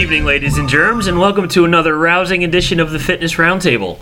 evening, 0.00 0.24
ladies 0.24 0.56
and 0.56 0.66
germs, 0.66 1.06
and 1.06 1.18
welcome 1.18 1.46
to 1.46 1.66
another 1.66 1.94
rousing 1.94 2.42
edition 2.42 2.80
of 2.80 2.90
the 2.90 2.98
Fitness 2.98 3.34
Roundtable. 3.34 3.98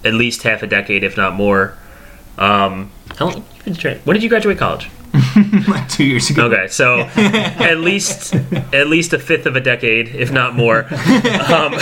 at 0.05 0.15
least 0.15 0.43
half 0.43 0.63
a 0.63 0.67
decade, 0.67 1.03
if 1.03 1.17
not 1.17 1.35
more. 1.35 1.77
Um, 2.37 2.91
how 3.17 3.27
long? 3.27 3.37
you've 3.55 3.65
been 3.65 3.75
tra- 3.75 3.95
When 4.05 4.15
did 4.15 4.23
you 4.23 4.29
graduate 4.29 4.59
college? 4.59 4.91
like 5.69 5.89
two 5.97 6.05
years 6.05 6.29
ago. 6.29 6.47
Okay, 6.47 6.67
so 6.69 6.99
at 7.17 7.79
least 7.79 8.35
at 8.75 8.89
least 8.89 9.13
a 9.13 9.19
fifth 9.19 9.47
of 9.47 9.55
a 9.57 9.61
decade, 9.61 10.09
if 10.09 10.31
not 10.33 10.55
more. 10.55 10.87
Um, 11.45 11.75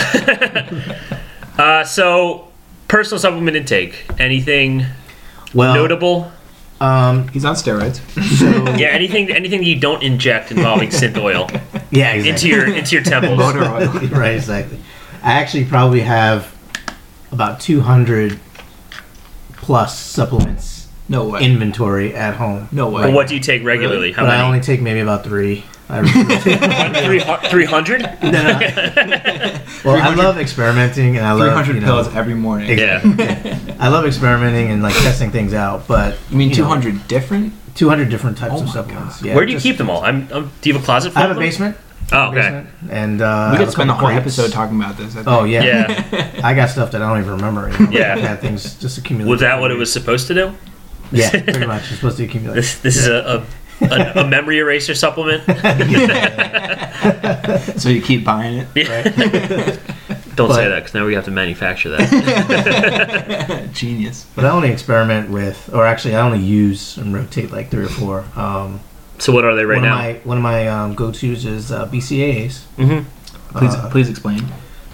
uh, 1.57 1.83
so 1.83 2.47
personal 2.87 3.19
supplement 3.19 3.55
intake. 3.57 4.05
Anything 4.19 4.85
Well, 5.53 5.73
notable? 5.75 6.31
Um, 6.83 7.27
He's 7.29 7.45
on 7.45 7.55
steroids. 7.55 8.01
so 8.37 8.75
Yeah, 8.77 8.87
anything 8.87 9.31
anything 9.31 9.59
that 9.61 9.65
you 9.67 9.79
don't 9.79 10.03
inject 10.03 10.51
involving 10.51 10.89
synth 10.89 11.17
oil 11.17 11.47
yeah, 11.91 12.11
exactly. 12.13 12.29
into 12.29 12.47
your 12.49 12.75
into 12.75 12.95
your 12.95 13.03
temples. 13.03 13.37
Motor 13.37 13.63
oil. 13.63 13.87
right, 14.11 14.35
exactly. 14.35 14.79
I 15.23 15.33
actually 15.33 15.65
probably 15.65 16.01
have 16.01 16.53
about 17.31 17.59
200 17.61 18.39
plus 19.55 19.97
supplements 19.97 20.87
No 21.07 21.29
way. 21.29 21.41
inventory 21.43 22.13
at 22.13 22.35
home. 22.35 22.67
no 22.71 22.89
way. 22.89 23.03
But 23.03 23.13
what 23.13 23.27
do 23.27 23.35
you 23.35 23.39
take 23.39 23.63
regularly? 23.63 24.11
How 24.11 24.23
but 24.23 24.31
I 24.31 24.41
only 24.41 24.59
take 24.59 24.81
maybe 24.81 24.99
about 24.99 25.23
three. 25.23 25.63
I, 25.89 27.47
Three 27.49 27.65
hundred? 27.65 28.01
well, 29.83 30.01
I 30.01 30.13
love 30.15 30.37
experimenting, 30.37 31.17
and 31.17 31.25
I 31.25 31.33
love 31.33 31.47
300 31.53 31.73
you 31.75 31.79
know, 31.81 31.85
pills 31.87 32.15
every 32.15 32.33
morning. 32.35 32.77
Yeah. 32.77 33.01
I 33.79 33.89
love 33.89 34.05
experimenting 34.05 34.71
and 34.71 34.81
like 34.81 34.93
testing 34.95 35.31
things 35.31 35.53
out. 35.53 35.87
But 35.87 36.17
You 36.29 36.37
mean 36.37 36.51
200 36.53 37.07
different? 37.07 37.53
200 37.75 38.09
different 38.09 38.37
types 38.37 38.53
Oh 38.55 38.59
of 38.61 38.65
my 38.67 38.71
supplements. 38.73 39.17
God. 39.19 39.25
Yeah, 39.27 39.35
Where 39.35 39.45
do 39.45 39.51
you 39.51 39.57
just- 39.57 39.63
keep 39.65 39.77
them 39.77 39.89
all? 39.89 40.03
I'm, 40.03 40.27
I'm. 40.31 40.51
Do 40.61 40.69
you 40.69 40.73
have 40.73 40.81
a 40.83 40.85
closet? 40.85 41.11
Full 41.11 41.19
I 41.19 41.21
have 41.21 41.31
of 41.31 41.37
a 41.37 41.39
them? 41.39 41.47
basement. 41.49 41.77
Oh, 42.11 42.27
okay. 42.27 42.35
basement, 42.35 42.69
and 42.91 43.21
uh, 43.21 43.25
I 43.25 43.51
We 43.51 43.57
have 43.57 43.59
could 43.59 43.67
a 43.67 43.71
spend 43.71 43.89
a 43.89 43.93
couple 43.93 44.07
whole 44.09 44.15
crates. 44.21 44.37
episode 44.39 44.53
talking 44.53 44.75
about 44.79 44.97
this. 44.97 45.11
I 45.13 45.23
think. 45.23 45.27
Oh 45.27 45.43
yeah. 45.45 45.63
Yeah. 46.11 46.31
I 46.43 46.53
got 46.53 46.69
stuff 46.69 46.91
that 46.91 47.01
I 47.01 47.09
don't 47.09 47.19
even 47.19 47.31
remember. 47.31 47.69
You 47.69 47.77
know? 47.87 47.91
Yeah. 47.91 48.13
I've 48.15 48.21
had 48.21 48.39
things 48.41 48.75
just 48.79 48.97
accumulate. 48.97 49.29
Was 49.29 49.39
that 49.41 49.59
what 49.59 49.71
it 49.71 49.75
was 49.77 49.91
supposed 49.91 50.27
to 50.27 50.33
do? 50.33 50.53
Yeah, 51.11 51.29
pretty 51.29 51.65
much. 51.67 51.83
It's 51.83 51.95
supposed 51.95 52.17
to 52.17 52.23
accumulate. 52.25 52.55
This 52.55 52.79
this 52.79 52.97
is 52.97 53.07
a 53.07 53.13
a, 53.39 53.45
a, 53.81 54.13
a 54.21 54.27
memory 54.27 54.59
eraser 54.59 54.95
supplement. 54.95 55.43
So 57.77 57.89
you 57.89 58.01
keep 58.01 58.23
buying 58.23 58.65
it. 58.73 58.87
right? 58.87 59.13
Don't 60.35 60.51
say 60.53 60.67
that 60.67 60.79
because 60.79 60.93
now 60.93 61.05
we 61.05 61.13
have 61.15 61.25
to 61.25 61.31
manufacture 61.31 61.89
that. 61.89 63.69
Genius. 63.73 64.25
But 64.35 64.45
I 64.45 64.49
only 64.49 64.69
experiment 64.71 65.29
with, 65.29 65.69
or 65.73 65.85
actually, 65.85 66.15
I 66.15 66.21
only 66.21 66.39
use 66.39 66.97
and 66.97 67.13
rotate 67.13 67.51
like 67.51 67.69
three 67.69 67.83
or 67.85 67.89
four. 67.89 68.25
Um, 68.35 68.79
so 69.19 69.33
what 69.33 69.43
are 69.45 69.53
they 69.55 69.65
right 69.65 69.75
one 69.77 69.83
now? 69.83 69.95
Of 69.95 69.99
my, 69.99 70.13
one 70.23 70.37
of 70.37 70.43
my 70.43 70.67
um, 70.67 70.95
go-tos 70.95 71.45
is 71.45 71.71
uh, 71.71 71.87
BCAAs. 71.87 72.61
mm-hmm. 72.77 73.57
Please, 73.57 73.73
Uh, 73.75 73.89
please 73.91 74.09
explain. 74.09 74.45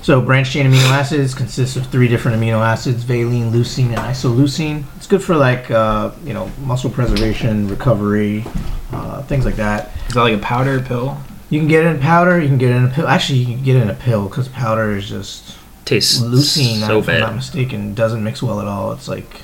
So 0.09 0.19
branched 0.19 0.53
chain 0.53 0.65
amino 0.65 0.89
acids 0.89 1.35
consists 1.35 1.75
of 1.75 1.85
three 1.85 2.07
different 2.07 2.41
amino 2.41 2.65
acids: 2.65 3.03
valine, 3.03 3.51
leucine, 3.51 3.89
and 3.89 3.97
isoleucine. 3.97 4.83
It's 4.95 5.05
good 5.05 5.21
for 5.21 5.35
like 5.35 5.69
uh, 5.69 6.09
you 6.25 6.33
know 6.33 6.51
muscle 6.63 6.89
preservation, 6.89 7.67
recovery, 7.67 8.43
uh, 8.91 9.21
things 9.21 9.45
like 9.45 9.57
that. 9.57 9.91
Is 10.07 10.15
that 10.15 10.23
like 10.23 10.33
a 10.33 10.39
powder 10.39 10.81
pill? 10.81 11.15
You 11.51 11.59
can 11.59 11.67
get 11.67 11.85
it 11.85 11.89
in 11.89 11.99
powder. 11.99 12.41
You 12.41 12.47
can 12.47 12.57
get 12.57 12.71
it 12.71 12.77
in 12.77 12.85
a 12.85 12.89
pill. 12.89 13.07
Actually, 13.07 13.37
you 13.37 13.53
can 13.53 13.63
get 13.63 13.75
it 13.75 13.83
in 13.83 13.89
a 13.91 13.93
pill 13.93 14.27
because 14.27 14.47
powder 14.47 14.97
is 14.97 15.07
just 15.07 15.55
Tastes 15.85 16.19
leucine. 16.19 16.87
so 16.87 16.97
if 16.97 17.07
I'm 17.07 17.19
not 17.19 17.35
mistaken, 17.35 17.93
doesn't 17.93 18.23
mix 18.23 18.41
well 18.41 18.59
at 18.59 18.67
all. 18.67 18.91
It's 18.93 19.07
like 19.07 19.43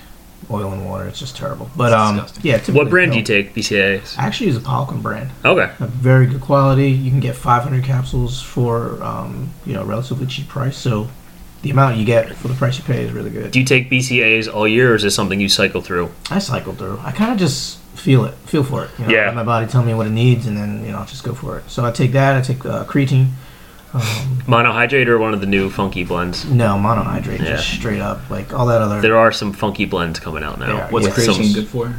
oil 0.51 0.71
and 0.71 0.85
water. 0.85 1.07
It's 1.07 1.19
just 1.19 1.35
terrible. 1.37 1.69
But 1.75 1.93
um, 1.93 2.25
yeah. 2.41 2.59
What 2.71 2.89
brand 2.89 3.11
do 3.11 3.17
you 3.17 3.23
take? 3.23 3.53
BCAAs. 3.53 4.17
I 4.17 4.25
actually 4.25 4.47
use 4.47 4.57
a 4.57 4.61
Poliquin 4.61 5.01
brand. 5.01 5.31
Okay. 5.43 5.71
A 5.79 5.87
very 5.87 6.27
good 6.27 6.41
quality. 6.41 6.91
You 6.91 7.11
can 7.11 7.19
get 7.19 7.35
500 7.35 7.83
capsules 7.83 8.41
for 8.41 9.01
um, 9.03 9.51
you 9.65 9.73
know 9.73 9.83
relatively 9.83 10.25
cheap 10.27 10.47
price. 10.47 10.77
So 10.77 11.07
the 11.61 11.71
amount 11.71 11.97
you 11.97 12.05
get 12.05 12.35
for 12.35 12.47
the 12.47 12.53
price 12.53 12.77
you 12.77 12.83
pay 12.83 13.03
is 13.03 13.11
really 13.11 13.31
good. 13.31 13.51
Do 13.51 13.59
you 13.59 13.65
take 13.65 13.89
BCAAs 13.89 14.53
all 14.53 14.67
year, 14.67 14.91
or 14.91 14.95
is 14.95 15.03
this 15.03 15.15
something 15.15 15.39
you 15.39 15.49
cycle 15.49 15.81
through? 15.81 16.11
I 16.29 16.39
cycle 16.39 16.73
through. 16.73 16.99
I 17.03 17.11
kind 17.11 17.31
of 17.31 17.37
just 17.39 17.79
feel 17.95 18.25
it, 18.25 18.35
feel 18.45 18.63
for 18.63 18.85
it. 18.85 18.91
You 18.99 19.05
know, 19.05 19.11
Yeah. 19.11 19.31
My 19.31 19.43
body 19.43 19.65
tell 19.65 19.81
me 19.83 19.93
what 19.93 20.05
it 20.07 20.11
needs, 20.11 20.45
and 20.45 20.55
then 20.55 20.85
you 20.85 20.91
know 20.91 20.99
I'll 20.99 21.05
just 21.05 21.23
go 21.23 21.33
for 21.33 21.57
it. 21.57 21.69
So 21.69 21.83
I 21.85 21.91
take 21.91 22.11
that. 22.11 22.35
I 22.35 22.41
take 22.41 22.65
uh, 22.65 22.85
creatine. 22.85 23.31
Um, 23.95 24.01
Monohydrate 24.45 25.07
or 25.07 25.17
one 25.17 25.33
of 25.33 25.39
the 25.41 25.47
new 25.47 25.69
funky 25.69 26.03
blends? 26.03 26.45
no 26.45 26.75
monohydrate, 26.75 27.39
Yeah. 27.39 27.55
just 27.55 27.67
straight 27.69 28.01
up 28.01 28.29
like 28.29 28.53
all 28.53 28.65
that 28.67 28.81
other. 28.81 28.99
There 29.01 29.17
are 29.17 29.31
some 29.31 29.53
funky 29.53 29.85
blends 29.85 30.19
coming 30.19 30.43
out 30.43 30.59
now. 30.59 30.75
Yeah. 30.75 30.87
What's 30.89 31.07
Yeah, 31.07 31.13
creatine 31.13 31.43
some- 31.45 31.53
good 31.53 31.67
for? 31.67 31.93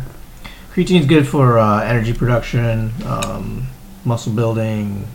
Creatine's 0.75 1.07
good 1.07 1.27
for 1.27 1.59
uh, 1.59 1.81
energy 1.83 2.13
production, 2.13 2.93
um, 3.07 3.67
muscle 4.05 4.33
building. 4.33 5.07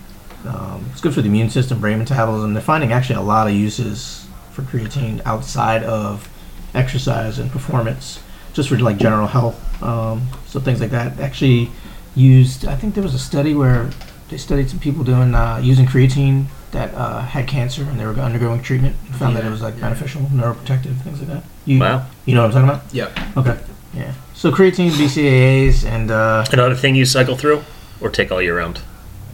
Um, 0.47 0.85
it's 0.91 1.01
good 1.01 1.13
for 1.13 1.21
the 1.21 1.27
immune 1.27 1.51
system, 1.51 1.79
brain 1.79 1.99
metabolism. 1.99 2.53
They're 2.53 2.63
finding 2.63 2.91
actually 2.91 3.15
a 3.17 3.21
lot 3.21 3.47
of 3.47 3.53
uses 3.53 4.25
for 4.51 4.63
creatine 4.63 5.21
outside 5.25 5.83
of 5.83 6.27
exercise 6.73 7.37
and 7.37 7.51
performance, 7.51 8.19
just 8.53 8.69
for 8.69 8.77
like 8.79 8.97
general 8.97 9.27
health. 9.27 9.55
Um, 9.83 10.23
so 10.47 10.59
things 10.59 10.81
like 10.81 10.89
that. 10.91 11.19
Actually, 11.19 11.69
used. 12.15 12.65
I 12.67 12.75
think 12.75 12.95
there 12.95 13.03
was 13.03 13.13
a 13.13 13.19
study 13.19 13.53
where 13.53 13.89
they 14.29 14.37
studied 14.37 14.69
some 14.69 14.79
people 14.79 15.03
doing 15.03 15.35
uh, 15.35 15.59
using 15.61 15.85
creatine 15.85 16.45
that 16.71 16.93
uh, 16.93 17.21
had 17.21 17.47
cancer 17.47 17.83
and 17.83 17.99
they 17.99 18.05
were 18.05 18.13
undergoing 18.13 18.61
treatment 18.61 18.95
and 19.05 19.15
found 19.15 19.35
that 19.35 19.43
it 19.45 19.49
was 19.49 19.61
like 19.61 19.79
beneficial, 19.79 20.21
neuroprotective, 20.23 20.95
things 21.01 21.19
like 21.19 21.27
that. 21.29 21.43
You, 21.65 21.79
Wow. 21.79 22.05
you 22.25 22.33
know 22.35 22.41
what 22.47 22.55
I'm 22.55 22.67
talking 22.67 22.69
about? 22.69 22.93
Yeah. 22.93 23.33
Okay. 23.37 23.59
Yeah. 23.93 24.13
So 24.33 24.51
creatine, 24.51 24.91
BCAAs, 24.91 25.85
and 25.85 26.09
uh, 26.11 26.45
Another 26.51 26.75
thing 26.75 26.95
you 26.95 27.05
cycle 27.05 27.35
through, 27.35 27.63
or 27.99 28.09
take 28.09 28.31
all 28.31 28.41
year 28.41 28.57
round? 28.57 28.79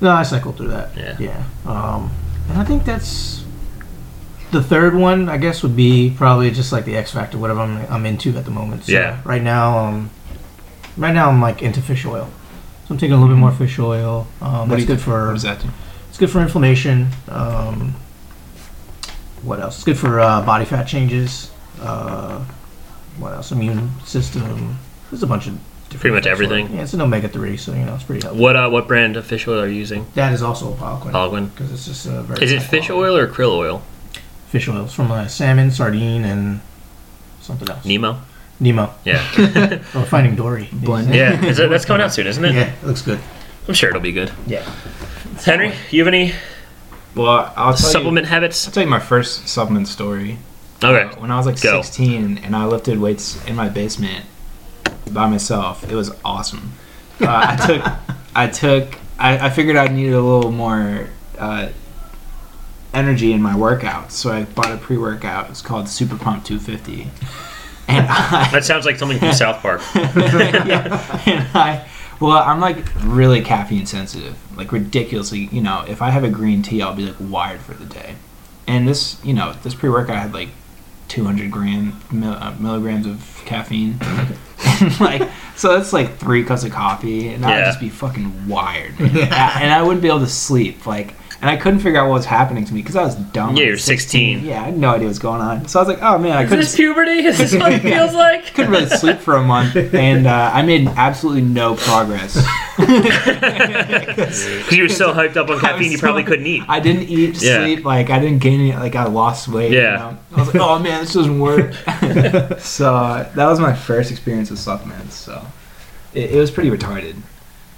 no, 0.02 0.10
I 0.12 0.24
cycle 0.24 0.52
through 0.52 0.68
that. 0.70 0.96
Yeah. 0.98 1.16
Yeah. 1.20 1.44
Um, 1.66 2.12
and 2.50 2.58
I 2.60 2.64
think 2.64 2.86
that's 2.86 3.44
the 4.52 4.62
third 4.64 4.96
one. 4.96 5.30
I 5.30 5.38
guess 5.38 5.62
would 5.64 5.76
be 5.76 6.14
probably 6.18 6.50
just 6.52 6.72
like 6.72 6.86
the 6.86 6.96
X 6.98 7.12
Factor, 7.12 7.38
whatever 7.38 7.60
I'm, 7.62 7.78
I'm 7.92 8.06
into 8.06 8.36
at 8.38 8.46
the 8.46 8.52
moment. 8.52 8.86
So 8.86 8.92
Yeah. 8.94 9.22
Right 9.26 9.42
now, 9.44 9.78
um, 9.78 10.10
right 10.98 11.14
now 11.14 11.30
I'm 11.30 11.42
like 11.42 11.62
into 11.62 11.82
fish 11.82 12.06
oil. 12.06 12.30
So 12.88 12.94
I'm 12.94 12.98
taking 12.98 13.14
a 13.14 13.18
little 13.20 13.36
bit 13.36 13.40
more 13.40 13.52
fish 13.52 13.78
oil. 13.80 14.28
Um, 14.42 14.70
What 14.70 14.78
that's 14.78 14.86
good 14.86 15.02
for 15.02 15.28
What 15.28 15.34
does 15.34 15.44
that 15.44 15.62
do? 15.62 15.68
It's 16.18 16.22
good 16.22 16.32
for 16.32 16.42
inflammation. 16.42 17.10
Um, 17.30 17.94
what 19.44 19.60
else? 19.60 19.76
It's 19.76 19.84
good 19.84 20.00
for 20.00 20.20
uh, 20.20 20.44
body 20.44 20.66
fat 20.66 20.86
changes. 20.86 21.52
Uh, 21.80 22.44
what 23.20 23.34
else? 23.34 23.52
Immune 23.52 23.92
system. 24.04 24.80
There's 25.12 25.22
a 25.22 25.28
bunch 25.28 25.46
of 25.46 25.54
different 25.90 26.02
Pretty 26.02 26.16
much 26.16 26.26
everything. 26.26 26.74
Yeah, 26.74 26.82
it's 26.82 26.96
an 26.96 27.02
omega 27.02 27.30
three, 27.30 27.56
so 27.56 27.72
you 27.72 27.86
know 27.86 27.94
it's 27.94 28.04
pretty 28.04 28.24
helpful. 28.26 28.42
What 28.42 28.56
uh, 28.56 28.68
what 28.68 28.88
brand 28.88 29.16
of 29.16 29.28
fish 29.28 29.48
oil 29.48 29.62
are 29.62 29.68
you 29.68 29.76
using? 29.76 30.08
That 30.16 30.34
is 30.34 30.42
also 30.42 30.74
a 30.74 30.76
Poliquin. 30.76 31.12
Poliquin. 31.12 31.52
Because 31.54 31.72
it's 31.72 31.86
just 31.86 32.08
a 32.08 32.24
very. 32.24 32.44
Is 32.44 32.52
it 32.52 32.64
fish 32.64 32.88
quality. 32.88 33.12
oil 33.12 33.16
or 33.16 33.28
krill 33.28 33.52
oil? 33.52 33.84
Fish 34.48 34.68
oil. 34.68 34.86
It's 34.86 34.96
from 34.96 35.12
uh, 35.12 35.28
salmon, 35.28 35.70
sardine, 35.70 36.26
and 36.26 36.62
something 37.42 37.70
else. 37.70 37.86
Nemo. 37.86 38.20
Nemo. 38.60 38.92
Yeah. 39.06 39.22
Oh, 39.94 40.04
Finding 40.04 40.36
Dory. 40.36 40.68
Blend. 40.74 41.14
yeah. 41.14 41.46
Is 41.46 41.58
that, 41.58 41.70
that's 41.70 41.86
coming 41.86 42.02
out 42.02 42.12
soon, 42.12 42.26
isn't 42.26 42.44
it? 42.44 42.56
Yeah, 42.56 42.74
it 42.74 42.84
looks 42.84 43.04
good. 43.04 43.20
I'm 43.68 43.76
sure 43.76 43.90
it'll 43.90 44.02
be 44.02 44.14
good. 44.14 44.32
Yeah. 44.48 44.68
Henry, 45.46 45.74
you 45.92 46.04
have 46.04 46.08
any 46.14 46.34
Well, 47.16 47.52
I'll 47.56 47.74
tell 47.74 47.76
supplement 47.78 48.26
You, 48.26 48.30
habits? 48.32 48.68
I'll 48.68 48.74
tell 48.74 48.84
you 48.84 48.90
my 48.90 49.00
first 49.00 49.48
supplement 49.48 49.88
story. 49.88 50.38
Okay. 50.84 51.04
Uh, 51.16 51.20
when 51.20 51.32
I 51.32 51.38
was 51.38 51.46
like 51.46 51.60
Go. 51.62 51.82
16 51.82 52.40
and 52.40 52.56
I 52.56 52.66
lifted 52.66 53.00
weights 53.00 53.44
in 53.46 53.56
my 53.56 53.70
basement 53.70 54.26
by 55.12 55.28
myself, 55.28 55.90
it 55.90 55.96
was 55.96 56.12
awesome. 56.24 56.74
Uh, 57.20 57.26
I 57.28 57.66
took, 57.66 58.16
I 58.36 58.48
took, 58.48 59.00
I, 59.18 59.48
I 59.48 59.50
figured 59.50 59.76
I 59.76 59.88
needed 59.88 60.14
a 60.14 60.22
little 60.22 60.52
more 60.52 61.10
uh, 61.40 61.70
energy 62.94 63.32
in 63.34 63.42
my 63.42 63.54
workouts, 63.54 64.12
so 64.12 64.32
I 64.32 64.44
bought 64.44 64.72
a 64.72 64.78
pre-workout. 64.78 65.50
It's 65.50 65.62
called 65.62 65.90
Super 65.90 66.18
Pump 66.18 66.44
250, 66.46 67.10
and 67.88 68.06
I, 68.08 68.50
That 68.52 68.66
sounds 68.66 68.86
like 68.86 68.98
something 68.98 69.18
from 69.18 69.34
South 69.34 69.62
Park. 69.62 69.82
yeah, 69.96 71.22
and 71.26 71.48
I, 71.56 71.88
well, 72.20 72.38
I'm 72.38 72.60
like 72.60 72.78
really 73.04 73.42
caffeine 73.42 73.86
sensitive, 73.86 74.38
like 74.58 74.72
ridiculously. 74.72 75.50
You 75.52 75.62
know, 75.62 75.84
if 75.88 76.02
I 76.02 76.10
have 76.10 76.24
a 76.24 76.30
green 76.30 76.62
tea, 76.62 76.82
I'll 76.82 76.96
be 76.96 77.06
like 77.08 77.16
wired 77.20 77.62
for 77.62 77.74
the 77.74 77.86
day. 77.86 78.16
And 78.68 78.88
this, 78.88 79.24
you 79.24 79.34
know, 79.34 79.54
this 79.64 79.74
pre-workout 79.74 80.16
I 80.16 80.20
had 80.20 80.34
like 80.34 80.50
200 81.08 81.50
gram 81.52 82.02
mil, 82.12 82.32
uh, 82.34 82.54
milligrams 82.60 83.06
of 83.08 83.42
caffeine, 83.46 83.98
and 84.02 85.00
like 85.00 85.30
so 85.56 85.78
that's 85.78 85.94
like 85.94 86.18
three 86.18 86.44
cups 86.44 86.64
of 86.64 86.72
coffee, 86.72 87.30
and 87.30 87.46
I'd 87.46 87.58
Yeah. 87.60 87.66
just 87.66 87.80
be 87.80 87.90
fucking 87.90 88.48
wired, 88.48 89.00
man. 89.00 89.16
and 89.32 89.72
I 89.72 89.82
wouldn't 89.84 90.02
be 90.02 90.08
able 90.10 90.20
to 90.20 90.28
sleep, 90.28 90.86
like. 90.86 91.14
And 91.40 91.52
I 91.52 91.56
couldn't 91.56 91.82
figure 91.82 92.00
out 92.00 92.08
what 92.08 92.16
was 92.16 92.26
happening 92.26 92.66
to 92.66 92.74
me 92.74 92.82
because 92.82 92.96
I 92.96 93.04
was 93.04 93.14
dumb. 93.14 93.56
Yeah, 93.56 93.66
you're 93.66 93.78
16. 93.78 94.44
Yeah, 94.44 94.60
I 94.62 94.66
had 94.66 94.78
no 94.78 94.90
idea 94.90 95.04
what 95.06 95.10
was 95.10 95.20
going 95.20 95.40
on. 95.40 95.68
So 95.68 95.80
I 95.80 95.84
was 95.84 95.88
like, 95.90 96.02
"Oh 96.02 96.18
man, 96.18 96.32
I 96.36 96.44
couldn't 96.46 96.60
this 96.62 96.76
puberty? 96.76 97.26
Is 97.26 97.38
this 97.38 97.54
what 97.60 97.74
it 97.74 97.82
feels 97.84 98.14
like? 98.16 98.54
couldn't 98.56 98.72
really 98.72 98.88
sleep 98.90 99.20
for 99.20 99.36
a 99.36 99.44
month, 99.44 99.76
and 99.76 100.26
uh, 100.26 100.52
I 100.52 100.64
made 100.64 100.88
absolutely 100.88 101.44
no 101.44 101.76
progress. 101.76 102.44
Because 102.76 104.72
you 104.72 104.84
were 104.84 104.90
so 104.90 105.14
hyped 105.14 105.38
up 105.38 105.50
on 105.50 105.60
caffeine, 105.60 105.92
you 105.92 105.98
so- 105.98 106.02
probably 106.08 106.24
couldn't 106.24 106.48
eat. 106.48 106.64
I 106.68 106.80
didn't 106.80 107.04
eat, 107.04 107.42
Yeah. 107.42 107.64
sleep, 107.64 107.86
like 107.86 108.10
I 108.10 108.20
didn't 108.20 108.40
gain 108.40 108.60
any, 108.60 108.74
like 108.74 108.96
I 108.96 109.06
lost 109.06 109.48
weight. 109.48 109.72
you 109.72 109.80
Yeah. 109.82 109.96
know? 109.98 110.18
I 110.36 110.40
was 110.40 110.48
like, 110.54 110.62
oh 110.64 110.80
man, 110.80 111.02
this 111.02 111.14
doesn't 111.14 111.40
work. 111.40 111.74
so 112.60 112.96
uh, 112.96 113.32
that 113.34 113.46
was 113.46 113.60
my 113.60 113.74
first 113.76 114.10
experience 114.12 114.50
with 114.50 114.60
supplements. 114.60 115.16
So 115.16 115.46
it, 116.14 116.32
it 116.32 116.38
was 116.40 116.50
pretty 116.52 116.70
retarded. 116.72 117.16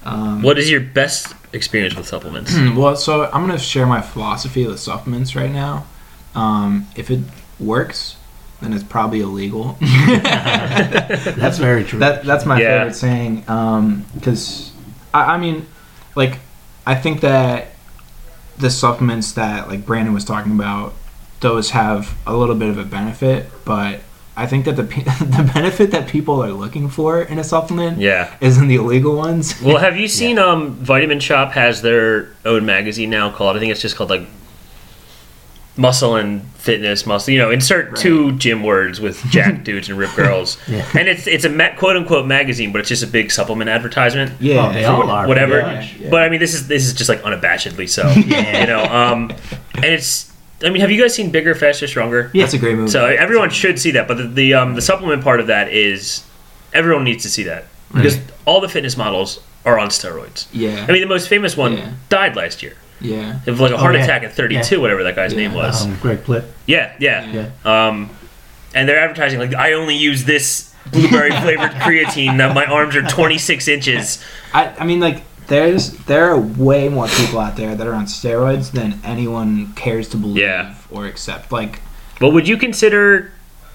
Um, 0.06 0.42
What 0.42 0.58
is 0.58 0.70
your 0.72 0.80
best 0.82 1.34
experience 1.54 1.96
with 1.96 2.08
supplements? 2.08 2.54
well, 2.76 2.96
so 2.96 3.26
I'm 3.34 3.46
gonna 3.46 3.60
share 3.60 3.86
my 3.86 4.02
philosophy 4.02 4.66
with 4.66 4.80
supplements 4.80 5.36
right 5.36 5.52
now. 5.52 5.86
Um, 6.36 6.88
if 6.96 7.10
it 7.12 7.20
works, 7.60 8.16
then 8.62 8.74
it's 8.74 8.84
probably 8.84 9.22
illegal. 9.22 9.78
That's 9.82 11.58
very 11.58 11.84
true. 11.84 12.00
That 12.00 12.24
that's 12.24 12.46
my 12.46 12.60
Yeah. 12.60 12.80
favorite 12.80 12.96
saying. 12.96 13.36
Because 14.14 14.72
I, 15.14 15.36
I 15.36 15.38
mean, 15.38 15.66
like, 16.16 16.40
I 16.86 16.96
think 16.96 17.22
that 17.22 17.68
the 18.58 18.70
supplements 18.70 19.32
that 19.34 19.68
like 19.70 19.86
Brandon 19.86 20.14
was 20.14 20.26
talking 20.26 20.52
about, 20.54 20.94
those 21.40 21.72
have 21.72 22.16
a 22.28 22.36
little 22.36 22.56
bit 22.56 22.70
of 22.70 22.78
a 22.78 22.84
benefit, 22.84 23.50
but 23.66 24.02
I 24.44 24.48
think 24.48 24.66
that 24.66 24.76
the 24.76 24.84
the 25.38 25.52
benefit 25.54 25.92
that 25.92 26.08
people 26.08 26.44
are 26.44 26.52
looking 26.52 26.90
for 26.90 27.22
in 27.22 27.38
a 27.40 27.44
supplement 27.44 27.98
Yeah. 28.00 28.34
isn't 28.42 28.68
the 28.68 28.76
illegal 28.76 29.16
ones. 29.16 29.62
Well, 29.62 29.78
have 29.78 29.98
you 29.98 30.08
seen 30.20 30.40
um 30.40 30.72
Vitamin 30.76 31.20
Shop 31.20 31.52
has 31.54 31.82
their 31.82 32.30
own 32.46 32.66
magazine 32.66 33.10
now 33.10 33.30
called 33.32 33.56
I 33.58 33.60
think 33.60 33.72
it's 33.72 33.82
just 33.82 33.96
called 33.96 34.10
like 34.10 34.28
Muscle 35.78 36.16
and 36.18 36.42
Fitness 36.56 37.06
Muscle. 37.06 37.32
You 37.34 37.40
know, 37.40 37.52
insert 37.52 37.96
two 37.96 38.34
gym 38.34 38.64
words 38.64 39.00
with 39.00 39.24
jack 39.30 39.64
dudes 39.64 39.88
and 39.88 39.98
rip 39.98 40.14
girls. 40.14 40.58
Yeah. 40.68 40.86
And 40.98 41.08
it's 41.08 41.26
it's 41.26 41.46
a 41.46 41.50
ma- 41.50 41.74
quote 41.78 41.96
unquote 41.96 42.26
magazine, 42.28 42.72
but 42.74 42.80
it's 42.82 42.90
just 42.90 43.04
a 43.04 43.08
big 43.08 43.32
supplement 43.32 43.70
advertisement. 43.70 44.34
Yeah, 44.42 44.68
Oh, 44.68 44.74
they 44.74 44.84
all 44.84 45.10
are. 45.10 45.26
Whatever. 45.28 45.62
pretty 45.62 45.76
much. 45.78 45.96
Yeah. 45.96 46.10
But 46.10 46.24
I 46.24 46.30
mean, 46.30 46.42
this 46.42 46.54
is 46.54 46.68
this 46.68 46.86
is 46.86 46.94
just 46.94 47.08
like 47.10 47.22
unabashedly 47.22 47.88
so. 47.88 48.10
Yeah. 48.10 48.62
You 48.62 48.68
know, 48.68 48.84
um, 48.84 49.32
and 49.76 49.86
it's. 49.86 50.29
I 50.64 50.70
mean, 50.70 50.82
have 50.82 50.92
you 50.92 51.02
guys 51.02 51.14
seen 51.16 51.32
Bigger, 51.32 51.56
Faster, 51.56 51.88
Stronger? 51.88 52.30
yeah, 52.34 52.44
it's 52.44 52.54
a 52.54 52.58
great 52.58 52.76
movie. 52.76 52.92
So 52.92 53.06
everyone 53.06 53.50
should 53.50 53.80
see 53.80 53.92
that, 53.92 54.08
but 54.08 54.18
the 54.18 54.28
the, 54.28 54.54
um, 54.56 54.76
the 54.76 54.82
supplement 54.82 55.24
part 55.24 55.40
of 55.40 55.48
that 55.48 55.72
is 55.72 56.24
everyone 56.74 57.04
needs 57.04 57.24
to 57.24 57.30
see 57.30 57.44
that 57.44 57.66
because 57.94 58.20
all 58.46 58.62
the 58.62 58.70
fitness 58.70 58.96
models 58.98 59.40
are 59.66 59.80
on 59.80 59.90
steroids. 59.90 60.48
yeah, 60.52 60.86
I 60.88 60.92
mean, 60.92 61.02
the 61.02 61.08
most 61.08 61.28
famous 61.28 61.56
one 61.58 61.74
Yeah. 61.78 61.92
died 62.10 62.36
last 62.36 62.62
year. 62.64 62.74
yeah, 63.02 63.40
Of 63.48 63.60
like 63.60 63.72
a 63.72 63.78
heart 63.78 63.96
yeah. 63.96 64.04
attack 64.04 64.24
at 64.24 64.34
32, 64.34 64.80
whatever 64.82 65.04
that 65.04 65.16
guy's 65.16 65.32
Yeah. 65.34 65.40
name 65.48 65.54
was. 65.54 65.86
Um, 65.86 65.98
Greg 66.02 66.24
Plitt. 66.24 66.44
yeah, 66.66 66.92
yeah, 67.00 67.26
Yeah. 67.32 67.88
Um, 67.88 68.10
and 68.76 68.88
they're 68.88 69.00
advertising 69.00 69.40
like 69.40 69.54
I 69.56 69.74
only 69.74 69.96
use 69.96 70.26
this 70.26 70.74
blueberry 70.92 71.32
flavored 71.32 71.72
creatine 71.86 72.36
Now 72.36 72.54
my 72.54 72.66
arms 72.66 72.96
are 72.96 73.02
26 73.04 73.68
inches. 73.68 74.24
I, 74.54 74.68
I 74.80 74.86
mean, 74.86 75.00
like, 75.00 75.24
there's 75.50 75.92
there 76.06 76.30
are 76.32 76.40
way 76.40 76.88
more 76.90 77.08
people 77.08 77.40
out 77.40 77.58
there 77.58 77.76
that 77.76 77.86
are 77.86 77.94
on 77.94 78.06
steroids 78.06 78.72
than 78.72 79.00
anyone 79.04 79.74
cares 79.74 80.08
to 80.10 80.18
believe 80.18 80.38
Yeah. 80.38 80.76
or 80.90 81.06
accept. 81.06 81.52
Like, 81.52 81.82
But 82.20 82.30
would 82.32 82.48
you 82.48 82.58
consider 82.58 83.32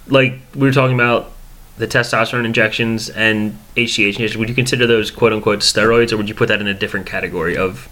like 0.08 0.38
we 0.54 0.62
were 0.66 0.72
talking 0.72 0.94
about 0.94 1.30
the 1.76 1.86
testosterone 1.86 2.44
injections 2.44 3.08
and 3.10 3.58
HGH 3.76 4.14
injections? 4.16 4.36
Would 4.38 4.48
you 4.48 4.54
consider 4.54 4.86
those 4.86 5.10
quote 5.10 5.32
unquote 5.32 5.60
steroids, 5.60 6.12
or 6.12 6.16
would 6.16 6.28
you 6.28 6.34
put 6.34 6.48
that 6.48 6.60
in 6.60 6.66
a 6.66 6.74
different 6.74 7.06
category 7.06 7.56
of 7.56 7.88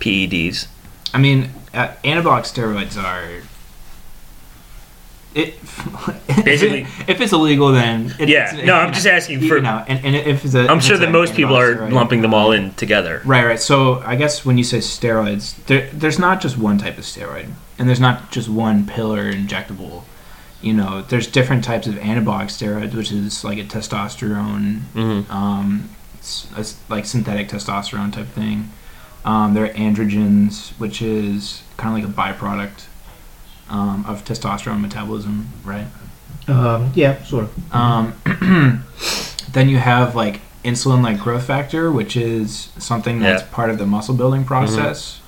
PEDs? 0.00 0.66
I 1.12 1.18
mean, 1.18 1.50
uh, 1.74 1.88
anabolic 2.04 2.44
steroids 2.44 3.02
are. 3.02 3.42
It, 5.34 5.54
Basically- 6.44 6.86
if 7.06 7.20
it's 7.20 7.32
illegal, 7.32 7.70
then 7.72 8.14
it, 8.18 8.28
Yeah, 8.28 8.52
it's- 8.52 8.66
no, 8.66 8.74
I'm 8.74 8.92
just 8.92 9.06
asking 9.06 9.42
you 9.42 9.48
for- 9.48 9.60
know, 9.60 9.84
and, 9.86 10.04
and 10.04 10.16
if 10.16 10.44
it's 10.44 10.54
a, 10.54 10.66
I'm 10.68 10.78
if 10.78 10.84
sure 10.84 10.96
that 10.96 11.10
most 11.10 11.34
people 11.34 11.56
are 11.56 11.74
steroid, 11.74 11.92
lumping 11.92 12.22
them 12.22 12.32
all 12.34 12.52
in 12.52 12.72
together. 12.74 13.20
Right, 13.24 13.44
right. 13.44 13.60
So 13.60 14.00
I 14.00 14.16
guess 14.16 14.44
when 14.44 14.56
you 14.58 14.64
say 14.64 14.78
steroids, 14.78 15.54
there, 15.66 15.88
there's 15.92 16.18
not 16.18 16.40
just 16.40 16.56
one 16.58 16.78
type 16.78 16.98
of 16.98 17.04
steroid, 17.04 17.50
and 17.78 17.88
there's 17.88 18.00
not 18.00 18.30
just 18.30 18.48
one 18.48 18.86
pill 18.86 19.14
or 19.14 19.32
injectable. 19.32 20.04
You 20.60 20.72
know, 20.72 21.02
there's 21.02 21.26
different 21.28 21.62
types 21.62 21.86
of 21.86 21.94
anabolic 21.96 22.46
steroids, 22.46 22.94
which 22.94 23.12
is 23.12 23.44
like 23.44 23.58
a 23.58 23.64
testosterone, 23.64 24.80
hmm 24.94 25.30
um, 25.30 25.90
a 26.56 26.66
like 26.88 27.06
synthetic 27.06 27.48
testosterone 27.48 28.12
type 28.12 28.26
thing. 28.28 28.70
Um, 29.24 29.54
there 29.54 29.64
are 29.66 29.68
androgens, 29.74 30.70
which 30.80 31.00
is 31.02 31.62
kind 31.76 31.96
of 32.04 32.10
like 32.16 32.34
a 32.34 32.34
byproduct 32.42 32.86
um, 33.70 34.04
of 34.06 34.24
testosterone 34.24 34.80
metabolism, 34.80 35.48
right? 35.64 35.86
Um, 36.46 36.90
yeah, 36.94 37.22
sort 37.24 37.44
of. 37.44 37.74
Um, 37.74 38.14
then 39.52 39.68
you 39.68 39.78
have 39.78 40.14
like 40.14 40.40
insulin 40.64 41.02
like 41.02 41.18
growth 41.20 41.44
factor, 41.46 41.90
which 41.92 42.16
is 42.16 42.70
something 42.78 43.20
that's 43.20 43.42
Yeah. 43.42 43.48
part 43.52 43.70
of 43.70 43.78
the 43.78 43.86
muscle 43.86 44.14
building 44.14 44.44
process. 44.44 45.20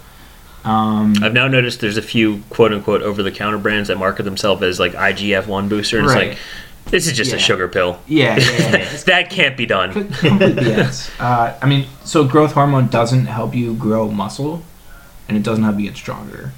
Um, 0.65 1.15
I've 1.23 1.33
now 1.33 1.49
noticed 1.49 1.81
there's 1.81 1.97
a 1.97 2.03
few 2.03 2.43
quote 2.51 2.73
unquote 2.73 3.01
over 3.03 3.23
the 3.23 3.31
counter 3.31 3.57
brands 3.59 3.89
that 3.89 3.97
market 3.97 4.25
themselves 4.25 4.63
as 4.63 4.79
like 4.79 4.93
IGF 4.93 5.47
one 5.47 5.69
booster, 5.69 5.99
and 5.99 6.07
Right. 6.07 6.29
it's 6.29 6.39
like 6.39 6.91
this 6.91 7.07
is 7.07 7.13
just 7.17 7.33
a 7.33 7.39
sugar 7.39 7.69
pill. 7.69 7.99
yeah, 8.07 8.37
yeah, 8.37 8.51
yeah, 8.59 8.77
yeah. 8.79 8.97
that 9.07 9.31
can't 9.31 9.57
be 9.57 9.65
done. 9.67 9.93
Complete 9.93 10.57
BS. 10.57 11.11
Uh, 11.21 11.55
I 11.63 11.67
mean, 11.67 11.87
so 12.05 12.25
growth 12.25 12.53
hormone 12.53 12.89
doesn't 12.89 13.27
help 13.27 13.55
you 13.55 13.75
grow 13.75 14.11
muscle, 14.11 14.63
and 15.29 15.37
it 15.37 15.43
doesn't 15.43 15.65
help 15.65 15.79
you 15.79 15.87
get 15.87 15.97
stronger. 15.97 16.53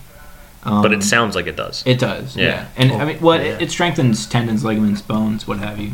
Um, 0.65 0.81
But 0.83 0.93
it 0.93 1.03
sounds 1.03 1.35
like 1.35 1.47
it 1.47 1.57
does. 1.57 1.83
It 1.87 1.99
does, 1.99 2.37
Yeah. 2.37 2.45
yeah. 2.47 2.67
And 2.77 2.93
I 2.93 3.05
mean, 3.05 3.21
well, 3.21 3.39
Yeah. 3.39 3.55
it, 3.55 3.63
it 3.63 3.71
strengthens 3.71 4.27
tendons, 4.27 4.65
ligaments, 4.65 5.03
bones, 5.03 5.47
what 5.49 5.59
have 5.59 5.79
you. 5.81 5.93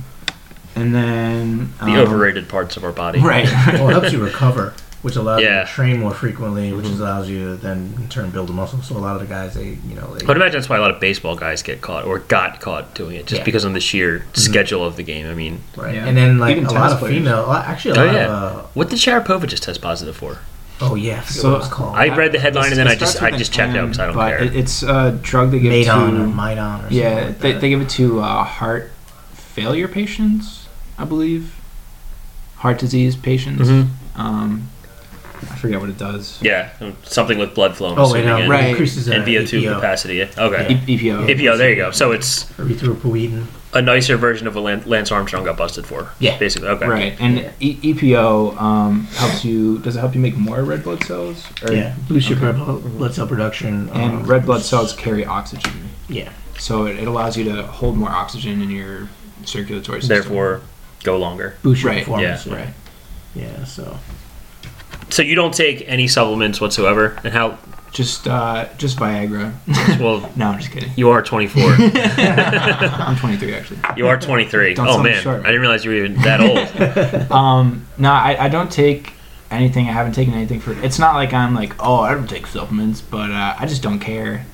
And 0.76 0.94
then 0.94 1.72
The 1.80 1.84
um, 1.92 1.96
overrated 1.96 2.48
parts 2.48 2.76
of 2.76 2.84
our 2.84 2.92
body. 2.92 3.20
right? 3.20 3.46
Well, 3.72 3.88
it 3.88 3.92
helps 3.92 4.12
you 4.12 4.22
recover, 4.24 4.74
which 5.02 5.16
allows 5.16 5.40
Yeah. 5.42 5.60
you 5.60 5.66
to 5.66 5.72
train 5.72 6.00
more 6.00 6.12
frequently, 6.12 6.72
which 6.74 6.84
allows 6.86 7.28
you 7.30 7.44
to 7.52 7.56
then 7.56 7.94
in 7.96 8.08
turn 8.08 8.28
build 8.30 8.48
the 8.48 8.52
muscle. 8.52 8.82
So 8.82 8.96
a 8.96 8.98
lot 8.98 9.14
of 9.16 9.20
the 9.20 9.26
guys, 9.26 9.54
they, 9.54 9.78
you 9.88 9.94
know, 9.96 10.14
they, 10.14 10.26
I'd 10.26 10.36
imagine 10.36 10.52
that's 10.58 10.68
why 10.68 10.76
a 10.76 10.80
lot 10.80 10.90
of 10.90 11.00
baseball 11.00 11.34
guys 11.34 11.62
get 11.62 11.80
caught 11.80 12.04
or 12.04 12.18
got 12.20 12.60
caught 12.60 12.94
doing 12.94 13.16
it, 13.16 13.26
just 13.26 13.40
Yeah. 13.40 13.44
because 13.44 13.64
of 13.64 13.72
the 13.72 13.80
sheer 13.80 14.26
schedule 14.34 14.84
of 14.84 14.96
the 14.96 15.02
game. 15.02 15.28
I 15.28 15.34
mean, 15.34 15.60
right. 15.76 15.94
Yeah. 15.94 16.06
And 16.06 16.14
then 16.16 16.38
like 16.38 16.56
Even 16.58 16.66
a 16.66 16.72
lot 16.72 16.92
of 16.92 16.98
players. 16.98 17.14
female, 17.16 17.44
a 17.44 17.46
lot- 17.46 17.66
actually 17.66 17.92
a 17.98 18.02
Oh, 18.02 18.04
lot 18.06 18.14
yeah. 18.14 18.26
of, 18.26 18.56
uh, 18.58 18.62
what 18.74 18.90
did 18.90 18.98
Sharapova 18.98 19.46
just 19.46 19.62
test 19.62 19.80
positive 19.80 20.14
for? 20.16 20.38
Oh 20.80 20.94
yeah, 20.94 21.20
I 21.20 21.24
So, 21.24 21.52
what 21.52 21.60
it's 21.62 21.68
called. 21.72 21.96
I 21.96 22.14
read 22.14 22.32
the 22.32 22.38
headline 22.38 22.70
and 22.70 22.76
then 22.78 22.88
I 22.88 22.94
just 22.94 23.22
I 23.22 23.30
just 23.30 23.52
checked 23.52 23.76
out 23.76 23.84
because 23.86 23.98
I 23.98 24.06
don't 24.06 24.14
but 24.14 24.28
care. 24.28 24.42
It, 24.44 24.56
it's 24.56 24.82
a 24.82 25.18
drug 25.22 25.50
they 25.50 25.58
give 25.60 25.70
Maidon 25.70 26.14
or 26.16 26.26
to 26.26 26.32
Midon 26.32 26.78
or 26.78 26.80
something 26.82 26.98
yeah, 26.98 27.14
like 27.26 27.38
they, 27.38 27.52
that. 27.52 27.60
they 27.60 27.68
give 27.70 27.80
it 27.80 27.88
to 27.90 28.20
uh, 28.20 28.44
heart 28.44 28.90
failure 29.34 29.88
patients, 29.88 30.68
I 30.98 31.04
believe. 31.04 31.54
Heart 32.56 32.78
disease 32.78 33.16
patients. 33.16 33.68
Mhm. 33.68 33.88
Um, 34.16 34.68
I 35.50 35.54
forget 35.54 35.80
what 35.80 35.88
it 35.90 35.98
does. 35.98 36.38
yeah, 36.42 36.70
something 37.04 37.38
with 37.38 37.54
blood 37.54 37.76
flow. 37.76 37.92
I'm 37.92 37.98
oh 37.98 38.12
wait, 38.12 38.20
assuming, 38.20 38.26
no, 38.26 38.36
and, 38.38 38.50
Right. 38.50 38.66
increases 38.70 39.08
uh, 39.08 39.12
and 39.12 39.24
VO2 39.24 39.62
EPO, 39.62 39.74
capacity. 39.76 40.14
Yeah. 40.16 40.28
Okay. 40.36 40.74
E- 40.86 40.98
EPO. 40.98 41.28
EPO, 41.28 41.56
there 41.58 41.70
you 41.70 41.76
go. 41.76 41.90
So 41.92 42.10
it's 42.10 42.44
erythropoietin. 42.54 43.46
A 43.74 43.82
nicer 43.82 44.16
version 44.16 44.46
of 44.46 44.54
what 44.54 44.86
Lance 44.86 45.12
Armstrong 45.12 45.44
got 45.44 45.56
busted 45.56 45.86
for. 45.86 46.10
Yeah. 46.18 46.38
Basically. 46.38 46.68
Okay. 46.68 46.86
Right, 46.86 47.16
and 47.20 47.38
Yeah. 47.38 47.50
e- 47.60 47.92
EPO 47.94 48.58
um, 48.60 49.04
helps 49.16 49.44
you. 49.44 49.78
Does 49.80 49.96
it 49.96 50.00
help 50.00 50.14
you 50.14 50.20
make 50.20 50.36
more 50.36 50.62
red 50.62 50.82
blood 50.84 51.02
cells? 51.04 51.44
Or- 51.62 51.72
Yeah, 51.72 51.94
boost 52.08 52.28
your 52.30 52.38
okay. 52.38 52.56
blood, 52.58 52.82
blood 52.98 53.14
cell 53.14 53.26
production. 53.26 53.88
And 53.90 54.12
um, 54.18 54.22
red 54.24 54.46
blood 54.46 54.62
cells 54.62 54.92
carry 54.94 55.24
oxygen, 55.26 55.90
Yeah, 56.08 56.30
so 56.58 56.86
it, 56.86 56.98
it 56.98 57.06
allows 57.08 57.36
you 57.36 57.44
to 57.44 57.62
hold 57.64 57.96
more 57.96 58.10
oxygen 58.10 58.62
in 58.62 58.70
your 58.70 59.08
circulatory 59.44 60.00
system. 60.00 60.14
Therefore, 60.16 60.62
go 61.04 61.18
longer. 61.18 61.56
boost 61.62 61.82
your 61.82 61.92
Right, 61.92 62.04
performance. 62.04 62.46
yeah, 62.46 62.54
right. 62.54 62.68
Yeah, 63.34 63.64
so 63.64 63.98
So 65.10 65.22
you 65.22 65.34
don't 65.34 65.52
take 65.54 65.84
any 65.86 66.08
supplements 66.08 66.60
whatsoever, 66.60 67.18
and 67.22 67.32
how? 67.34 67.58
Just 67.92 68.28
uh, 68.28 68.68
just 68.76 68.98
Viagra. 68.98 69.52
Well, 69.98 70.30
no, 70.36 70.48
I'm 70.48 70.58
just 70.60 70.70
kidding. 70.70 70.90
you 70.96 71.08
are 71.10 71.22
24. 71.22 71.62
I'm 71.78 73.16
23 73.16 73.54
actually. 73.54 73.78
You 73.96 74.06
are 74.08 74.18
23. 74.18 74.74
Don't 74.74 74.86
oh 74.86 74.92
sell 74.92 75.02
me 75.02 75.10
man, 75.10 75.22
short. 75.22 75.40
I 75.40 75.46
didn't 75.46 75.60
realize 75.62 75.84
you 75.84 75.90
were 75.92 75.96
even 75.96 76.14
that 76.22 76.40
old. 76.40 77.30
Um, 77.32 77.86
no, 77.96 78.10
I, 78.12 78.44
I 78.44 78.48
don't 78.48 78.70
take 78.70 79.12
anything. 79.50 79.88
I 79.88 79.92
haven't 79.92 80.12
taken 80.12 80.34
anything 80.34 80.60
for. 80.60 80.72
It's 80.84 80.98
not 80.98 81.14
like 81.14 81.32
I'm 81.32 81.54
like, 81.54 81.74
oh, 81.82 82.00
I 82.00 82.12
don't 82.14 82.28
take 82.28 82.46
supplements, 82.46 83.00
but 83.00 83.30
uh, 83.30 83.56
I 83.58 83.66
just 83.66 83.82
don't 83.82 83.98
care. 84.00 84.44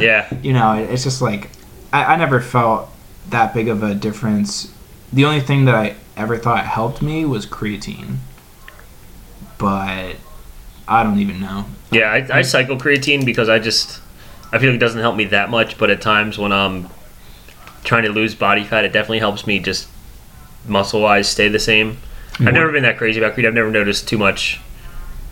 Yeah. 0.00 0.32
you 0.42 0.52
know, 0.52 0.72
it- 0.74 0.88
it's 0.90 1.02
just 1.02 1.20
like 1.20 1.50
I, 1.92 2.14
I 2.14 2.16
never 2.16 2.40
felt 2.40 2.90
that 3.30 3.52
big 3.54 3.68
of 3.68 3.82
a 3.82 3.94
difference. 3.94 4.72
The 5.12 5.24
only 5.24 5.40
thing 5.40 5.64
that 5.66 5.74
I 5.74 5.96
ever 6.16 6.36
thought 6.38 6.64
helped 6.64 7.02
me 7.02 7.24
was 7.24 7.44
creatine, 7.44 8.16
but 9.58 10.14
I 10.86 11.02
don't 11.02 11.18
even 11.18 11.40
know. 11.40 11.66
Yeah, 11.90 12.10
I, 12.10 12.38
I 12.38 12.42
cycle 12.42 12.76
creatine 12.76 13.24
because 13.24 13.48
I 13.48 13.58
just 13.58 14.00
I 14.52 14.58
feel 14.58 14.70
like 14.70 14.76
it 14.76 14.80
doesn't 14.80 15.00
help 15.00 15.16
me 15.16 15.24
that 15.26 15.50
much, 15.50 15.78
but 15.78 15.90
at 15.90 16.00
times 16.00 16.38
when 16.38 16.52
I'm 16.52 16.88
trying 17.82 18.04
to 18.04 18.10
lose 18.10 18.34
body 18.34 18.64
fat, 18.64 18.84
it 18.84 18.92
definitely 18.92 19.18
helps 19.18 19.46
me 19.46 19.58
just 19.58 19.88
muscle 20.66 21.02
wise 21.02 21.28
stay 21.28 21.48
the 21.48 21.58
same. 21.58 21.98
I've 22.34 22.38
mm-hmm. 22.38 22.54
never 22.54 22.72
been 22.72 22.82
that 22.82 22.98
crazy 22.98 23.20
about 23.20 23.36
creatine. 23.36 23.46
I've 23.46 23.54
never 23.54 23.70
noticed 23.70 24.08
too 24.08 24.18
much. 24.18 24.60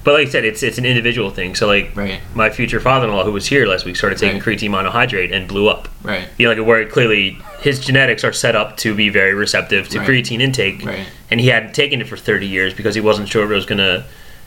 But 0.04 0.14
like 0.14 0.28
I 0.28 0.30
said, 0.30 0.44
it's 0.44 0.62
it's 0.62 0.78
an 0.78 0.84
individual 0.84 1.30
thing. 1.30 1.54
So 1.54 1.66
like 1.66 1.94
Right, 1.94 2.20
my 2.34 2.50
future 2.50 2.80
father-in-law 2.80 3.24
who 3.24 3.32
was 3.32 3.46
here 3.46 3.66
last 3.66 3.84
week 3.84 3.96
started 3.96 4.18
taking 4.18 4.38
Right. 4.38 4.58
creatine 4.58 4.70
monohydrate 4.70 5.32
and 5.32 5.46
blew 5.46 5.68
up. 5.68 5.88
right, 6.02 6.28
You 6.38 6.48
know, 6.48 6.60
like 6.60 6.66
where 6.66 6.84
clearly 6.86 7.38
his 7.60 7.78
genetics 7.78 8.24
are 8.24 8.32
set 8.32 8.56
up 8.56 8.76
to 8.78 8.94
be 8.94 9.08
very 9.08 9.34
receptive 9.34 9.88
to 9.90 10.00
Right. 10.00 10.08
creatine 10.08 10.40
intake, 10.40 10.84
right. 10.84 11.06
and 11.30 11.40
he 11.40 11.48
hadn't 11.48 11.74
taken 11.74 12.00
it 12.00 12.08
for 12.08 12.16
30 12.16 12.48
years 12.48 12.74
because 12.74 12.96
he 12.96 13.00
wasn't 13.00 13.28
sure 13.28 13.44
if 13.44 13.50
it 13.50 13.54
was 13.54 13.66
going 13.66 13.78
to 13.78 14.04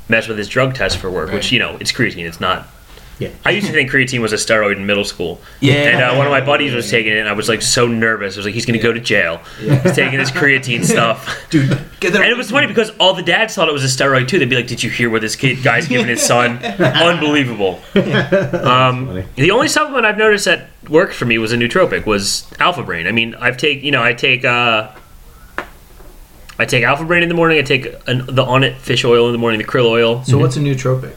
mess 0.08 0.28
with 0.28 0.38
his 0.38 0.48
drug 0.48 0.76
test 0.76 0.98
for 0.98 1.10
work. 1.10 1.32
Which 1.32 1.52
you 1.52 1.60
know, 1.60 1.78
it's 1.80 1.92
creatine. 1.92 2.28
It's 2.28 2.40
not. 2.40 2.68
Yeah. 3.18 3.30
I 3.46 3.52
used 3.52 3.68
to 3.68 3.74
think 3.74 3.90
creatine 3.90 4.20
was 4.20 4.34
a 4.34 4.36
steroid 4.36 4.76
in 4.76 4.86
middle 4.86 5.06
school. 5.06 5.40
Yeah. 5.62 5.74
And 5.74 6.02
uh, 6.02 6.16
one 6.16 6.28
of 6.28 6.32
my 6.32 6.42
buddies 6.42 6.74
was 6.74 6.90
taking 6.90 7.14
it, 7.14 7.20
and 7.20 7.30
I 7.30 7.34
was 7.34 7.48
like 7.48 7.62
so 7.62 7.88
nervous. 7.88 8.36
I 8.36 8.40
was 8.40 8.46
like, 8.46 8.54
he's 8.54 8.66
going 8.66 8.78
to 8.78 8.84
go 8.84 8.92
to 8.92 9.00
jail. 9.00 9.38
He's 9.58 9.96
taking 9.96 10.20
this 10.20 10.32
creatine 10.32 10.84
stuff. 10.92 11.50
Dude, 11.50 11.80
Get 12.02 12.14
And 12.14 12.26
it 12.26 12.36
was 12.36 12.52
funny 12.52 12.68
because 12.68 12.90
all 13.00 13.14
the 13.14 13.24
dads 13.24 13.56
thought 13.56 13.70
it 13.70 13.74
was 13.74 13.84
a 13.84 13.88
steroid 13.88 14.28
too. 14.28 14.40
They'd 14.40 14.50
be 14.50 14.58
like, 14.58 14.68
"Did 14.68 14.84
you 14.84 14.90
hear 14.90 15.10
what 15.10 15.22
this 15.22 15.36
kid 15.36 15.64
guy's 15.64 15.88
giving 15.88 16.08
his 16.08 16.22
son? 16.22 16.58
Unbelievable." 16.64 17.80
Um, 17.96 19.24
the 19.36 19.52
only 19.52 19.70
supplement 19.70 20.06
I've 20.06 20.18
noticed 20.18 20.46
that 20.46 20.68
worked 20.90 21.14
for 21.14 21.26
me 21.26 21.38
was 21.38 21.54
a 21.54 21.56
nootropic, 21.56 22.06
was 22.06 22.46
Alpha 22.60 22.84
Brain. 22.84 23.08
I 23.08 23.12
mean, 23.12 23.34
I've 23.36 23.58
take 23.58 23.82
you 23.82 23.92
know 23.92 24.04
I 24.04 24.14
take 24.14 24.44
uh, 24.44 24.92
I 26.58 26.66
take 26.66 26.84
Alpha 26.84 27.04
Brain 27.04 27.22
in 27.24 27.30
the 27.30 27.36
morning. 27.36 27.58
I 27.58 27.62
take 27.64 27.86
an, 28.08 28.20
the 28.28 28.44
Onnit 28.46 28.78
fish 28.78 29.04
oil 29.04 29.26
in 29.28 29.32
the 29.34 29.38
morning, 29.38 29.60
the 29.60 29.68
krill 29.68 29.86
oil. 29.88 30.24
So 30.24 30.38
what's 30.38 30.56
a 30.56 30.60
nootropic? 30.60 31.14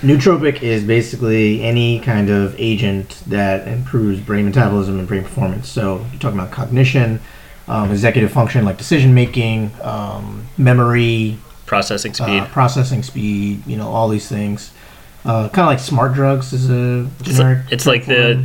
nootropic 0.00 0.62
is 0.62 0.84
basically 0.84 1.62
any 1.62 1.98
kind 2.00 2.28
of 2.28 2.54
agent 2.58 3.22
that 3.26 3.66
improves 3.66 4.20
brain 4.20 4.44
metabolism 4.44 4.98
and 4.98 5.08
brain 5.08 5.22
performance. 5.22 5.68
So 5.68 6.04
you're 6.10 6.20
talking 6.20 6.38
about 6.38 6.50
cognition, 6.50 7.20
um, 7.68 7.90
executive 7.90 8.30
function 8.30 8.64
like 8.64 8.76
decision 8.76 9.14
making, 9.14 9.70
um, 9.82 10.46
memory, 10.58 11.38
Processing 11.66 12.12
speed. 12.12 12.40
uh, 12.40 12.46
processing 12.46 13.02
speed, 13.02 13.66
you 13.66 13.76
know, 13.78 13.88
all 13.88 14.08
these 14.10 14.28
things. 14.28 14.72
Uh, 15.24 15.48
kind 15.48 15.60
of 15.60 15.66
like 15.68 15.78
smart 15.78 16.12
drugs 16.12 16.52
is 16.52 16.68
a 16.68 17.08
generic. 17.22 17.60
it's 17.70 17.84
term 17.84 17.90
like 17.94 18.04
the- 18.06 18.44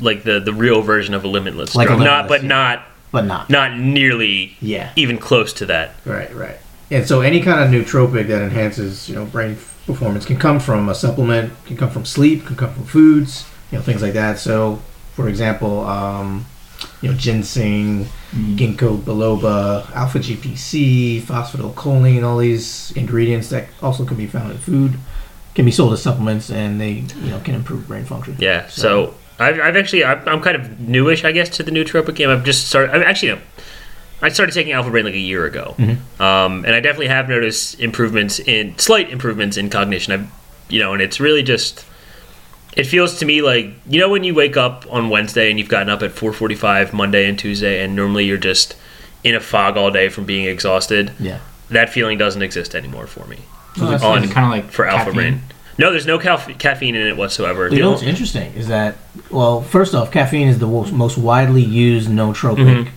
like 0.00 0.22
the 0.24 0.38
the 0.38 0.52
real 0.52 0.82
version 0.82 1.14
of 1.14 1.24
a 1.24 1.28
limitless 1.28 1.74
Like 1.74 1.88
a 1.88 1.94
drug. 1.94 2.04
not, 2.04 2.28
but 2.28 2.42
yeah. 2.42 2.48
not 2.48 2.82
but 3.10 3.24
not. 3.24 3.48
not 3.50 3.78
nearly 3.78 4.56
Yeah. 4.60 4.90
even 4.96 5.18
close 5.18 5.52
to 5.54 5.66
that. 5.66 5.94
Right, 6.04 6.34
right. 6.34 6.56
And 6.90 7.06
so 7.06 7.20
any 7.20 7.40
kind 7.40 7.60
of 7.62 7.70
nootropic 7.70 8.28
that 8.28 8.42
enhances, 8.42 9.08
you 9.08 9.14
know, 9.14 9.24
brain 9.24 9.56
performance 9.86 10.24
can 10.24 10.36
come 10.38 10.58
from 10.60 10.88
a 10.88 10.94
supplement, 10.94 11.52
can 11.66 11.76
come 11.76 11.90
from 11.90 12.04
sleep, 12.04 12.46
can 12.46 12.56
come 12.56 12.72
from 12.72 12.84
foods, 12.84 13.44
you 13.70 13.78
know, 13.78 13.82
things 13.84 14.02
like 14.02 14.14
that. 14.14 14.38
So, 14.38 14.80
for 15.14 15.28
example, 15.28 15.84
um, 15.86 16.46
you 17.02 17.10
know, 17.10 17.16
ginseng, 17.16 18.06
ginkgo 18.34 18.98
biloba, 18.98 19.90
alpha 19.94 20.18
GPC, 20.18 21.22
phosphatidylcholine, 21.22 22.22
all 22.24 22.38
these 22.38 22.92
ingredients 22.96 23.48
that 23.50 23.66
also 23.82 24.04
can 24.04 24.16
be 24.16 24.26
found 24.26 24.50
in 24.52 24.58
food 24.58 24.94
can 25.54 25.64
be 25.64 25.70
sold 25.72 25.92
as 25.92 26.00
supplements, 26.00 26.50
and 26.50 26.80
they, 26.80 26.90
you 27.20 27.30
know, 27.30 27.40
can 27.40 27.54
improve 27.54 27.88
brain 27.88 28.04
function. 28.04 28.36
Yeah. 28.38 28.68
So 28.68 29.14
I've, 29.38 29.60
I've 29.60 29.76
actually 29.76 30.04
I'm, 30.04 30.26
I'm 30.28 30.40
kind 30.40 30.56
of 30.56 30.80
newish, 30.80 31.24
I 31.24 31.32
guess, 31.32 31.48
to 31.50 31.62
the 31.62 31.70
nootropic 31.70 32.14
game. 32.16 32.28
I've 32.30 32.44
just 32.44 32.68
started. 32.68 32.94
I 32.96 33.02
actually 33.04 33.32
no. 33.32 33.38
I 34.20 34.30
started 34.30 34.52
taking 34.52 34.72
Alpha 34.72 34.90
Brain 34.90 35.04
like 35.04 35.14
a 35.14 35.18
year 35.18 35.44
ago, 35.46 35.76
Mhm. 35.78 36.20
um, 36.20 36.64
and 36.64 36.74
I 36.74 36.80
definitely 36.80 37.06
have 37.06 37.28
noticed 37.28 37.78
improvements 37.78 38.40
in 38.40 38.76
slight 38.76 39.10
improvements 39.10 39.56
in 39.56 39.70
cognition. 39.70 40.12
I, 40.12 40.26
you 40.72 40.80
know, 40.80 40.92
and 40.92 41.00
it's 41.02 41.20
really 41.20 41.42
just. 41.42 41.84
It 42.76 42.84
feels 42.84 43.18
to 43.20 43.24
me 43.26 43.42
like 43.42 43.70
you 43.88 43.98
know 44.00 44.08
when 44.08 44.24
you 44.24 44.34
wake 44.34 44.56
up 44.56 44.84
on 44.90 45.08
Wednesday 45.08 45.50
and 45.50 45.58
you've 45.58 45.68
gotten 45.68 45.88
up 45.88 46.02
at 46.02 46.10
4:45 46.12 46.92
Monday 46.92 47.28
and 47.28 47.38
Tuesday, 47.38 47.82
and 47.82 47.94
normally 47.96 48.24
you're 48.24 48.36
just 48.36 48.74
in 49.24 49.34
a 49.34 49.40
fog 49.40 49.76
all 49.76 49.90
day 49.90 50.08
from 50.08 50.24
being 50.24 50.44
exhausted. 50.46 51.12
Yeah. 51.20 51.38
That 51.70 51.90
feeling 51.90 52.18
doesn't 52.18 52.40
exist 52.42 52.74
anymore 52.74 53.06
for 53.06 53.26
me 53.26 53.38
Oh, 53.80 53.90
that's 53.90 54.02
on 54.02 54.28
kind 54.30 54.46
of 54.46 54.50
like 54.64 54.70
for 54.72 54.86
Alpha. 54.86 55.12
Brain. 55.12 55.42
No, 55.78 55.90
there's 55.92 56.06
no 56.06 56.18
ca- 56.18 56.44
caffeine 56.58 56.96
in 56.96 57.06
it 57.06 57.16
whatsoever. 57.16 57.64
You 57.64 57.70
The 57.70 57.78
know 57.78 57.90
what's 57.92 58.02
interesting 58.02 58.52
is 58.54 58.66
that, 58.68 58.96
well, 59.30 59.62
first 59.62 59.94
off, 59.94 60.10
caffeine 60.10 60.48
is 60.48 60.58
the 60.58 60.66
most 60.66 61.16
widely 61.16 61.62
used 61.62 62.10
nootropic 62.10 62.56
Mhm. 62.58 62.88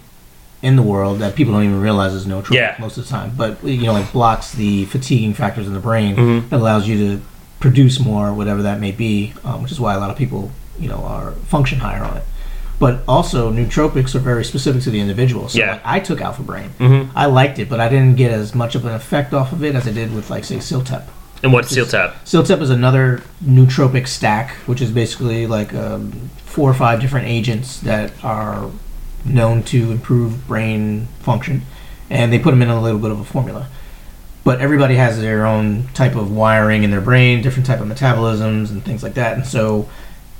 in 0.64 0.76
the 0.76 0.82
world 0.82 1.20
that 1.20 1.36
people 1.36 1.54
don't 1.54 1.64
even 1.64 1.80
realize 1.80 2.14
is 2.14 2.26
nootropic 2.26 2.56
Yeah. 2.56 2.76
most 2.80 2.98
of 2.98 3.04
the 3.06 3.10
time. 3.10 3.34
But 3.38 3.64
you 3.64 3.84
know, 3.84 3.96
it 3.98 4.12
blocks 4.12 4.52
the 4.52 4.86
fatiguing 4.86 5.34
factors 5.36 5.68
in 5.68 5.74
the 5.74 5.80
brain 5.80 6.16
Mhm. 6.16 6.50
that 6.50 6.60
allows 6.60 6.88
you 6.88 6.98
to 6.98 7.22
produce 7.60 8.00
more, 8.00 8.34
whatever 8.34 8.64
that 8.64 8.80
may 8.80 8.92
be, 8.92 9.34
um, 9.46 9.62
which 9.62 9.72
is 9.72 9.80
why 9.80 9.94
a 9.94 10.00
lot 10.00 10.10
of 10.10 10.18
people, 10.18 10.52
you 10.80 10.90
know, 10.90 11.04
are 11.08 11.34
function 11.48 11.80
higher 11.80 12.04
on 12.04 12.18
it. 12.18 12.24
But 12.80 13.04
also, 13.08 13.52
nootropics 13.52 14.16
are 14.16 14.20
very 14.20 14.44
specific 14.44 14.82
to 14.84 14.90
the 14.90 15.00
individual. 15.00 15.48
So 15.50 15.60
Yeah. 15.60 15.74
like, 15.74 15.82
I 15.86 16.00
took 16.00 16.20
Alpha 16.20 16.42
Brain. 16.42 16.72
Mhm. 16.80 17.10
I 17.16 17.28
liked 17.28 17.60
it, 17.60 17.70
but 17.70 17.80
I 17.80 17.88
didn't 17.90 18.16
get 18.16 18.32
as 18.32 18.56
much 18.56 18.74
of 18.74 18.86
an 18.88 18.94
effect 18.96 19.36
off 19.36 19.52
of 19.52 19.64
it 19.64 19.76
as 19.76 19.88
I 19.88 19.92
did 19.92 20.16
with, 20.16 20.32
like, 20.32 20.44
say, 20.46 20.56
Ciltep. 20.56 21.04
And 21.44 21.52
what's 21.52 21.70
Seal 21.70 21.86
Tap? 21.86 22.24
Ciltep 22.24 22.62
is 22.62 22.70
another 22.70 23.24
nootropic 23.44 24.08
stack, 24.08 24.52
which 24.68 24.80
is 24.80 24.92
basically 24.92 25.48
like 25.48 25.74
um, 25.74 26.30
four 26.46 26.70
or 26.70 26.74
five 26.74 27.02
different 27.02 27.28
agents 27.28 27.80
that 27.82 28.12
are 28.24 28.70
known 29.26 29.64
to 29.64 29.92
improve 29.92 30.48
brain 30.48 31.08
function, 31.20 31.64
and 32.10 32.32
they 32.32 32.38
put 32.38 32.52
them 32.52 32.62
in 32.62 32.70
a 32.70 32.82
little 32.82 33.00
bit 33.00 33.12
of 33.12 33.20
a 33.20 33.24
formula. 33.24 33.68
But 34.44 34.62
everybody 34.62 34.96
has 34.96 35.20
their 35.20 35.46
own 35.46 35.88
type 35.94 36.16
of 36.16 36.32
wiring 36.32 36.84
in 36.84 36.92
their 36.92 37.02
brain, 37.02 37.42
different 37.42 37.66
type 37.66 37.80
of 37.80 37.88
metabolisms 37.88 38.70
and 38.70 38.84
things 38.84 39.02
like 39.02 39.16
that, 39.16 39.36
and 39.36 39.46
so 39.46 39.90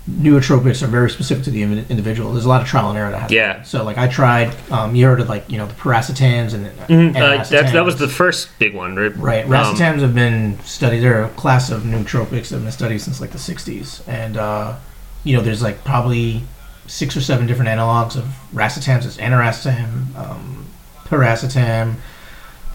nootropics 0.10 0.82
are 0.82 0.88
very 0.88 1.10
specific 1.10 1.44
to 1.44 1.52
the 1.52 1.62
individual. 1.62 2.34
There's 2.34 2.46
a 2.46 2.50
lot 2.50 2.62
of 2.62 2.68
trial 2.68 2.90
and 2.90 2.98
error 2.98 3.12
that 3.12 3.18
happens. 3.20 3.36
Yeah. 3.36 3.62
So 3.64 3.84
like 3.84 3.98
I 3.98 4.08
tried, 4.08 4.56
um, 4.72 4.96
you 4.96 5.06
heard 5.06 5.20
of 5.20 5.30
like 5.30 5.50
you 5.50 5.58
know 5.58 5.68
the 5.68 5.74
piracetams 5.76 6.54
and, 6.54 6.66
Mhm. 6.88 7.16
Uh, 7.16 7.44
that, 7.44 7.72
that 7.74 7.86
was 7.86 7.98
the 7.98 8.08
first 8.08 8.50
big 8.58 8.74
one, 8.74 8.96
right? 8.96 9.16
Right. 9.48 9.66
Um, 9.66 9.76
have 9.78 10.16
been 10.16 10.60
studied. 10.64 11.00
They're 11.02 11.26
a 11.26 11.30
class 11.30 11.70
of 11.70 11.84
nootropics 11.84 12.50
that 12.50 12.56
have 12.56 12.64
been 12.64 12.72
studied 12.72 13.00
since 13.00 13.22
like 13.22 13.32
the 13.32 13.38
60s. 13.38 14.02
And, 14.08 14.38
uh, 14.38 14.76
you 15.24 15.36
know, 15.38 15.44
there's 15.44 15.62
like 15.62 15.84
probably 15.84 16.44
six 16.88 17.16
or 17.16 17.22
seven 17.22 17.46
different 17.46 17.70
analogs 17.70 18.16
of 18.16 18.26
racetams. 18.54 19.02
There's 19.04 19.18
aniracetam, 19.18 20.16
um, 20.18 20.66
piracetam. 21.06 21.96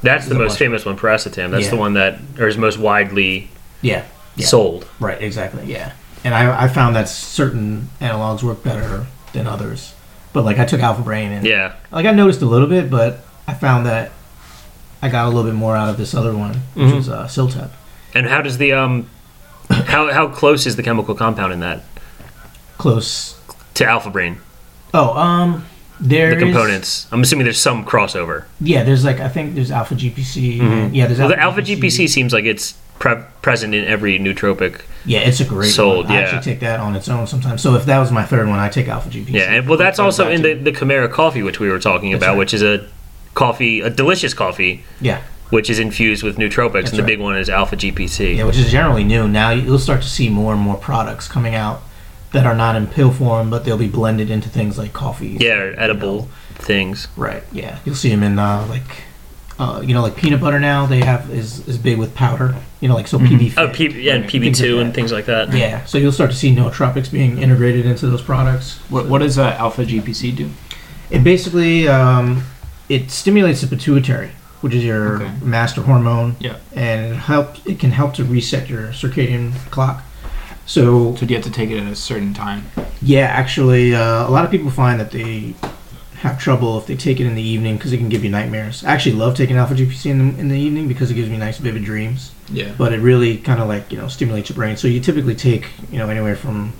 that's 0.03 0.27
the 0.27 0.35
most 0.37 0.59
famous 0.59 0.85
one, 0.85 0.97
Piracetam. 0.97 1.51
That's 1.51 1.65
Yeah. 1.65 1.71
the 1.71 1.77
one 1.77 1.95
that 1.95 2.19
or 2.39 2.47
is 2.47 2.57
most 2.57 2.79
widely 2.79 3.51
Yeah. 3.83 4.03
Yeah. 4.37 4.47
sold. 4.47 4.87
Right. 5.01 5.21
Exactly. 5.21 5.65
Yeah. 5.67 5.93
And 6.27 6.35
I, 6.35 6.65
I 6.65 6.67
found 6.69 6.97
that 6.97 7.09
certain 7.09 7.89
analogs 8.01 8.43
work 8.43 8.65
better 8.65 9.07
than 9.33 9.47
others. 9.47 9.95
But 10.33 10.45
like 10.45 10.59
I 10.59 10.65
took 10.65 10.81
Alpha 10.81 11.01
Brain 11.03 11.31
and 11.31 11.47
Yeah. 11.47 11.75
like 11.93 12.05
I 12.05 12.11
noticed 12.11 12.43
a 12.43 12.47
little 12.47 12.67
bit, 12.67 12.91
but 12.91 13.21
I 13.47 13.55
found 13.55 13.87
that 13.87 14.11
I 15.01 15.09
got 15.09 15.27
a 15.27 15.29
little 15.29 15.45
bit 15.45 15.55
more 15.55 15.77
out 15.77 15.89
of 15.89 15.99
this 15.99 16.15
other 16.17 16.37
one, 16.37 16.63
which 16.75 16.89
Mhm. 16.89 16.99
is 16.99 17.09
uh, 17.09 17.27
Ciltep. 17.29 17.71
And 18.13 18.27
how 18.27 18.43
does 18.43 18.59
the 18.59 18.73
um, 18.73 19.09
how 19.71 20.13
how 20.13 20.27
close 20.27 20.67
is 20.67 20.75
the 20.75 20.83
chemical 20.83 21.15
compound 21.15 21.53
in 21.53 21.61
that 21.61 21.85
Close. 22.77 23.37
to 23.75 23.85
Alpha 23.87 24.11
Brain? 24.11 24.39
Oh, 24.93 25.17
um, 25.17 25.65
there 26.01 26.31
The 26.31 26.37
is- 26.39 26.43
components. 26.43 27.07
I'm 27.13 27.23
assuming 27.23 27.45
there's 27.45 27.61
some 27.61 27.85
crossover. 27.85 28.47
Yeah, 28.61 28.83
there's 28.83 29.05
like 29.05 29.21
I 29.21 29.29
think 29.29 29.55
there's 29.55 29.71
alpha 29.71 29.95
GPC. 29.95 30.59
and- 30.61 30.97
yeah, 30.97 31.07
there's 31.07 31.21
Well, 31.21 31.29
the 31.29 31.39
alpha 31.39 31.63
GPC 31.63 32.09
seems 32.09 32.33
like 32.33 32.45
it's 32.47 32.75
pre- 32.99 33.23
present 33.43 33.75
in 33.75 33.85
every 33.85 34.19
nootropic. 34.19 34.83
Yeah, 35.05 35.21
it's 35.21 35.41
a 35.41 35.45
great 35.45 35.71
Sold, 35.71 36.07
one. 36.07 36.17
I 36.17 36.21
yeah. 36.21 36.27
actually 36.27 36.53
take 36.53 36.61
that 36.61 36.81
on 36.81 36.97
its 36.97 37.09
own 37.09 37.27
sometimes. 37.27 37.63
So 37.63 37.75
if 37.77 37.87
that 37.87 37.99
was 37.99 38.11
my 38.11 38.25
third 38.25 38.49
one, 38.49 38.59
I 38.59 38.69
take 38.69 38.89
alpha 38.89 39.09
GPC. 39.09 39.31
Yeah, 39.33 39.53
and 39.55 39.69
well, 39.69 39.79
that's 39.79 39.99
also 39.99 40.29
in 40.29 40.43
the 40.43 40.55
the 40.55 40.73
Kimera 40.73 41.11
coffee, 41.11 41.43
which 41.43 41.61
we 41.61 41.69
were 41.71 41.79
talking 41.79 42.11
That's 42.11 42.23
about, 42.23 42.33
right. 42.33 42.39
which 42.39 42.53
is 42.55 42.63
a 42.63 42.89
coffee, 43.35 43.81
a 43.81 43.91
delicious 43.91 44.35
coffee, 44.35 44.85
yeah, 45.01 45.23
which 45.51 45.71
is 45.71 45.79
infused 45.79 46.23
with 46.25 46.39
nootropics, 46.39 46.73
That's 46.73 46.91
and 46.91 46.99
the 46.99 47.03
right. 47.03 47.09
big 47.09 47.21
one 47.21 47.37
is 47.37 47.49
alpha 47.49 47.77
GPC. 47.77 48.37
yeah, 48.37 48.45
which 48.45 48.57
is 48.57 48.71
generally 48.71 49.05
new. 49.05 49.29
Now 49.29 49.51
you'll 49.51 49.79
start 49.79 50.03
to 50.03 50.09
see 50.09 50.29
more 50.29 50.53
and 50.53 50.61
more 50.61 50.77
products 50.77 51.29
coming 51.29 51.55
out 51.55 51.83
that 52.33 52.45
are 52.45 52.57
not 52.57 52.75
in 52.75 52.89
pill 52.89 53.13
form, 53.13 53.49
but 53.49 53.65
they'll 53.65 53.79
be 53.79 53.89
blended 53.89 54.29
into 54.31 54.49
things 54.49 54.77
like 54.77 54.93
coffee. 54.93 55.37
Yeah, 55.41 55.73
edible 55.79 56.29
things. 56.55 57.07
Right. 57.17 57.45
Yeah, 57.53 57.79
you'll 57.85 57.95
see 57.95 58.09
them 58.11 58.25
in 58.25 58.39
uh, 58.41 58.67
like. 58.69 59.05
Uh, 59.59 59.81
you 59.83 59.95
know, 59.95 60.03
like 60.03 60.17
peanut 60.17 60.39
butter 60.41 60.61
now, 60.61 60.85
they 60.85 61.01
have 61.01 61.31
is, 61.31 61.67
is 61.67 61.79
big 61.79 61.97
with 61.99 62.15
powder. 62.15 62.55
You 62.81 62.89
know, 62.89 62.95
like 62.95 63.09
so 63.09 63.19
PB. 63.19 63.55
Oh, 63.57 63.69
Fit, 63.73 63.93
P- 63.93 64.03
yeah, 64.03 64.15
and 64.17 64.31
things 64.31 64.61
like 64.61 64.71
PB2 64.71 64.81
and 64.83 64.95
things 64.95 65.13
like 65.13 65.25
that. 65.27 65.53
Yeah, 65.55 65.83
so 65.87 65.97
you'll 65.97 66.13
start 66.13 66.31
to 66.31 66.37
see 66.37 66.55
nootropics 66.55 67.11
being 67.11 67.39
integrated 67.39 67.87
into 67.87 68.07
those 68.07 68.21
products. 68.21 68.77
What, 68.91 69.07
what 69.09 69.21
does 69.21 69.39
uh, 69.39 69.57
alpha 69.59 69.85
GPC 69.87 70.37
do? 70.37 70.51
It 71.11 71.25
basically 71.25 71.89
um, 71.89 72.43
it 72.91 73.11
stimulates 73.11 73.63
the 73.63 73.67
pituitary, 73.69 74.31
which 74.61 74.75
is 74.75 74.85
your 74.85 75.23
Okay. 75.23 75.33
master 75.43 75.81
hormone. 75.81 76.37
Yeah. 76.39 76.57
And 76.75 77.15
it 77.15 77.17
helps. 77.17 77.65
It 77.65 77.79
can 77.81 77.93
help 77.93 78.13
to 78.15 78.25
reset 78.25 78.69
your 78.69 78.89
circadian 78.89 79.55
clock. 79.71 80.03
So 80.67 81.15
So 81.15 81.25
do 81.25 81.33
you 81.33 81.37
have 81.37 81.45
to 81.45 81.51
take 81.51 81.71
it 81.71 81.79
at 81.79 81.91
a 81.91 81.97
certain 81.97 82.35
time? 82.35 82.67
yeah, 83.01 83.27
actually, 83.27 83.95
uh, 83.95 84.29
a 84.29 84.31
lot 84.31 84.45
of 84.45 84.51
people 84.51 84.71
find 84.71 85.01
that 85.01 85.13
they 85.13 85.55
have 86.21 86.39
trouble 86.39 86.79
if 86.79 86.87
they 86.87 86.97
take 86.97 87.21
it 87.21 87.27
in 87.27 87.35
the 87.35 87.43
evening 87.43 87.77
because 87.77 87.93
it 87.93 87.99
can 87.99 88.09
give 88.09 88.25
you 88.25 88.31
nightmares. 88.31 88.83
I 88.85 88.93
actually 88.93 89.17
love 89.17 89.37
taking 89.37 89.57
alpha 89.57 89.75
GPC 89.75 90.11
in 90.11 90.19
the, 90.35 90.41
in 90.41 90.49
the 90.49 90.59
evening 90.59 90.89
because 90.89 91.11
it 91.11 91.15
gives 91.15 91.29
me 91.29 91.37
nice 91.37 91.59
vivid 91.59 91.85
dreams. 91.85 92.33
Yeah. 92.49 92.73
but 92.79 92.93
it 92.93 93.01
really 93.01 93.39
kind 93.39 93.61
of 93.61 93.67
like 93.69 93.91
you 93.91 93.99
know 93.99 94.07
stimulates 94.09 94.49
your 94.51 94.55
brain. 94.55 94.77
So 94.77 94.87
you 94.89 95.01
typically 95.01 95.35
take 95.35 95.69
you 95.91 95.99
know 95.99 96.09
anywhere 96.09 96.37
from 96.37 96.73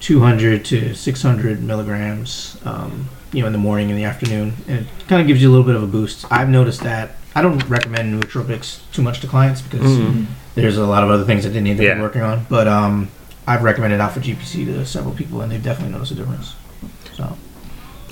200 0.00 0.64
to 0.66 0.94
600 0.94 1.62
milligrams, 1.62 2.58
um, 2.64 3.08
you 3.32 3.40
know, 3.40 3.46
in 3.46 3.52
the 3.52 3.58
morning 3.58 3.88
and 3.90 3.98
the 3.98 4.04
afternoon, 4.04 4.52
and 4.66 4.80
it 4.80 4.86
kind 5.08 5.20
of 5.22 5.26
gives 5.28 5.40
you 5.40 5.48
a 5.48 5.52
little 5.52 5.64
bit 5.64 5.76
of 5.76 5.82
a 5.82 5.86
boost. 5.86 6.26
I've 6.30 6.48
noticed 6.48 6.82
that. 6.82 7.16
I 7.34 7.40
don't 7.40 7.62
recommend 7.68 8.22
nootropics 8.22 8.80
too 8.92 9.00
much 9.00 9.20
to 9.20 9.26
clients 9.26 9.62
because 9.62 9.86
Mhm. 9.96 10.26
there's 10.54 10.76
a 10.76 10.84
lot 10.86 11.02
of 11.02 11.08
other 11.10 11.24
things 11.24 11.44
that 11.44 11.50
they 11.50 11.60
need 11.60 11.78
to 11.78 11.84
Yeah. 11.84 11.94
be 11.94 12.00
working 12.02 12.20
on. 12.20 12.44
But 12.50 12.68
um, 12.68 13.08
I've 13.46 13.62
recommended 13.62 14.00
Alpha 14.00 14.20
GPC 14.20 14.66
to 14.66 14.84
several 14.84 15.14
people, 15.14 15.40
and 15.40 15.50
they've 15.50 15.62
definitely 15.62 15.92
noticed 15.92 16.12
a 16.12 16.16
difference. 16.16 16.54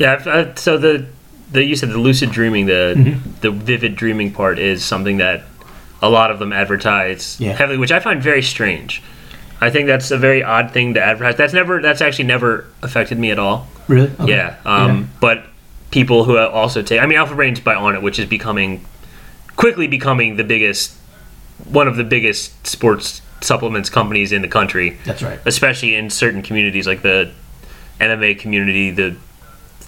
Yeah. 0.00 0.54
So 0.56 0.78
the 0.78 1.04
the 1.52 1.62
you 1.64 1.76
said 1.76 1.90
the 1.90 1.98
lucid 1.98 2.30
dreaming, 2.32 2.66
the 2.66 2.94
Mhm. 2.96 3.18
the 3.42 3.50
vivid 3.50 3.94
dreaming 3.96 4.32
part 4.32 4.58
is 4.58 4.84
something 4.84 5.18
that 5.18 5.42
a 6.02 6.08
lot 6.08 6.30
of 6.30 6.38
them 6.38 6.52
advertise 6.52 7.36
Yeah. 7.38 7.52
heavily, 7.54 7.76
which 7.78 7.92
I 7.92 8.00
find 8.00 8.22
very 8.22 8.42
strange. 8.42 9.02
I 9.60 9.68
think 9.68 9.86
that's 9.86 10.10
a 10.10 10.16
very 10.16 10.42
odd 10.42 10.70
thing 10.72 10.94
to 10.94 11.02
advertise. 11.04 11.36
That's 11.36 11.52
never 11.52 11.82
that's 11.82 12.00
actually 12.00 12.24
never 12.24 12.64
affected 12.82 13.18
me 13.18 13.30
at 13.30 13.38
all. 13.38 13.68
really, 13.88 14.10
Okay. 14.20 14.32
Yeah. 14.32 14.54
Um, 14.64 15.10
But 15.20 15.44
people 15.90 16.24
who 16.24 16.38
also 16.38 16.80
take, 16.82 17.00
I 17.00 17.06
mean, 17.06 17.18
Alpha 17.18 17.34
Brain's 17.34 17.58
by 17.60 17.74
Onnit, 17.74 18.00
which 18.02 18.18
is 18.20 18.26
becoming 18.26 18.80
quickly 19.56 19.86
becoming 19.88 20.36
the 20.36 20.44
biggest, 20.44 20.92
one 21.64 21.88
of 21.88 21.96
the 21.96 22.04
biggest 22.04 22.66
sports 22.66 23.20
supplements 23.42 23.90
companies 23.90 24.30
in 24.32 24.40
the 24.42 24.48
country, 24.48 24.96
that's 25.04 25.22
right. 25.22 25.38
especially 25.44 25.94
in 25.96 26.08
certain 26.08 26.40
communities 26.40 26.86
like 26.86 27.02
the 27.02 27.30
MMA 28.00 28.34
community, 28.38 28.90
the 28.90 29.16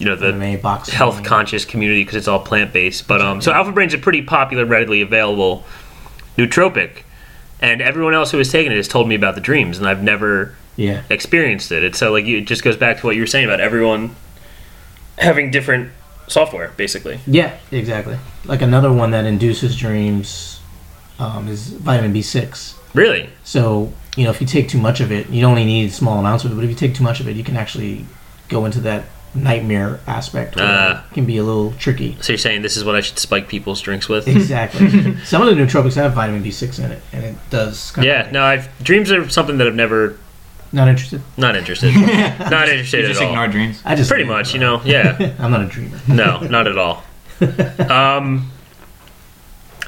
you 0.03 0.09
know 0.09 0.17
the 0.17 0.33
MMA 0.33 0.61
boxing, 0.61 0.95
health 0.95 1.23
conscious 1.23 1.65
community 1.65 2.03
because 2.03 2.17
it's 2.17 2.27
all 2.29 2.41
plant 2.41 2.73
based. 2.73 3.07
But 3.07 3.23
um, 3.23 3.41
so 3.41 3.53
Alpha 3.53 3.71
Brain's 3.71 3.95
a 3.95 3.99
pretty 3.99 4.21
popular, 4.23 4.65
readily 4.67 5.01
available 5.01 5.65
nootropic, 6.37 7.03
and 7.61 7.81
everyone 7.81 8.13
else 8.15 8.33
who 8.33 8.39
has 8.39 8.51
taken 8.51 8.73
it 8.73 8.77
has 8.77 8.89
told 8.89 9.09
me 9.09 9.15
about 9.15 9.37
the 9.37 9.41
dreams, 9.41 9.79
and 9.79 9.87
I've 9.87 10.03
never 10.03 10.57
Yeah, 10.77 11.03
experienced 11.09 11.71
it. 11.71 11.85
It's 11.85 11.99
so 11.99 12.11
like 12.11 12.25
it 12.27 12.43
just 12.47 12.65
goes 12.65 12.77
back 12.77 12.99
to 13.01 13.07
what 13.07 13.15
you 13.15 13.23
were 13.23 13.27
saying 13.29 13.45
about 13.45 13.61
everyone 13.61 14.17
having 15.19 15.51
different 15.53 15.91
software, 16.27 16.73
basically. 16.77 17.21
yeah, 17.27 17.59
exactly. 17.71 18.19
Like 18.45 18.61
another 18.63 18.93
one 18.93 19.11
that 19.13 19.25
induces 19.25 19.77
dreams 19.77 20.61
um, 21.21 21.47
is 21.47 21.69
vitamin 21.69 22.13
B6. 22.13 22.75
Really? 22.95 23.29
So, 23.45 23.93
you 24.17 24.25
know, 24.25 24.31
if 24.31 24.41
you 24.41 24.47
take 24.47 24.69
too 24.69 24.79
much 24.79 25.01
of 25.01 25.13
it, 25.13 25.29
you 25.31 25.45
only 25.45 25.65
need 25.65 25.93
small 25.93 26.19
amounts 26.19 26.45
of 26.45 26.51
it, 26.53 26.55
but 26.57 26.65
if 26.65 26.71
you 26.71 26.77
take 26.77 26.95
too 26.95 27.05
much 27.05 27.21
of 27.21 27.29
it, 27.29 27.37
you 27.37 27.45
can 27.45 27.57
actually 27.57 28.05
go 28.49 28.65
into 28.65 28.81
that 28.81 29.05
nightmare 29.35 29.99
aspect 30.07 30.57
where 30.57 31.03
it 31.09 31.15
can 31.15 31.25
be 31.25 31.39
a 31.39 31.43
little 31.43 31.73
tricky. 31.73 32.17
So 32.21 32.33
you're 32.35 32.39
saying 32.39 32.63
this 32.63 32.77
is 32.77 32.85
what 32.85 32.95
I 32.97 33.01
should 33.01 33.19
spike 33.19 33.49
people's 33.49 33.81
drinks 33.81 34.09
with? 34.09 34.29
Exactly. 34.29 35.17
Some 35.25 35.41
of 35.41 35.49
the 35.49 35.61
nootropics 35.61 35.95
have 35.95 36.13
vitamin 36.13 36.43
B6 36.45 36.85
in 36.85 36.93
it, 36.93 37.03
and 37.13 37.25
it 37.25 37.37
does 37.51 37.91
kind 37.93 38.07
yeah. 38.07 38.27
of. 38.27 38.33
No, 38.33 38.43
I've 38.45 38.69
dreams 38.85 39.11
are 39.11 39.29
something 39.31 39.57
that 39.59 39.67
I've 39.67 39.75
never 39.75 40.19
Not 40.73 40.89
interested. 40.89 41.23
not 41.37 41.57
interested, 41.57 41.95
not 41.97 42.67
You 42.69 42.75
interested 42.75 43.07
just 43.07 43.21
at 43.21 43.27
all. 43.27 43.33
ignore 43.33 43.49
dreams. 43.49 43.81
I 43.85 43.95
just. 43.95 44.11
Pretty 44.11 44.25
much, 44.25 44.53
you 44.53 44.61
know. 44.61 44.83
Yeah. 44.85 45.35
I'm 45.39 45.51
not 45.51 45.63
a 45.63 45.67
dreamer. 45.67 45.99
No, 46.09 46.41
not 46.41 46.67
at 46.67 46.77
all. 46.79 47.03
Um, 47.91 48.51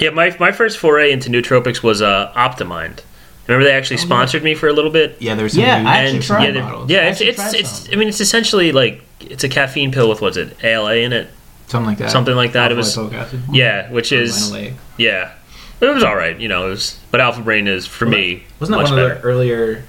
yeah, 0.00 0.11
my 0.11 0.35
my 0.40 0.50
first 0.52 0.78
foray 0.78 1.12
into 1.12 1.30
nootropics 1.30 1.83
was 1.83 2.02
uh, 2.02 2.33
Optimind. 2.35 3.00
Remember 3.46 3.64
they 3.64 3.72
actually 3.74 3.98
sponsored 3.98 4.42
me 4.42 4.54
for 4.54 4.68
a 4.68 4.72
little 4.72 4.90
bit. 4.90 5.18
Yeah, 5.20 5.35
there's 5.35 5.52
some 5.52 5.62
Yeah, 5.62 5.83
new 5.83 5.88
I 5.88 5.96
actually 5.98 6.16
And 6.16 6.24
tried 6.24 6.44
yeah, 6.46 6.50
they- 6.52 6.61
bottles. 6.61 6.90
yeah, 6.90 6.98
I 7.00 7.02
it's 7.09 7.20
it's 7.20 7.54
it's. 7.54 7.92
I 7.92 7.96
mean, 7.96 8.09
it's 8.09 8.20
essentially 8.20 8.72
like 8.72 9.03
it's 9.30 9.44
a 9.44 9.48
caffeine 9.48 9.92
pill 9.92 10.08
with 10.08 10.20
what's 10.20 10.37
it 10.37 10.56
ALA 10.64 10.96
in 10.96 11.12
it, 11.12 11.28
something 11.66 11.87
like 11.87 11.98
that. 11.98 12.10
something 12.10 12.34
like 12.34 12.52
that. 12.52 12.72
It 12.72 12.76
was 12.76 12.96
acid. 12.96 13.42
yeah, 13.52 13.90
which 13.90 14.12
is 14.12 14.52
yeah, 14.98 15.32
it 15.80 15.87
was 15.87 16.02
all 16.04 16.16
right. 16.16 16.38
You 16.38 16.48
know, 16.48 16.66
it 16.66 16.70
was 16.70 16.98
but 17.10 17.20
Alpha 17.20 17.42
Brain 17.42 17.66
is 17.68 17.87
for 17.87 18.06
me 18.06 18.44
Wasn't 18.60 18.76
that 18.76 18.82
much 18.82 18.90
one 18.90 18.98
better. 19.00 19.14
of 19.14 19.22
the 19.22 19.28
earlier 19.28 19.84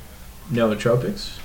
nootropics? 0.52 1.38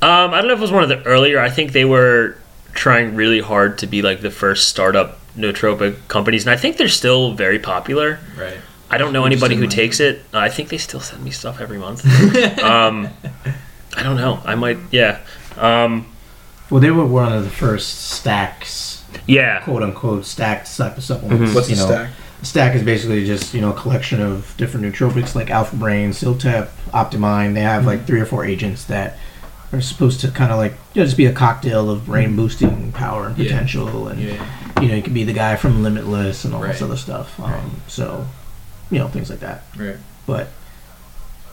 Um, 0.00 0.34
I 0.34 0.38
don't 0.38 0.48
know 0.48 0.54
if 0.54 0.58
it 0.58 0.62
was 0.62 0.72
one 0.72 0.82
of 0.82 0.88
the 0.88 1.02
earlier. 1.04 1.38
I 1.38 1.48
think 1.50 1.72
they 1.72 1.84
were 1.84 2.36
trying 2.74 3.14
really 3.14 3.40
hard 3.40 3.78
to 3.78 3.86
be 3.86 4.02
like 4.02 4.20
the 4.20 4.30
first 4.30 4.68
startup 4.68 5.18
nootropic 5.36 6.08
companies, 6.08 6.44
and 6.44 6.50
I 6.50 6.56
think 6.56 6.76
they're 6.76 6.88
still 6.88 7.32
very 7.34 7.58
popular. 7.58 8.18
Right. 8.36 8.56
I 8.90 8.98
don't 8.98 9.12
know 9.14 9.24
anybody 9.24 9.54
who 9.56 9.66
takes 9.66 10.00
it. 10.00 10.22
I 10.34 10.50
think 10.50 10.68
they 10.68 10.76
still 10.76 11.00
send 11.00 11.24
me 11.24 11.30
stuff 11.30 11.60
every 11.60 11.78
month. 11.78 12.04
um, 12.62 13.08
I 13.96 14.02
don't 14.02 14.16
know. 14.16 14.40
I 14.44 14.54
might. 14.54 14.76
Yeah. 14.90 15.20
Um, 15.56 16.11
Well, 16.72 16.80
they 16.80 16.90
were 16.90 17.04
one 17.04 17.30
of 17.34 17.44
the 17.44 17.50
first 17.50 18.12
stacks, 18.12 19.04
yeah. 19.26 19.60
quote 19.60 19.82
unquote, 19.82 20.24
stacked 20.24 20.74
type 20.74 20.96
of 20.96 21.04
supplements. 21.04 21.52
Mhm. 21.52 21.54
What's 21.54 21.68
you 21.68 21.76
the 21.76 21.82
know. 21.82 21.86
stack? 21.88 22.10
Stack 22.42 22.74
is 22.74 22.82
basically 22.82 23.26
just 23.26 23.52
you 23.52 23.60
know 23.60 23.72
a 23.72 23.78
collection 23.78 24.22
of 24.22 24.54
different 24.56 24.86
nootropics 24.86 25.34
like 25.34 25.50
Alpha 25.50 25.76
Brain, 25.76 26.12
Ciltep, 26.12 26.68
Optimind. 26.94 27.52
They 27.52 27.60
have 27.60 27.84
like 27.84 28.06
three 28.06 28.20
or 28.20 28.24
four 28.24 28.46
agents 28.46 28.84
that 28.84 29.18
are 29.70 29.82
supposed 29.82 30.20
to 30.22 30.28
kind 30.30 30.50
of 30.50 30.56
like 30.56 30.72
you 30.94 31.02
know, 31.02 31.04
just 31.04 31.18
be 31.18 31.26
a 31.26 31.32
cocktail 31.32 31.90
of 31.90 32.06
brain 32.06 32.36
boosting 32.36 32.90
power 32.92 33.26
and 33.26 33.36
Yeah. 33.36 33.50
potential, 33.50 34.08
and 34.08 34.18
Yeah. 34.18 34.42
you 34.80 34.88
know 34.88 34.94
you 34.94 35.02
could 35.02 35.12
be 35.12 35.24
the 35.24 35.34
guy 35.34 35.56
from 35.56 35.82
Limitless 35.82 36.46
and 36.46 36.54
all 36.54 36.62
this 36.62 36.80
other 36.80 36.96
stuff. 36.96 37.38
Um, 37.38 37.50
Right. 37.52 37.60
So 37.86 38.26
you 38.90 38.98
know 38.98 39.08
things 39.08 39.28
like 39.28 39.40
that. 39.40 39.64
Right. 39.76 39.96
But 40.26 40.48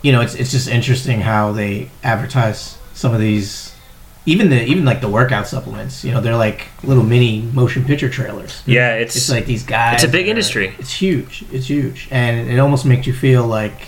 you 0.02 0.14
know 0.14 0.22
it's 0.22 0.34
it's 0.36 0.52
just 0.52 0.70
interesting 0.70 1.20
how 1.20 1.52
they 1.52 1.90
advertise 2.06 2.76
some 2.94 3.14
of 3.14 3.20
these. 3.20 3.74
Even 4.34 4.50
the 4.50 4.62
even 4.72 4.84
like 4.86 5.02
the 5.02 5.10
workout 5.10 5.48
supplements, 5.48 6.04
you 6.06 6.12
know, 6.14 6.22
they're 6.22 6.36
like 6.48 6.68
little 6.84 7.04
mini 7.14 7.42
motion 7.54 7.84
picture 7.86 8.10
trailers. 8.10 8.62
Yeah. 8.66 8.96
It's, 9.02 9.16
It's 9.16 9.30
like 9.30 9.46
these 9.46 9.64
guys. 9.64 9.96
It's 9.96 10.04
a 10.04 10.08
big 10.18 10.28
are- 10.28 10.30
industry. 10.30 10.68
It's 10.78 10.94
huge. 10.94 11.44
It's 11.52 11.68
huge, 11.68 12.08
and 12.12 12.50
it 12.50 12.60
almost 12.60 12.86
makes 12.86 13.08
you 13.08 13.14
feel 13.14 13.44
like, 13.48 13.80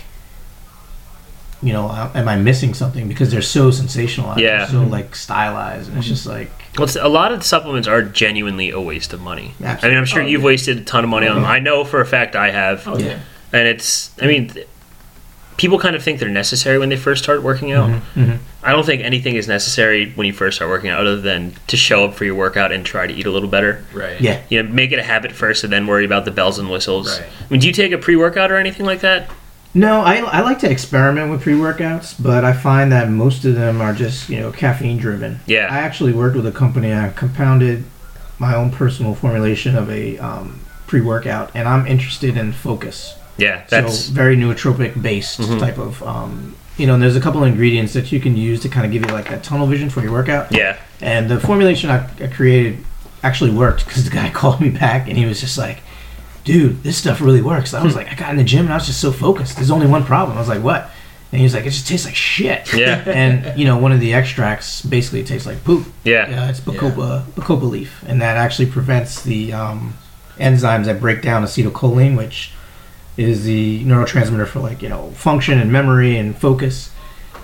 you 1.62 1.72
know, 1.72 1.86
uh, 1.88 2.10
am 2.14 2.28
I 2.28 2.36
missing 2.36 2.74
something 2.74 3.06
because 3.08 3.30
they're 3.30 3.40
so 3.58 3.70
sensationalized, 3.70 4.38
Yeah. 4.38 4.58
they're 4.58 4.68
so 4.68 4.82
like 4.84 5.14
stylized, 5.14 5.88
and 5.88 5.98
it's 5.98 6.06
Mm-hmm. 6.06 6.14
just 6.14 6.26
like, 6.26 6.50
well, 6.78 6.88
a 7.00 7.08
lot 7.08 7.32
of 7.32 7.38
the 7.40 7.44
supplements 7.44 7.86
are 7.86 8.02
genuinely 8.02 8.70
a 8.70 8.80
waste 8.80 9.12
of 9.12 9.20
money. 9.20 9.54
I 9.64 9.78
mean, 9.88 9.96
I'm 9.96 10.04
sure 10.06 10.22
Oh, 10.22 10.26
you've 10.26 10.40
yeah. 10.40 10.46
wasted 10.46 10.78
a 10.78 10.84
ton 10.84 11.04
of 11.04 11.10
money 11.10 11.28
on 11.28 11.36
them. 11.36 11.44
I 11.44 11.60
know 11.60 11.84
for 11.84 12.00
a 12.00 12.06
fact 12.06 12.34
I 12.34 12.50
have, 12.50 12.88
Oh 12.88 12.98
Yeah. 12.98 13.18
and 13.52 13.68
it's. 13.68 14.10
I 14.20 14.26
mean, 14.26 14.52
people 15.62 15.78
kind 15.78 15.94
of 15.94 16.02
think 16.02 16.18
they're 16.18 16.28
necessary 16.28 16.76
when 16.76 16.88
they 16.88 16.96
first 16.96 17.22
start 17.22 17.40
working 17.40 17.70
out. 17.70 17.88
Mhm, 17.88 18.00
mhm. 18.16 18.38
I 18.64 18.72
don't 18.72 18.84
think 18.84 19.00
anything 19.00 19.36
is 19.36 19.46
necessary 19.46 20.10
when 20.16 20.26
you 20.26 20.32
first 20.32 20.56
start 20.56 20.68
working 20.68 20.90
out, 20.90 21.06
other 21.06 21.20
than 21.20 21.54
to 21.68 21.76
show 21.76 22.04
up 22.04 22.16
for 22.16 22.24
your 22.24 22.34
workout 22.34 22.72
and 22.72 22.84
try 22.84 23.06
to 23.06 23.14
eat 23.14 23.26
a 23.26 23.30
little 23.30 23.48
better. 23.48 23.84
Right. 23.94 24.20
yeah. 24.20 24.40
You 24.48 24.60
know, 24.60 24.68
make 24.68 24.90
it 24.90 24.98
a 24.98 25.04
habit 25.04 25.30
first, 25.30 25.62
and 25.62 25.72
then 25.72 25.86
worry 25.86 26.04
about 26.04 26.24
the 26.24 26.32
bells 26.32 26.58
and 26.58 26.68
whistles. 26.68 27.16
Right. 27.16 27.28
I 27.28 27.44
mean, 27.48 27.60
do 27.60 27.68
you 27.68 27.72
take 27.72 27.92
a 27.92 27.98
pre-workout 27.98 28.50
or 28.50 28.56
anything 28.56 28.84
like 28.84 29.02
that? 29.02 29.30
No, 29.72 30.00
I, 30.00 30.16
I 30.16 30.40
like 30.40 30.58
to 30.58 30.70
experiment 30.70 31.30
with 31.30 31.42
pre 31.42 31.54
workouts, 31.54 32.20
but 32.20 32.44
I 32.44 32.54
find 32.54 32.90
that 32.90 33.08
most 33.08 33.44
of 33.44 33.54
them 33.54 33.80
are 33.80 33.92
just 33.92 34.28
you 34.28 34.40
know 34.40 34.50
caffeine 34.50 34.98
driven. 34.98 35.38
Yeah. 35.46 35.68
I 35.70 35.78
actually 35.78 36.12
worked 36.12 36.34
with 36.34 36.46
a 36.46 36.52
company. 36.52 36.92
I 36.92 37.10
compounded 37.10 37.84
my 38.40 38.56
own 38.56 38.72
personal 38.72 39.14
formulation 39.14 39.76
of 39.76 39.88
a 39.88 40.18
um, 40.18 40.58
pre 40.88 41.00
workout, 41.00 41.52
and 41.54 41.68
I'm 41.68 41.86
interested 41.86 42.36
in 42.36 42.52
focus. 42.52 43.14
Yeah, 43.38 43.62
that's 43.68 44.06
so 44.06 44.12
very 44.12 44.36
nootropic 44.36 45.00
based 45.00 45.40
Mhm. 45.40 45.58
type 45.58 45.78
of 45.78 46.02
um, 46.02 46.54
you 46.76 46.86
know 46.86 46.94
and 46.94 47.02
there's 47.02 47.16
a 47.16 47.20
couple 47.20 47.42
of 47.42 47.48
ingredients 47.48 47.92
that 47.94 48.12
you 48.12 48.20
can 48.20 48.36
use 48.36 48.60
to 48.60 48.68
kind 48.68 48.84
of 48.86 48.92
give 48.92 49.02
you 49.04 49.12
like 49.12 49.28
that 49.30 49.42
tunnel 49.42 49.66
vision 49.66 49.88
for 49.90 50.00
your 50.02 50.12
workout. 50.12 50.52
Yeah, 50.52 50.76
and 51.00 51.28
the 51.30 51.40
formulation 51.40 51.90
i, 51.90 52.06
I 52.20 52.26
created 52.28 52.78
actually 53.22 53.50
worked 53.50 53.86
because 53.86 54.04
the 54.04 54.10
guy 54.10 54.30
called 54.40 54.60
me 54.60 54.70
back 54.70 55.08
and 55.08 55.16
he 55.16 55.24
was 55.26 55.40
just 55.40 55.56
like 55.56 55.78
dude 56.44 56.82
this 56.82 56.96
stuff 56.96 57.20
really 57.20 57.40
works. 57.42 57.72
I 57.72 57.82
was 57.82 57.94
like 57.94 58.10
i 58.10 58.14
got 58.14 58.30
in 58.30 58.36
the 58.36 58.44
gym 58.44 58.64
and 58.66 58.72
i 58.72 58.76
was 58.76 58.86
just 58.86 59.00
so 59.00 59.12
focused. 59.12 59.56
There's 59.56 59.70
only 59.70 59.86
one 59.86 60.04
problem. 60.04 60.36
I 60.36 60.40
was 60.40 60.48
like 60.48 60.62
what? 60.62 60.90
And 61.30 61.38
he 61.38 61.44
was 61.44 61.54
like 61.54 61.64
it 61.64 61.70
just 61.70 61.86
tastes 61.88 62.04
like 62.04 62.14
shit. 62.16 62.74
Yeah, 62.74 63.02
and 63.06 63.58
you 63.58 63.64
know 63.64 63.78
one 63.78 63.92
of 63.92 64.00
the 64.00 64.12
extracts 64.12 64.82
basically 64.82 65.24
tastes 65.24 65.46
like 65.46 65.64
poop. 65.64 65.86
Yeah, 66.04 66.28
yeah, 66.28 66.50
it's 66.50 66.60
bacopa 66.60 67.22
bacopa 67.36 67.62
leaf, 67.70 68.04
and 68.06 68.20
that 68.20 68.36
actually 68.36 68.66
prevents 68.66 69.22
the 69.22 69.52
um, 69.54 69.94
enzymes 70.38 70.84
that 70.84 71.00
break 71.00 71.22
down 71.22 71.42
acetylcholine, 71.42 72.16
which 72.18 72.50
is 73.16 73.44
the 73.44 73.84
neurotransmitter 73.84 74.46
for 74.46 74.60
like 74.60 74.82
you 74.82 74.88
know 74.88 75.10
function 75.12 75.58
and 75.58 75.70
memory 75.72 76.16
and 76.16 76.36
focus. 76.36 76.90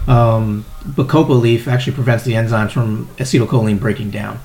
Um, 0.06 0.64
bacopa 0.86 1.38
leaf 1.38 1.68
actually 1.68 1.92
prevents 1.94 2.24
the 2.24 2.32
enzymes 2.32 2.70
from 2.70 3.06
acetylcholine 3.18 3.78
breaking 3.78 4.10
down, 4.10 4.40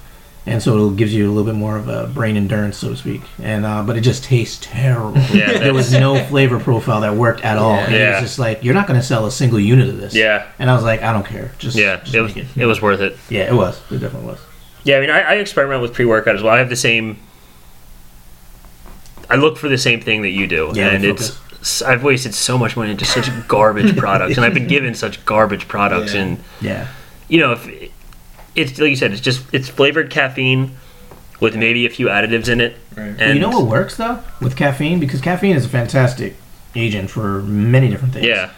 and 0.45 0.61
so 0.61 0.89
it 0.89 0.97
gives 0.97 1.13
you 1.13 1.25
a 1.25 1.31
little 1.31 1.45
bit 1.45 1.55
more 1.57 1.77
of 1.77 1.87
a 1.87 2.07
brain 2.07 2.35
endurance, 2.35 2.77
so 2.77 2.89
to 2.89 2.97
speak. 2.97 3.21
And 3.41 3.65
uh, 3.65 3.81
but 3.83 3.95
it 3.95 4.01
just 4.01 4.25
tastes 4.25 4.59
terrible. 4.61 5.17
Yeah, 5.33 5.59
there 5.59 5.73
was 5.73 5.93
no 5.93 6.21
flavor 6.25 6.59
profile 6.59 6.99
that 7.01 7.15
worked 7.15 7.41
at 7.45 7.57
all. 7.57 7.75
And 7.75 7.95
it 7.95 7.99
Yeah. 7.99 8.11
was 8.19 8.21
just 8.23 8.39
like 8.39 8.61
you're 8.63 8.73
not 8.73 8.87
going 8.87 8.99
to 8.99 9.05
sell 9.05 9.25
a 9.25 9.31
single 9.31 9.59
unit 9.59 9.87
of 9.87 9.97
this. 9.97 10.13
yeah, 10.13 10.47
And 10.59 10.69
I 10.69 10.75
was 10.75 10.83
like, 10.83 11.01
I 11.01 11.13
don't 11.13 11.25
care. 11.25 11.53
Just 11.59 11.77
yeah. 11.77 11.97
just 11.97 12.13
It 12.13 12.19
was, 12.21 12.35
make 12.35 12.57
it 12.57 12.65
was 12.65 12.81
worth 12.81 12.99
it. 12.99 13.17
Yeah, 13.29 13.43
it 13.49 13.53
was. 13.55 13.79
It 13.89 13.99
definitely 13.99 14.27
was. 14.27 14.39
Yeah, 14.83 14.97
I 14.97 14.99
mean, 14.99 15.09
I, 15.11 15.21
I 15.21 15.33
experiment 15.35 15.81
with 15.81 15.93
pre-workout 15.93 16.35
as 16.35 16.43
well. 16.43 16.53
I 16.53 16.57
have 16.59 16.67
the 16.69 16.75
same. 16.75 17.17
I 19.29 19.35
look 19.35 19.57
for 19.57 19.69
the 19.69 19.77
same 19.77 20.01
thing 20.01 20.21
that 20.23 20.29
you 20.31 20.47
do, 20.47 20.71
Yeah, 20.73 20.89
and 20.89 21.03
it's—I've 21.05 22.03
wasted 22.03 22.33
so 22.35 22.57
much 22.57 22.75
money 22.75 22.91
into 22.91 23.05
such 23.05 23.29
garbage 23.47 23.95
products, 24.03 24.35
and 24.37 24.45
I've 24.45 24.53
been 24.53 24.67
given 24.67 24.93
such 24.95 25.23
garbage 25.25 25.67
products, 25.67 26.13
Yeah. 26.13 26.21
and 26.21 26.37
Yeah. 26.61 26.87
you 27.29 27.39
know, 27.39 27.53
if 27.53 27.67
it's 28.55 28.79
like 28.79 28.89
you 28.89 28.95
said, 28.95 29.11
it's 29.11 29.21
just 29.21 29.41
it's 29.53 29.69
flavored 29.69 30.09
caffeine 30.09 30.75
with 31.39 31.55
maybe 31.55 31.85
a 31.85 31.89
few 31.89 32.07
additives 32.07 32.47
in 32.49 32.61
it. 32.61 32.77
Right. 32.95 33.15
And 33.19 33.33
you 33.35 33.39
know 33.39 33.49
what 33.49 33.65
works 33.67 33.97
though 33.97 34.19
with 34.39 34.55
caffeine 34.55 34.99
because 34.99 35.19
caffeine 35.21 35.55
is 35.55 35.65
a 35.65 35.69
fantastic 35.69 36.35
agent 36.75 37.09
for 37.09 37.41
many 37.41 37.89
different 37.89 38.13
things. 38.13 38.25
Yeah, 38.27 38.49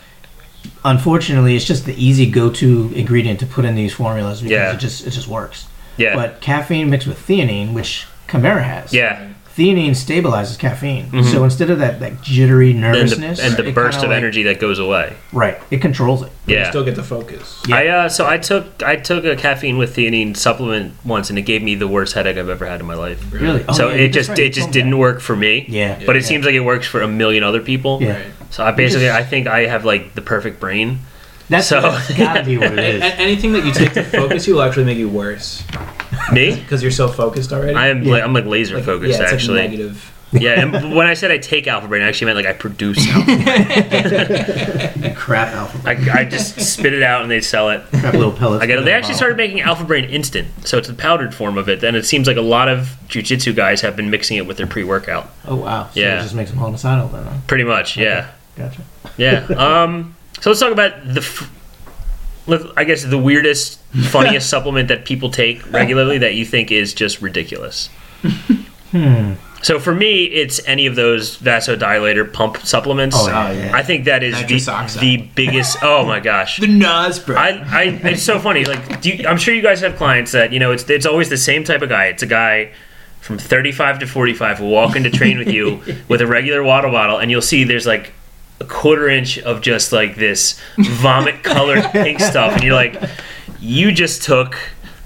Unfortunately, 0.84 1.56
it's 1.56 1.66
just 1.66 1.86
the 1.86 1.94
easy 2.04 2.30
go-to 2.30 2.92
ingredient 2.96 3.40
to 3.40 3.46
put 3.46 3.66
in 3.66 3.76
these 3.76 3.94
formulas 3.94 4.42
because 4.42 4.52
Yeah. 4.52 4.74
it 4.74 4.78
just 4.78 5.06
it 5.08 5.12
just 5.12 5.28
works. 5.28 5.68
yeah, 5.98 6.16
But 6.16 6.42
caffeine 6.42 6.90
mixed 6.90 7.08
with 7.08 7.20
theanine, 7.28 7.74
which 7.74 8.06
Kimera 8.28 8.64
has. 8.64 8.94
yeah. 8.94 9.30
Theanine 9.58 9.92
stabilizes 9.92 10.60
caffeine. 10.60 11.06
Mhm. 11.12 11.32
So 11.32 11.44
instead 11.46 11.70
of 11.70 11.80
that, 11.80 12.02
that 12.02 12.22
jittery 12.22 12.72
And 12.72 12.84
the, 12.84 12.88
nervousness 12.90 13.40
and 13.40 13.56
the 13.56 13.72
burst 13.72 14.00
kinda 14.00 14.10
like- 14.10 14.18
energy 14.18 14.44
that 14.44 14.60
goes 14.60 14.80
away. 14.80 15.14
right, 15.32 15.58
it 15.72 15.80
controls 15.82 16.24
it. 16.24 16.32
You 16.46 16.56
Yeah. 16.58 16.70
still 16.70 16.84
get 16.84 16.96
the 16.96 17.04
focus. 17.04 17.62
Yeah. 17.66 17.76
I 17.78 17.88
uh, 17.88 18.10
so 18.10 18.28
I 18.28 18.38
took 18.38 18.84
I 18.84 18.98
took 18.98 19.24
a 19.24 19.36
caffeine 19.38 19.78
with 19.78 19.96
theanine 19.96 20.36
supplement 20.36 20.94
once, 21.06 21.30
and 21.30 21.40
it 21.40 21.44
gave 21.44 21.64
me 21.64 21.74
the 21.76 21.88
worst 21.88 22.16
headache 22.16 22.38
I've 22.38 22.50
ever 22.50 22.66
had 22.66 22.82
in 22.82 22.86
my 22.86 22.96
life. 22.96 23.24
Really? 23.32 23.64
Oh, 23.70 23.74
so 23.74 23.90
yeah, 23.90 23.96
it 23.96 24.08
just 24.10 24.30
right, 24.30 24.40
it 24.40 24.54
just 24.54 24.72
didn't 24.72 24.98
work 24.98 25.22
for 25.22 25.36
me. 25.38 25.62
that. 25.62 25.70
Yeah. 25.74 25.96
But 26.06 26.18
it 26.18 26.24
Yeah. 26.24 26.28
seems 26.28 26.46
like 26.46 26.56
it 26.56 26.60
works 26.66 26.86
for 26.88 27.02
a 27.02 27.08
million 27.08 27.44
other 27.44 27.62
people. 27.62 28.00
Yeah. 28.02 28.10
Right. 28.14 28.22
So 28.50 28.64
I 28.66 28.72
basically 28.72 29.06
just- 29.08 29.18
I 29.20 29.24
think 29.24 29.48
I 29.48 29.68
have 29.68 29.86
like 29.86 30.16
the 30.16 30.22
perfect 30.22 30.60
brain. 30.60 31.00
That's, 31.50 31.68
So- 31.68 31.82
that's 31.82 32.14
gotta 32.18 32.44
be 32.44 32.58
what 32.58 32.74
it 32.74 32.80
is. 32.96 33.02
A- 33.02 33.16
anything 33.20 33.54
that 33.54 33.66
you 33.66 33.72
take 33.72 33.94
to 33.94 34.04
focus 34.04 34.48
you 34.48 34.56
will 34.56 34.64
actually 34.64 34.86
make 34.86 34.98
you 34.98 35.10
worse 35.10 35.64
Me? 36.32 36.56
because 36.56 36.82
you're 36.82 36.92
so 36.92 37.08
focused 37.08 37.54
already. 37.54 37.76
I 37.76 37.90
am 37.90 38.04
Yeah. 38.04 38.12
like, 38.14 38.24
I'm 38.24 38.34
like 38.34 38.46
laser 38.46 38.76
Like, 38.78 38.86
focused 38.86 39.18
yeah, 39.20 39.24
it's 39.26 39.34
actually. 39.34 39.62
Like 39.62 39.72
negative. 39.72 40.12
yeah, 40.32 40.60
and 40.60 40.96
when 40.96 41.06
I 41.08 41.14
said 41.14 41.32
I 41.32 41.38
take 41.38 41.68
Alpha 41.68 41.88
Brain, 41.88 42.02
I 42.02 42.08
actually 42.08 42.34
meant 42.34 42.38
like 42.38 42.46
I 42.48 42.54
produce 42.54 43.06
Alpha. 43.08 45.12
Crap 45.16 45.54
alpha. 45.54 45.90
I, 45.90 46.22
I 46.22 46.26
just 46.26 46.60
spit 46.62 46.94
it 46.94 47.04
out 47.04 47.22
and 47.22 47.32
they 47.32 47.42
sell 47.42 47.70
it. 47.70 47.82
Crap 47.92 48.14
little 48.14 48.32
pellets. 48.32 48.64
I 48.64 48.68
get 48.68 48.80
it. 48.80 48.86
They 48.86 48.94
actually 48.94 49.16
started 49.16 49.38
making 49.38 49.62
Alpha 49.62 49.84
Brain 49.84 50.06
Instant, 50.06 50.48
so 50.68 50.78
it's 50.78 50.88
the 50.88 50.94
powdered 50.94 51.34
form 51.34 51.58
of 51.58 51.70
it. 51.70 51.84
And 51.84 51.96
it 51.96 52.06
seems 52.06 52.28
like 52.28 52.38
a 52.38 52.42
lot 52.42 52.68
of 52.68 52.98
jujitsu 53.08 53.56
guys 53.56 53.82
have 53.82 53.96
been 53.96 54.10
mixing 54.10 54.38
it 54.38 54.46
with 54.48 54.58
their 54.58 54.68
pre-workout. 54.68 55.30
Oh 55.48 55.56
wow. 55.58 55.90
So 55.94 56.00
Yeah. 56.00 56.20
It 56.20 56.24
just 56.24 56.36
makes 56.36 56.50
them 56.50 56.60
homicidal 56.60 57.08
then. 57.10 57.24
Huh? 57.24 57.38
Pretty 57.48 57.64
much, 57.64 57.98
yeah, 57.98 58.32
Gotcha. 58.58 58.82
yeah. 59.18 59.46
Um, 59.58 60.15
so 60.42 60.50
let's 60.50 60.60
talk 60.60 60.72
about 60.72 61.06
the, 61.06 61.22
f- 61.22 61.52
I 62.78 62.84
guess 62.84 63.04
the 63.04 63.18
weirdest, 63.18 63.80
funniest 64.10 64.50
supplement 64.50 64.88
that 64.90 65.06
people 65.06 65.30
take 65.30 65.72
regularly 65.72 66.18
that 66.20 66.36
you 66.36 66.46
think 66.46 66.72
is 66.72 66.94
just 66.94 67.22
ridiculous. 67.22 67.90
Hmm. 68.92 69.34
So 69.66 69.80
for 69.80 69.96
me, 69.96 70.26
it's 70.26 70.64
any 70.68 70.86
of 70.86 70.96
those 70.96 71.38
vasodilator 71.38 72.32
pump 72.32 72.58
supplements. 72.58 73.16
Oh 73.20 73.28
yeah. 73.28 73.52
yeah. 73.52 73.72
I 73.76 73.82
think 73.82 74.06
that 74.06 74.22
is 74.22 74.36
the, 74.46 75.00
the 75.00 75.18
biggest. 75.34 75.80
Oh 75.82 76.06
my 76.06 76.20
gosh. 76.20 76.60
The 76.66 76.68
Nas, 76.68 77.18
bro. 77.18 77.36
I, 77.36 77.50
I, 77.68 77.84
it's 78.04 78.22
so 78.22 78.40
funny. 78.40 78.64
Like, 78.64 79.02
do 79.02 79.10
you, 79.10 79.28
I'm 79.28 79.38
sure 79.38 79.56
you 79.56 79.64
guys 79.64 79.82
have 79.82 79.96
clients 79.96 80.34
that 80.34 80.54
you 80.54 80.60
know. 80.60 80.72
It's 80.72 80.88
it's 80.88 81.08
always 81.08 81.30
the 81.30 81.38
same 81.38 81.64
type 81.64 81.82
of 81.82 81.90
guy. 81.90 82.06
It's 82.06 82.22
a 82.22 82.28
guy 82.28 82.74
from 83.22 83.40
35 83.40 84.00
to 84.00 84.06
45 84.06 84.60
will 84.60 84.70
walk 84.70 84.96
in 84.96 85.02
to 85.02 85.10
train 85.10 85.40
with 85.40 85.48
you 85.48 85.82
with 86.08 86.22
a 86.22 86.28
regular 86.28 86.62
water 86.62 86.92
bottle, 86.92 87.18
and 87.18 87.32
you'll 87.32 87.42
see 87.42 87.64
there's 87.64 87.88
like 87.88 88.14
a 88.60 88.66
quarter 88.66 89.10
inch 89.10 89.38
of 89.40 89.62
just 89.62 89.92
like 89.92 90.16
this 90.16 90.60
vomit 90.78 91.44
colored 91.44 91.84
pink 91.92 92.20
stuff, 92.32 92.54
and 92.54 92.64
you're 92.64 92.74
like, 92.76 93.02
you 93.60 93.92
just 93.92 94.24
took. 94.24 94.56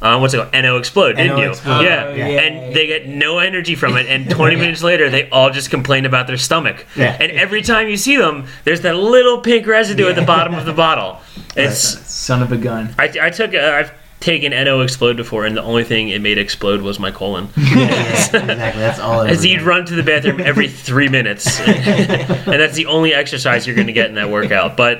Uh, 0.01 0.17
what's 0.17 0.33
it 0.33 0.37
called? 0.37 0.53
NO 0.53 0.77
Explode, 0.77 1.17
didn't 1.17 1.35
NO 1.35 1.41
you? 1.43 1.49
Explode. 1.49 1.81
yeah. 1.81 2.05
Oh, 2.07 2.13
yeah. 2.15 2.25
And 2.25 2.73
they 2.73 2.87
get 2.87 3.07
no 3.09 3.39
energy 3.39 3.75
from 3.75 3.97
it, 3.97 4.07
and 4.07 4.29
20 4.29 4.55
minutes 4.55 4.81
later, 4.81 5.09
they 5.09 5.29
all 5.29 5.49
just 5.49 5.69
complain 5.69 6.05
about 6.05 6.25
their 6.25 6.37
stomach. 6.37 6.85
Yeah. 6.95 7.17
And 7.19 7.33
every 7.33 7.61
time 7.61 7.89
you 7.89 7.97
see 7.97 8.15
them, 8.15 8.45
there's 8.63 8.79
that 8.81 8.95
little 8.95 9.41
pink 9.41 9.67
residue 9.67 10.07
at 10.07 10.15
the 10.15 10.21
bottom 10.21 10.53
of 10.53 10.65
the 10.65 10.73
bottle. 10.73 11.17
It's 11.55 11.81
Son 11.81 12.41
of 12.41 12.51
a 12.53 12.57
gun. 12.57 12.95
I, 12.97 13.11
I 13.21 13.29
took 13.31 13.53
uh, 13.53 13.57
I've 13.57 13.91
taken 14.19 14.51
NO 14.51 14.81
explode 14.81 15.15
before, 15.17 15.45
and 15.45 15.55
the 15.55 15.63
only 15.63 15.83
thing 15.83 16.09
it 16.09 16.21
made 16.21 16.37
explode 16.37 16.81
was 16.81 16.99
my 16.99 17.11
colon. 17.11 17.47
yeah, 17.57 17.75
yeah, 17.75 18.09
exactly. 18.13 18.45
That's 18.47 18.99
all. 18.99 19.21
it 19.21 19.29
As 19.31 19.39
is. 19.39 19.45
you'd 19.45 19.61
run 19.61 19.85
to 19.85 19.95
the 19.95 20.03
bathroom 20.03 20.39
every 20.41 20.67
three 20.87 21.07
minutes, 21.09 21.59
and 21.61 22.45
that's 22.45 22.75
the 22.75 22.85
only 22.87 23.13
exercise 23.13 23.65
you're 23.65 23.75
going 23.75 23.87
to 23.87 23.93
get 23.93 24.09
in 24.09 24.15
that 24.15 24.29
workout. 24.29 24.75
But 24.75 24.99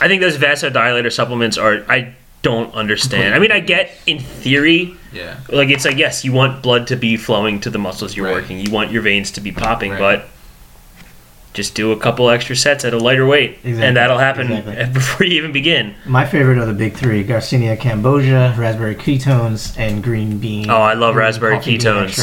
I 0.00 0.08
think 0.08 0.20
those 0.20 0.36
vasodilator 0.36 1.12
supplements 1.12 1.56
are 1.58 1.84
I 1.88 2.14
don't 2.42 2.74
understand. 2.74 3.34
I 3.34 3.38
mean, 3.38 3.52
I 3.52 3.60
get 3.60 3.90
in 4.06 4.18
theory, 4.18 4.96
Yeah. 5.12 5.38
like 5.48 5.68
it's 5.70 5.84
like 5.84 5.96
yes, 5.96 6.24
you 6.24 6.32
want 6.32 6.62
blood 6.62 6.88
to 6.88 6.96
be 6.96 7.16
flowing 7.16 7.60
to 7.60 7.70
the 7.70 7.78
muscles 7.78 8.16
you're 8.16 8.26
Right. 8.26 8.34
working, 8.34 8.58
you 8.58 8.70
want 8.72 8.90
your 8.90 9.02
veins 9.02 9.30
to 9.32 9.40
be 9.40 9.52
popping, 9.52 9.92
Right. 9.92 9.98
but. 9.98 10.28
Just 11.52 11.74
do 11.74 11.92
a 11.92 11.96
couple 11.98 12.30
extra 12.30 12.56
sets 12.56 12.82
at 12.84 12.94
a 12.94 12.98
lighter 12.98 13.26
weight, 13.26 13.58
Exactly. 13.62 13.82
and 13.86 13.96
that'll 13.96 14.16
happen 14.18 14.50
Exactly. 14.50 14.86
before 14.94 15.26
you 15.26 15.34
even 15.36 15.52
begin. 15.52 15.94
My 16.06 16.24
favorite 16.24 16.56
are 16.58 16.64
the 16.64 16.72
big 16.72 16.94
three: 16.94 17.22
Garcinia 17.24 17.76
cambogia, 17.76 18.56
raspberry 18.56 18.94
ketones, 18.94 19.78
and 19.78 20.02
green 20.02 20.38
bean. 20.38 20.70
Oh, 20.70 20.76
I 20.80 20.94
love 20.94 21.14
raspberry 21.14 21.58
ketones. 21.58 22.16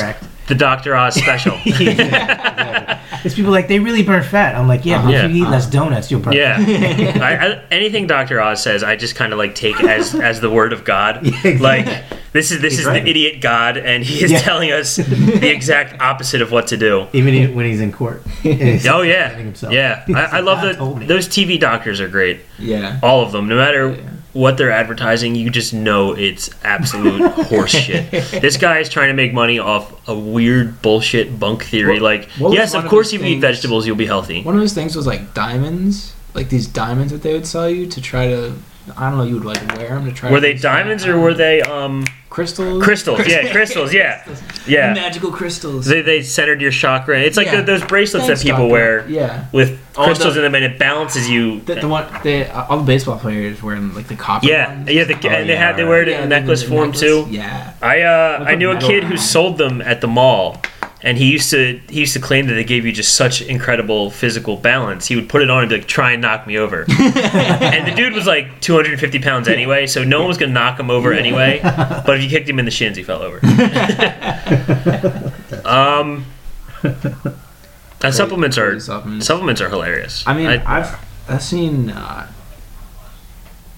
The 0.47 0.55
Dr. 0.55 0.95
Oz 0.95 1.13
special. 1.13 1.55
exactly. 1.65 3.08
It's 3.25 3.35
people 3.35 3.51
like 3.51 3.67
they 3.67 3.79
really 3.79 4.03
burn 4.03 4.23
fat. 4.23 4.55
I'm 4.55 4.67
like, 4.67 4.85
yeah, 4.85 5.03
but 5.03 5.11
Yeah. 5.11 5.25
if 5.25 5.31
you 5.31 5.43
eat 5.45 5.49
less 5.49 5.65
donuts, 5.67 6.09
you'll 6.09 6.21
burn. 6.21 6.33
Yeah. 6.33 6.57
I, 7.21 7.47
I, 7.47 7.61
anything 7.71 8.07
Dr. 8.07 8.39
Oz 8.41 8.61
says, 8.63 8.83
I 8.83 8.95
just 8.95 9.15
kind 9.15 9.33
of 9.33 9.39
like 9.39 9.55
take 9.55 9.81
as 9.83 10.15
as 10.15 10.39
the 10.41 10.49
word 10.49 10.73
of 10.73 10.83
God. 10.85 11.25
Yeah, 11.25 11.31
exactly. 11.47 11.57
Like 11.59 12.03
this 12.31 12.51
is 12.51 12.61
this 12.61 12.73
He's 12.73 12.81
is 12.81 12.85
right. 12.85 13.03
the 13.03 13.09
idiot 13.09 13.41
God, 13.41 13.77
and 13.77 14.03
he 14.03 14.23
is 14.23 14.31
Yeah. 14.31 14.39
telling 14.39 14.71
us 14.71 14.95
the 14.97 15.49
exact 15.51 15.99
opposite 16.01 16.41
of 16.41 16.51
what 16.51 16.67
to 16.67 16.77
do. 16.77 17.07
Even 17.13 17.55
when 17.55 17.65
he's 17.65 17.81
in 17.81 17.91
court. 17.91 18.21
Oh 18.45 19.01
yeah, 19.01 19.51
yeah. 19.69 20.05
I, 20.15 20.37
I 20.37 20.39
love 20.41 20.61
"God 20.61 20.75
told 20.77 21.01
that. 21.01 21.07
Those 21.07 21.27
TV 21.27 21.59
doctors 21.59 21.99
are 21.99 22.07
great. 22.07 22.41
Yeah. 22.57 22.99
All 23.03 23.21
of 23.21 23.31
them, 23.31 23.47
no 23.47 23.55
matter 23.57 23.91
Yeah. 23.91 24.09
What 24.33 24.57
they're 24.57 24.71
advertising, 24.71 25.35
you 25.35 25.49
just 25.49 25.73
know 25.73 26.13
it's 26.13 26.49
absolute 26.63 27.21
horseshit. 27.49 28.41
This 28.41 28.57
guy 28.57 28.79
is 28.79 28.89
trying 28.89 29.07
to 29.09 29.13
make 29.13 29.33
money 29.33 29.59
off 29.59 30.07
a 30.07 30.17
weird 30.17 30.81
bullshit 30.81 31.39
bunk 31.39 31.63
theory. 31.63 31.93
What- 31.93 32.01
like, 32.01 32.29
what 32.31 32.53
yes, 32.53 32.73
of 32.73 32.83
of 32.85 32.89
course, 32.89 33.11
his 33.11 33.21
if 33.21 33.27
you 33.27 33.35
eat 33.35 33.39
vegetables, 33.39 33.87
you'll 33.87 33.95
be 33.95 34.05
healthy. 34.05 34.43
One 34.43 34.55
of 34.55 34.61
those 34.61 34.73
things 34.73 34.95
was 34.95 35.07
like 35.07 35.33
diamonds, 35.33 36.13
like 36.33 36.49
these 36.49 36.67
diamonds 36.67 37.11
that 37.11 37.21
they 37.23 37.33
would 37.33 37.47
sell 37.47 37.69
you 37.69 37.87
to 37.87 38.01
try 38.01 38.27
to. 38.27 38.53
I 38.97 39.09
don't 39.09 39.17
know. 39.19 39.23
You 39.23 39.35
would 39.35 39.45
like 39.45 39.59
to 39.67 39.77
wear 39.77 39.89
them 39.89 40.05
to 40.05 40.11
try. 40.11 40.31
Were 40.31 40.39
they 40.39 40.53
diamonds 40.53 41.05
or 41.05 41.19
were 41.19 41.33
they 41.33 41.61
um 41.61 42.05
crystals? 42.29 42.83
crystals? 42.83 43.25
Yeah, 43.27 43.51
crystals. 43.51 43.93
Yeah, 43.93 44.23
yeah. 44.67 44.93
Magical 44.93 45.31
crystals. 45.31 45.85
They, 45.85 46.01
they 46.01 46.21
centered 46.21 46.61
your 46.61 46.71
chakra. 46.71 47.19
It's 47.19 47.37
like 47.37 47.47
Yeah. 47.47 47.57
the, 47.57 47.63
those 47.63 47.83
bracelets 47.83 48.27
Thanks, 48.27 48.41
that 48.41 48.45
people 48.47 48.63
Doctor. 48.67 48.71
wear 48.71 49.09
Yeah. 49.09 49.45
with 49.51 49.79
All 49.97 50.05
crystals 50.05 50.35
the- 50.35 50.39
in 50.45 50.51
them, 50.51 50.55
and 50.55 50.63
it 50.73 50.79
balances 50.79 51.29
you. 51.29 51.59
The, 51.61 51.75
the 51.75 51.87
one, 51.87 52.05
they, 52.23 52.47
all 52.49 52.77
the 52.77 52.83
baseball 52.83 53.17
players 53.19 53.61
were 53.61 53.73
wearing 53.73 53.93
like 53.93 54.07
the 54.07 54.15
copper. 54.15 54.45
yeah, 54.47 54.75
ones. 54.75 54.89
yeah. 54.89 55.03
The, 55.05 55.13
Oh, 55.15 55.29
and 55.29 55.49
they 55.49 55.53
yeah, 55.53 55.59
had 55.67 55.75
they 55.77 55.83
wear 55.83 56.01
it 56.03 56.07
Yeah, 56.09 56.23
in 56.23 56.29
the- 56.29 56.39
necklace 56.39 56.63
form 56.63 56.91
necklace. 56.91 57.01
too. 57.01 57.27
Yeah. 57.29 57.73
I 57.81 58.01
uh, 58.01 58.39
With 58.39 58.47
I 58.49 58.55
knew 58.55 58.69
a 58.71 58.73
metal 58.75 58.89
kid 58.89 59.03
who 59.03 59.09
around. 59.11 59.17
sold 59.19 59.57
them 59.57 59.81
at 59.81 60.01
the 60.01 60.07
mall, 60.07 60.61
and 61.01 61.17
he 61.17 61.31
used 61.31 61.49
to 61.51 61.79
he 61.89 62.01
used 62.01 62.13
to 62.13 62.19
claim 62.19 62.47
that 62.47 62.53
they 62.53 62.63
gave 62.63 62.85
you 62.85 62.91
just 62.91 63.15
such 63.15 63.41
incredible 63.41 64.11
physical 64.11 64.57
balance. 64.57 65.07
He 65.07 65.15
would 65.15 65.29
put 65.29 65.41
it 65.41 65.49
on 65.49 65.61
and 65.61 65.69
be 65.69 65.77
like, 65.77 65.87
"Try 65.87 66.11
and 66.11 66.21
knock 66.21 66.45
me 66.45 66.57
over," 66.57 66.81
and 66.89 67.87
the 67.87 67.93
dude 67.95 68.13
was 68.13 68.27
like 68.27 68.61
250 68.61 69.19
pounds 69.19 69.47
anyway, 69.47 69.87
so 69.87 70.03
no 70.03 70.19
one 70.19 70.27
was 70.27 70.37
gonna 70.37 70.51
knock 70.51 70.79
him 70.79 70.89
over 70.89 71.13
anyway. 71.13 71.59
But 71.63 72.17
if 72.17 72.23
you 72.23 72.29
kicked 72.29 72.49
him 72.49 72.59
in 72.59 72.65
the 72.65 72.71
shins, 72.71 72.97
he 72.97 73.03
fell 73.03 73.21
over. 73.21 73.37
um, 75.65 76.25
and 76.83 78.13
supplements 78.13 78.57
are 78.57 78.79
supplements. 78.79 79.25
supplements 79.25 79.61
are 79.61 79.69
hilarious. 79.69 80.23
I 80.27 80.33
mean, 80.33 80.47
I, 80.47 80.81
have 80.81 81.05
I've 81.29 81.43
seen. 81.43 81.91
Uh, 81.91 82.27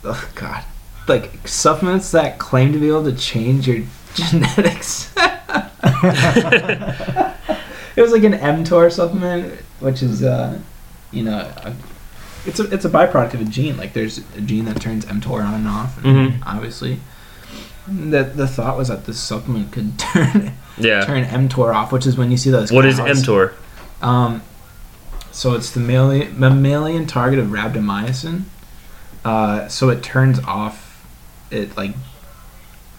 oh 0.04 0.32
God, 0.34 0.64
like 1.08 1.48
supplements 1.48 2.10
that 2.12 2.40
claim 2.40 2.74
to 2.74 2.80
be 2.80 2.88
able 2.88 3.04
to 3.04 3.16
change 3.16 3.68
your 3.68 3.86
genetics. 4.16 5.14
it 7.96 8.02
was 8.02 8.12
like 8.12 8.24
an 8.24 8.34
mTOR 8.34 8.92
supplement, 8.92 9.54
which 9.80 10.02
is, 10.04 10.24
uh, 10.24 10.60
you 11.12 11.24
know, 11.24 11.52
a, 11.58 11.74
it's 12.46 12.60
a 12.60 12.64
it's 12.74 12.86
a 12.86 12.90
byproduct 12.90 13.34
of 13.36 13.42
a 13.42 13.46
gene. 13.46 13.78
Like 13.78 13.94
there's 13.94 14.20
a 14.36 14.42
gene 14.42 14.66
that 14.66 14.82
turns 14.82 15.06
mTOR 15.06 15.44
on 15.46 15.54
and 15.54 15.68
off. 15.68 16.04
and 16.04 16.32
Mhm. 16.34 16.44
Obviously, 16.46 17.00
the 17.88 18.24
the 18.24 18.48
thought 18.48 18.78
was 18.78 18.88
that 18.88 19.06
this 19.06 19.20
supplement 19.20 19.72
could 19.72 19.98
turn 20.00 20.54
yeah. 20.78 21.06
turn 21.06 21.24
mTOR 21.26 21.74
off, 21.74 21.92
which 21.92 22.06
is 22.08 22.18
when 22.18 22.32
you 22.32 22.38
see 22.38 22.50
those. 22.50 22.72
What 22.72 22.86
is 22.86 22.98
cows- 22.98 23.24
mTOR? 23.24 23.54
um, 24.02 24.42
so 25.32 25.54
it's 25.54 25.72
the 25.72 25.80
mammalian, 25.80 26.38
mammalian 26.40 27.06
target 27.08 27.40
of 27.40 27.48
rapamycin. 27.48 28.44
Uh, 29.24 29.68
so 29.68 29.90
it 29.90 30.02
turns 30.04 30.40
off, 30.40 31.06
it 31.52 31.78
like, 31.78 31.92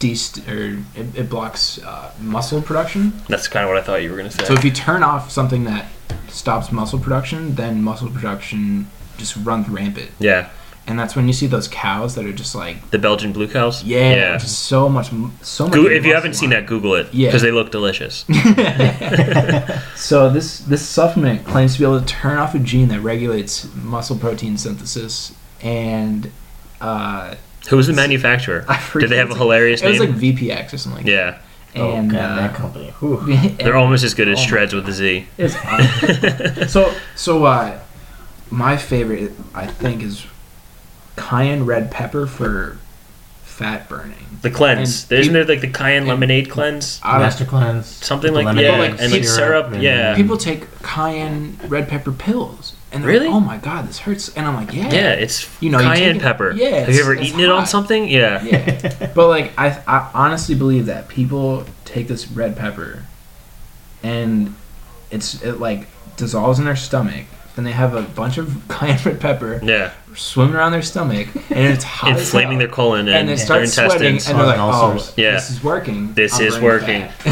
dest- 0.09 0.47
or 0.49 0.79
it, 0.95 1.07
it 1.17 1.29
blocks 1.31 1.79
uh, 1.83 2.11
muscle 2.21 2.61
production. 2.63 3.13
That's 3.29 3.49
kind 3.49 3.65
of 3.65 3.69
what 3.71 3.79
I 3.79 3.83
thought 3.83 4.03
you 4.03 4.11
were 4.11 4.17
gonna 4.17 4.31
say. 4.31 4.45
So 4.45 4.55
if 4.55 4.65
you 4.65 4.71
turn 4.71 5.03
off 5.03 5.31
something 5.31 5.65
that 5.65 5.87
stops 6.29 6.73
muscle 6.73 6.99
production, 6.99 7.55
then 7.55 7.83
muscle 7.83 8.11
production 8.11 8.89
just 9.19 9.37
runs 9.37 9.69
rampant. 9.69 10.11
yeah. 10.19 10.49
and 10.89 10.99
that's 10.99 11.15
when 11.15 11.27
you 11.29 11.33
see 11.33 11.47
those 11.47 11.69
cows 11.69 12.17
that 12.17 12.25
are 12.27 12.33
just 12.33 12.55
like 12.57 12.77
The 12.91 12.99
Belgian 12.99 13.33
blue 13.33 13.47
cows. 13.49 13.85
yeah, 13.85 14.15
Yeah. 14.15 14.39
so 14.39 14.89
much 14.89 15.11
so 15.43 15.65
much. 15.67 15.75
Goo- 15.75 15.87
if 15.99 16.05
you 16.05 16.13
haven't 16.15 16.35
seen 16.35 16.51
that, 16.51 16.67
Google 16.67 16.95
it. 16.97 17.07
Yeah. 17.15 17.29
Because 17.29 17.43
they 17.43 17.53
look 17.53 17.71
delicious. 17.71 18.25
So 19.97 20.29
this 20.31 20.59
this 20.61 20.83
supplement 20.87 21.45
claims 21.47 21.75
to 21.75 21.79
be 21.79 21.85
able 21.85 22.01
to 22.01 22.07
turn 22.07 22.39
off 22.39 22.55
a 22.55 22.59
gene 22.59 22.89
that 22.89 23.01
regulates 23.01 23.73
muscle 23.77 24.17
protein 24.17 24.57
synthesis, 24.59 25.33
and 25.63 26.31
uh, 26.81 27.37
Who 27.69 27.77
was 27.77 27.87
the 27.87 27.93
manufacturer? 27.93 28.65
I 28.69 28.83
Did 28.99 29.09
they 29.11 29.17
have 29.17 29.27
a 29.29 29.31
forget- 29.31 29.39
hilarious 29.43 29.83
It 29.83 29.89
was 29.89 30.01
name? 30.01 30.11
like 30.11 30.19
VPX 30.21 30.73
or 30.75 30.79
something. 30.79 31.05
Like 31.05 31.13
yeah. 31.13 31.39
oh, 31.77 31.93
And 31.93 32.11
God, 32.11 32.19
uh, 32.21 32.37
that 32.37 32.55
company. 32.55 32.91
Whew. 33.01 33.37
They're 33.59 33.77
almost 33.77 34.05
as 34.05 34.15
good 34.15 34.29
as 34.29 34.39
Oh 34.39 34.43
Shreds 34.43 34.75
with 34.75 34.89
a 34.89 34.93
Z. 34.93 35.27
It's 35.39 35.55
so 36.73 36.93
so 37.15 37.45
uh, 37.45 37.79
my 38.51 38.77
favorite 38.77 39.33
I 39.55 39.67
think 39.67 40.03
is 40.03 40.27
cayenne 41.17 41.65
red 41.67 41.91
pepper 41.91 42.27
for 42.27 42.79
fat 43.45 43.89
burning. 43.89 44.17
The 44.43 44.51
cleanse. 44.51 45.05
And 45.11 45.21
Isn't 45.21 45.33
peop- 45.35 45.47
there 45.47 45.55
like 45.57 45.61
the 45.61 45.71
cayenne 45.71 46.07
lemonade 46.07 46.51
cleanse? 46.51 47.01
I 47.03 47.13
don't- 47.13 47.21
Master 47.23 47.45
cleanse. 47.45 47.87
Something 47.87 48.35
like- 48.35 48.55
the 48.57 48.63
yeah, 48.63 48.71
lemonade 48.73 49.01
and 49.01 49.13
like 49.13 49.25
syrup, 49.25 49.73
and- 49.73 49.83
yeah. 49.83 50.17
people 50.17 50.37
take 50.37 50.67
cayenne 50.83 51.59
red 51.69 51.89
pepper 51.89 52.11
pills 52.13 52.75
and 52.93 53.05
Really? 53.05 53.27
like, 53.27 53.35
oh 53.35 53.41
my 53.41 53.57
god, 53.59 53.89
this 53.89 53.99
hurts. 53.99 54.29
And 54.37 54.47
I'm 54.47 54.55
like, 54.55 54.73
yeah, 54.73 54.91
Yeah, 54.93 55.13
it's 55.13 55.49
You 55.63 55.71
know, 55.71 55.79
you 55.79 55.85
cayenne 55.87 56.15
take 56.15 56.17
it- 56.17 56.23
pepper. 56.23 56.53
yeah, 56.53 56.81
Have 56.81 56.95
you 56.95 57.01
ever 57.01 57.15
it's 57.15 57.29
eaten 57.29 57.41
it 57.41 57.49
on 57.51 57.67
something? 57.67 58.09
Yeah. 58.09 58.43
yeah. 58.45 59.11
But 59.15 59.29
like, 59.29 59.53
I 59.59 59.79
I 59.87 60.11
honestly 60.15 60.55
believe 60.55 60.87
that 60.87 61.09
people 61.09 61.65
take 61.85 62.09
this 62.09 62.29
red 62.29 62.57
pepper, 62.57 63.05
and 64.03 64.55
it's 65.11 65.43
it 65.43 65.61
like 65.61 65.87
dissolves 66.17 66.59
in 66.59 66.65
their 66.65 66.77
stomach. 66.77 67.27
Then 67.55 67.65
they 67.65 67.73
have 67.73 67.95
a 67.95 68.03
bunch 68.03 68.39
of 68.39 68.63
cayenne 68.69 68.99
red 69.05 69.21
pepper 69.21 69.61
Yeah. 69.63 69.91
swimming 70.17 70.55
around 70.55 70.73
their 70.73 70.81
stomach, 70.83 71.29
and 71.51 71.59
it's 71.75 71.85
hot 71.85 72.11
Inflaming 72.13 72.59
their 72.59 72.69
colon 72.69 73.01
and, 73.09 73.11
and 73.11 73.29
they 73.29 73.35
their 73.35 73.45
start 73.45 73.69
sweating, 73.69 74.15
intestines. 74.15 74.29
and 74.29 74.39
they're 74.39 74.47
like, 74.47 74.59
"Oh. 74.59 75.13
Yeah. 75.17 75.33
this 75.33 75.51
is 75.51 75.63
working. 75.63 76.15
This 76.15 76.39
I'm 76.41 76.47
is 76.47 76.59
working." 76.59 77.03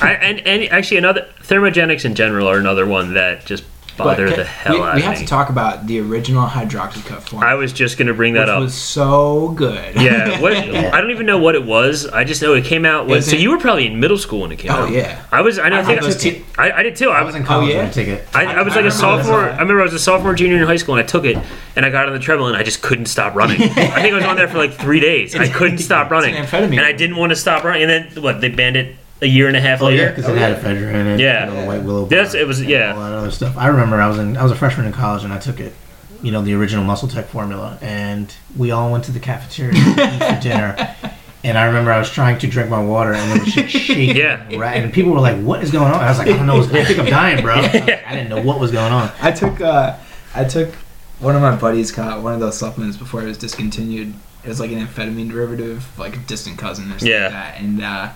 I, 0.00 0.12
and, 0.22 0.38
and 0.46 0.62
actually, 0.72 0.96
another 0.98 1.26
thermogenics 1.42 2.04
in 2.04 2.14
general 2.14 2.48
are 2.48 2.58
another 2.58 2.86
one 2.86 3.14
that 3.14 3.44
just 3.44 3.64
bother 3.98 4.28
But 4.28 4.36
the 4.36 4.44
hell 4.44 4.74
we, 4.74 4.80
out 4.80 4.94
we 4.94 5.00
of 5.02 5.06
have 5.08 5.18
to 5.18 5.26
talk 5.26 5.50
about 5.50 5.86
the 5.86 6.00
original 6.00 6.46
hydroxycut 6.46 7.20
form, 7.28 7.42
I 7.42 7.54
was 7.54 7.72
just 7.72 7.98
gonna 7.98 8.14
bring 8.14 8.34
that 8.34 8.46
which 8.46 8.48
up. 8.48 8.60
was 8.62 8.74
so 8.74 9.50
good. 9.50 9.94
yeah, 9.96 10.40
what, 10.40 10.52
I 10.56 11.00
don't 11.00 11.10
even 11.10 11.26
know 11.26 11.38
what 11.38 11.54
it 11.54 11.64
was. 11.64 12.06
I 12.06 12.24
just 12.24 12.40
know 12.40 12.54
it 12.54 12.64
came 12.64 12.84
out. 12.86 13.06
When, 13.06 13.18
Is 13.18 13.28
so 13.30 13.36
you 13.36 13.50
were 13.50 13.58
probably 13.58 13.86
in 13.86 14.00
middle 14.00 14.16
school 14.18 14.40
when 14.40 14.52
it 14.52 14.58
came 14.58 14.70
Oh 14.70 14.74
out. 14.74 14.88
Oh 14.88 14.92
yeah. 14.92 15.22
I 15.30 15.40
was. 15.42 15.58
I 15.58 15.68
know. 15.68 15.76
I, 15.76 15.80
I 15.80 15.84
think 15.84 15.96
had 16.00 16.04
those 16.04 16.16
I, 16.16 16.30
did 16.30 16.96
too. 16.96 17.10
I 17.10 17.18
I 17.18 17.22
was. 17.22 17.34
was 17.34 17.40
in 17.40 17.44
college 17.44 17.68
oh, 17.68 17.72
yeah? 17.72 17.78
when 17.78 17.86
I 17.86 17.90
take 17.90 18.08
it. 18.08 18.28
I, 18.34 18.44
I 18.46 18.62
was 18.62 18.72
I 18.74 18.76
like 18.76 18.86
a 18.86 18.90
sophomore. 18.90 19.40
I 19.50 19.58
remember 19.58 19.80
I 19.80 19.84
was 19.84 19.94
a 19.94 19.98
sophomore, 19.98 20.34
junior 20.34 20.56
in 20.56 20.62
high 20.62 20.76
school, 20.76 20.94
and 20.94 21.02
I 21.04 21.06
took 21.06 21.24
it, 21.24 21.36
and 21.76 21.84
I 21.84 21.90
got 21.90 22.06
on 22.06 22.12
the 22.14 22.18
treadmill, 22.20 22.48
and 22.48 22.56
I 22.56 22.62
just 22.62 22.80
couldn't 22.82 23.06
stop 23.06 23.34
running. 23.34 23.60
I 23.62 23.66
think 23.66 24.12
I 24.12 24.14
was 24.14 24.24
on 24.24 24.36
there 24.36 24.48
for 24.48 24.58
like 24.58 24.74
three 24.74 25.00
days. 25.00 25.34
I 25.34 25.48
couldn't 25.48 25.78
stop 25.88 26.10
running, 26.10 26.34
It's 26.34 26.52
an 26.52 26.62
amphetamine. 26.62 26.76
and 26.78 26.86
I 26.86 26.92
didn't 26.92 27.16
want 27.16 27.30
to 27.30 27.36
stop 27.36 27.64
running. 27.64 27.82
And 27.90 27.90
then 28.14 28.22
what? 28.22 28.40
They 28.40 28.48
banned 28.48 28.76
it 28.76 28.96
a 29.20 29.26
year 29.26 29.48
and 29.48 29.56
a 29.56 29.60
half 29.60 29.82
Oh 29.82 29.88
yeah, 29.88 30.02
later. 30.02 30.10
because 30.14 30.28
it 30.30 30.38
had 30.38 30.56
ephedrine 30.56 30.94
in 30.94 31.06
it. 31.08 31.20
Yeah. 31.20 31.46
you 31.48 31.54
know, 31.54 31.60
the 31.62 31.66
white 31.66 31.82
willow. 31.82 32.06
That's- 32.06 32.34
it 32.34 32.46
was- 32.46 32.60
and 32.60 32.68
yeah. 32.68 32.94
all 32.94 33.00
that 33.00 33.12
other 33.12 33.30
stuff. 33.30 33.56
I 33.56 33.66
remember 33.68 34.00
I 34.00 34.08
was 34.08 34.18
in 34.18 34.36
I 34.36 34.42
was 34.42 34.52
a 34.52 34.56
freshman 34.56 34.86
in 34.86 34.92
college 34.92 35.24
and 35.24 35.32
I 35.32 35.38
took 35.38 35.60
it. 35.60 35.74
You 36.20 36.32
know 36.32 36.42
the 36.42 36.52
original 36.54 36.82
Muscle 36.84 37.06
Tech 37.06 37.26
formula, 37.26 37.78
and 37.80 38.34
we 38.56 38.72
all 38.72 38.90
went 38.90 39.04
to 39.04 39.12
the 39.12 39.20
cafeteria 39.20 39.72
to 39.74 39.78
eat 39.88 40.34
for 40.34 40.40
dinner. 40.48 40.96
And 41.44 41.56
I 41.56 41.66
remember 41.66 41.92
I 41.92 41.98
was 42.00 42.10
trying 42.10 42.38
to 42.40 42.48
drink 42.48 42.68
my 42.68 42.82
water, 42.82 43.12
and 43.14 43.40
it 43.40 43.44
was 43.44 43.54
just 43.54 43.68
shaking. 43.86 44.16
Yeah. 44.16 44.44
right? 44.58 44.82
And 44.82 44.92
people 44.92 45.12
were 45.12 45.20
like, 45.20 45.40
"What 45.40 45.62
is 45.62 45.70
going 45.70 45.92
on?" 45.92 46.00
I 46.02 46.08
was 46.08 46.18
like, 46.18 46.26
"I 46.26 46.32
don't 46.36 46.46
know. 46.48 46.60
I 46.60 46.84
think 46.84 46.98
I'm 46.98 47.06
dying, 47.06 47.40
bro." 47.40 47.54
I, 47.58 47.60
like, 47.60 48.04
I 48.04 48.14
didn't 48.16 48.30
know 48.30 48.42
what 48.42 48.58
was 48.58 48.72
going 48.72 48.90
on. 48.92 49.12
I 49.20 49.30
took 49.30 49.60
uh, 49.60 49.96
I 50.34 50.42
took 50.42 50.74
one 51.20 51.36
of 51.36 51.42
my 51.42 51.54
buddies 51.54 51.92
got 51.92 52.20
one 52.20 52.34
of 52.34 52.40
those 52.40 52.58
supplements 52.58 52.96
before 52.96 53.22
it 53.22 53.26
was 53.26 53.38
discontinued. 53.38 54.12
It 54.42 54.48
was 54.48 54.58
like 54.58 54.72
an 54.72 54.84
amphetamine 54.84 55.30
derivative, 55.30 55.86
like 55.98 56.16
a 56.16 56.20
distant 56.20 56.58
cousin 56.58 56.86
or 56.86 56.98
something 56.98 57.08
Yeah. 57.10 57.22
like 57.24 57.32
that. 57.32 57.60
And 57.60 57.80
uh, 57.82 58.08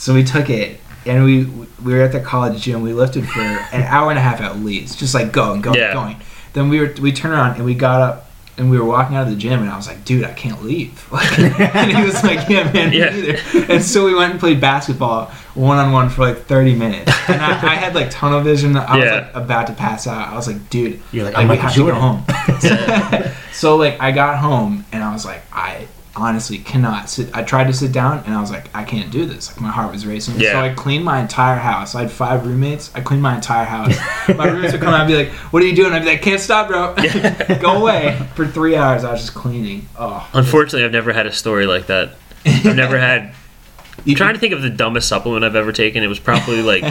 so 0.00 0.14
we 0.14 0.24
took 0.24 0.48
it, 0.50 0.80
and 1.06 1.24
we 1.24 1.44
we 1.84 1.92
were 1.94 2.02
at 2.02 2.12
the 2.12 2.20
college 2.20 2.60
gym. 2.62 2.82
We 2.82 2.92
lifted 2.92 3.24
for 3.28 3.40
an 3.40 3.82
hour 3.82 4.10
and 4.10 4.18
a 4.18 4.22
half 4.22 4.40
at 4.40 4.56
least, 4.58 4.98
just 4.98 5.14
like 5.14 5.30
going, 5.32 5.60
going, 5.60 5.78
Yeah. 5.78 5.92
going. 5.94 6.16
Then 6.54 6.68
we 6.68 6.80
were 6.80 6.92
we 7.00 7.12
turned 7.12 7.34
around 7.34 7.56
and 7.56 7.64
we 7.64 7.74
got 7.74 8.00
up. 8.00 8.26
And 8.58 8.68
we 8.70 8.78
were 8.78 8.84
walking 8.84 9.16
out 9.16 9.22
of 9.26 9.30
the 9.32 9.36
gym, 9.38 9.60
and 9.62 9.70
I 9.70 9.76
was 9.76 9.88
like, 9.88 10.04
"Dude, 10.04 10.22
I 10.22 10.32
can't 10.34 10.62
leave." 10.62 10.92
Like, 11.12 11.38
and 11.38 11.90
he 11.96 12.02
was 12.04 12.22
like, 12.22 12.46
"Yeah, 12.46 12.70
man, 12.70 12.90
me 12.90 12.98
Yeah. 12.98 13.08
neither." 13.10 13.38
And 13.72 13.82
so 13.82 14.04
we 14.04 14.12
went 14.14 14.32
and 14.32 14.40
played 14.40 14.60
basketball 14.60 15.26
one 15.54 15.78
on 15.78 15.92
one 15.92 16.10
for 16.10 16.20
like 16.28 16.44
thirty 16.44 16.74
minutes. 16.74 17.10
And 17.28 17.40
I, 17.40 17.52
I 17.72 17.74
had 17.76 17.94
like 17.94 18.10
tunnel 18.10 18.42
vision. 18.42 18.76
I 18.76 18.96
was 18.98 19.10
like 19.10 19.34
about 19.34 19.66
to 19.68 19.72
pass 19.72 20.06
out. 20.06 20.28
I 20.28 20.34
was 20.36 20.46
like, 20.46 20.60
"Dude, 20.68 21.00
You're 21.10 21.24
like, 21.24 21.34
like, 21.36 21.42
I'm 21.44 21.48
we 21.48 21.56
Michael 21.56 21.62
have 21.68 21.74
to 21.74 21.80
go 21.80 21.86
Jordan. 21.86 22.02
home. 22.02 23.32
so 23.52 23.76
like 23.76 23.98
I 23.98 24.10
got 24.12 24.38
home 24.38 24.84
and 24.92 25.02
I 25.02 25.10
was 25.14 25.24
like, 25.24 25.42
I 25.54 25.86
honestly 26.16 26.58
cannot 26.58 27.08
sit. 27.08 27.34
I 27.34 27.42
tried 27.42 27.68
to 27.68 27.72
sit 27.72 27.92
down 27.92 28.24
and 28.24 28.34
I 28.34 28.40
was 28.40 28.50
like, 28.50 28.74
I 28.74 28.84
can't 28.84 29.10
do 29.10 29.26
this. 29.26 29.50
Like 29.50 29.60
my 29.60 29.70
heart 29.70 29.92
was 29.92 30.06
racing. 30.06 30.40
Yeah. 30.40 30.52
So 30.52 30.60
I 30.60 30.74
cleaned 30.74 31.04
my 31.04 31.20
entire 31.20 31.58
house. 31.58 31.94
I 31.94 32.02
had 32.02 32.10
five 32.10 32.46
roommates. 32.46 32.90
I 32.94 33.00
cleaned 33.00 33.22
my 33.22 33.36
entire 33.36 33.64
house. 33.64 33.96
my 34.36 34.46
roommates 34.46 34.72
would 34.72 34.82
come 34.82 34.94
out 34.94 35.02
and 35.02 35.08
be 35.08 35.16
like, 35.16 35.28
"What 35.52 35.62
are 35.62 35.66
you 35.66 35.74
doing?" 35.74 35.92
I'd 35.92 36.00
be 36.02 36.06
like, 36.06 36.22
"Can't 36.22 36.40
stop, 36.40 36.68
bro. 36.68 36.94
go 37.60 37.80
away." 37.80 38.18
For 38.34 38.46
three 38.46 38.76
hours, 38.76 39.04
I 39.04 39.12
was 39.12 39.20
just 39.20 39.34
cleaning. 39.34 39.88
Oh, 39.98 40.28
Unfortunately, 40.32 40.84
I've 40.84 40.92
never 40.92 41.12
had 41.12 41.26
a 41.26 41.32
story 41.32 41.66
like 41.66 41.86
that. 41.86 42.14
I've 42.44 42.76
never 42.76 42.98
had. 42.98 43.34
I'm 44.06 44.14
trying 44.14 44.34
to 44.34 44.40
think 44.40 44.54
of 44.54 44.62
the 44.62 44.70
dumbest 44.70 45.08
supplement 45.08 45.44
I've 45.44 45.56
ever 45.56 45.72
taken. 45.72 46.02
It 46.02 46.06
was 46.06 46.18
probably 46.18 46.62
like 46.62 46.84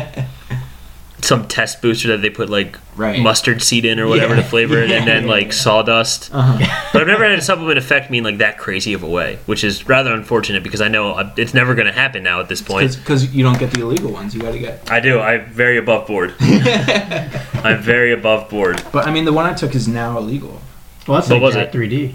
some 1.21 1.47
test 1.47 1.81
booster 1.81 2.07
that 2.09 2.21
they 2.21 2.29
put 2.29 2.49
like 2.49 2.77
Right. 2.95 3.19
mustard 3.21 3.61
seed 3.61 3.85
in 3.85 3.99
or 3.99 4.07
whatever 4.07 4.35
Yeah. 4.35 4.41
to 4.41 4.47
flavor 4.47 4.77
it, 4.81 4.91
and 4.91 5.07
then 5.07 5.25
like 5.27 5.45
yeah. 5.47 5.51
sawdust. 5.51 6.29
Uh-huh. 6.33 6.57
But 6.91 7.01
I've 7.01 7.07
never 7.07 7.23
had 7.27 7.39
a 7.39 7.41
supplement 7.41 7.77
affect 7.77 8.09
me 8.11 8.17
in 8.19 8.23
like 8.23 8.39
that 8.39 8.57
crazy 8.57 8.93
of 8.93 9.03
a 9.03 9.07
way, 9.07 9.39
which 9.45 9.63
is 9.63 9.87
rather 9.87 10.11
unfortunate 10.13 10.63
because 10.63 10.81
I 10.81 10.87
know 10.89 11.31
it's 11.37 11.53
never 11.53 11.75
going 11.75 11.87
to 11.87 11.93
happen 11.93 12.23
now 12.23 12.39
at 12.41 12.49
this 12.49 12.61
point. 12.61 12.97
Because 12.97 13.33
you 13.33 13.43
don't 13.43 13.57
get 13.59 13.71
the 13.71 13.81
illegal 13.81 14.11
ones. 14.11 14.35
You 14.35 14.41
got 14.41 14.51
to 14.51 14.59
get. 14.59 14.91
I 14.91 14.99
do. 14.99 15.19
I'm 15.19 15.45
very 15.45 15.77
above 15.77 16.07
board. 16.07 16.33
I'm 16.39 17.81
very 17.81 18.11
above 18.13 18.49
board. 18.49 18.83
But 18.91 19.07
I 19.07 19.11
mean, 19.11 19.25
the 19.25 19.33
one 19.33 19.45
I 19.45 19.53
took 19.53 19.75
is 19.75 19.87
now 19.87 20.17
illegal. 20.17 20.61
Well, 21.07 21.17
that's 21.19 21.29
What 21.29 21.35
like 21.35 21.41
was 21.41 21.55
Jack 21.55 21.73
it? 21.73 21.77
3D. 21.77 22.13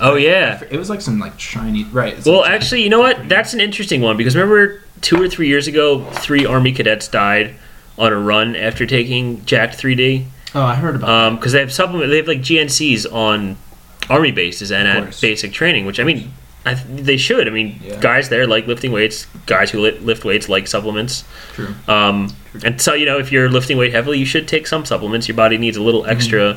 Oh 0.00 0.14
yeah. 0.16 0.62
It 0.70 0.76
was 0.76 0.90
like 0.90 1.00
some 1.00 1.18
like 1.18 1.38
shiny. 1.40 1.84
Right. 1.84 2.22
Well, 2.26 2.40
like- 2.40 2.50
actually, 2.50 2.82
you 2.82 2.90
know 2.90 3.00
what? 3.00 3.28
That's 3.28 3.54
an 3.54 3.60
interesting 3.60 4.02
one 4.02 4.16
because 4.16 4.34
remember 4.36 4.82
two 5.00 5.20
or 5.20 5.28
three 5.28 5.48
years 5.48 5.66
ago, 5.66 6.04
three 6.12 6.44
Army 6.44 6.72
cadets 6.72 7.08
died 7.08 7.54
on 7.98 8.12
a 8.12 8.16
run 8.18 8.54
after 8.56 8.86
taking 8.86 9.44
Jacked 9.44 9.76
3D. 9.78 10.26
Oh, 10.54 10.62
I 10.62 10.74
heard 10.74 10.96
about. 10.96 11.36
because 11.36 11.52
they 11.52 11.60
have 11.60 11.72
supplement, 11.72 12.10
they 12.10 12.16
have 12.18 12.28
like 12.28 12.40
GNCs 12.40 13.06
on 13.12 13.56
army 14.08 14.30
bases 14.32 14.70
and 14.72 14.86
Of 14.88 15.08
at 15.08 15.20
basic 15.20 15.52
training, 15.52 15.84
which 15.86 15.98
I 16.00 16.04
mean, 16.04 16.32
I 16.64 16.74
th- 16.74 16.86
they 16.88 17.16
should. 17.16 17.46
I 17.46 17.50
mean, 17.50 17.78
Yeah. 17.82 17.98
guys 18.00 18.28
there 18.28 18.46
like 18.46 18.66
lifting 18.66 18.90
weights. 18.92 19.26
Guys 19.46 19.70
who 19.70 19.80
li- 19.80 19.98
lift 20.00 20.24
weights 20.24 20.48
like 20.48 20.66
supplements. 20.66 21.24
True. 21.54 21.74
Um, 21.88 22.34
and 22.64 22.80
so 22.80 22.94
you 22.94 23.04
know, 23.06 23.18
if 23.18 23.30
you're 23.32 23.48
lifting 23.50 23.76
weight 23.76 23.92
heavily, 23.92 24.18
you 24.18 24.24
should 24.26 24.48
take 24.48 24.66
some 24.66 24.84
supplements. 24.84 25.28
Your 25.28 25.36
body 25.36 25.58
needs 25.58 25.76
a 25.76 25.82
little 25.82 26.06
extra, 26.06 26.56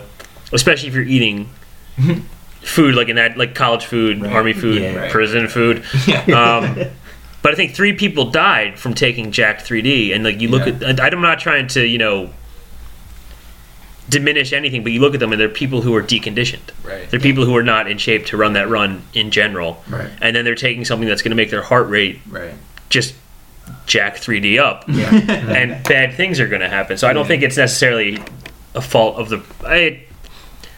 especially 0.54 0.88
if 0.90 0.96
you're 0.96 1.04
eating 1.04 1.50
food 2.62 2.96
like 2.96 3.10
in 3.10 3.16
that 3.18 3.38
like 3.38 3.56
college 3.56 3.86
food, 3.86 4.22
Right. 4.22 4.32
army 4.34 4.54
food, 4.54 4.82
Yeah. 4.82 4.96
Right. 4.96 5.12
prison 5.12 5.48
food. 5.48 5.84
Yeah. 6.08 6.22
Um, 6.58 6.80
but 7.42 7.52
I 7.54 7.56
think 7.56 7.74
three 7.74 7.94
people 7.94 8.30
died 8.32 8.78
from 8.80 8.94
taking 8.94 9.32
Jack 9.32 9.60
3D, 9.60 10.14
and 10.14 10.24
like 10.24 10.42
you 10.42 10.50
look 10.50 10.66
Yeah. 10.68 10.90
at, 10.90 11.00
I'm 11.14 11.22
not 11.22 11.40
trying 11.40 11.68
to 11.68 11.86
you 11.86 11.98
know 11.98 12.30
diminish 14.10 14.54
anything, 14.54 14.82
but 14.82 14.92
you 14.92 15.00
look 15.00 15.14
at 15.14 15.20
them 15.20 15.32
and 15.32 15.40
they're 15.40 15.48
people 15.50 15.82
who 15.82 15.94
are 15.96 16.02
deconditioned. 16.02 16.72
right. 16.84 17.10
They're 17.12 17.20
people 17.20 17.46
who 17.46 17.56
are 17.56 17.62
not 17.64 17.88
in 17.90 18.00
shape 18.00 18.26
to 18.28 18.38
run 18.38 18.54
that 18.54 18.68
run 18.68 19.04
in 19.14 19.30
general, 19.30 19.84
Right. 19.88 20.10
and 20.22 20.36
then 20.36 20.46
they're 20.46 20.56
taking 20.56 20.84
something 20.84 21.08
that's 21.08 21.22
going 21.22 21.30
to 21.30 21.36
make 21.36 21.52
their 21.52 21.62
heart 21.62 21.88
rate 21.90 22.20
Right. 22.28 22.54
just 22.90 23.14
jack 23.86 24.18
3D 24.18 24.58
up, 24.58 24.86
Yeah. 24.88 25.14
and 25.56 25.84
bad 25.84 26.16
things 26.16 26.40
are 26.40 26.48
going 26.48 26.62
to 26.62 26.70
happen. 26.70 26.98
So 26.98 27.08
I 27.08 27.14
don't 27.14 27.24
Yeah. 27.26 27.28
think 27.28 27.44
it's 27.44 27.58
necessarily 27.58 28.18
a 28.74 28.82
fault 28.82 29.18
of 29.18 29.30
the. 29.30 29.42
I, 29.64 30.00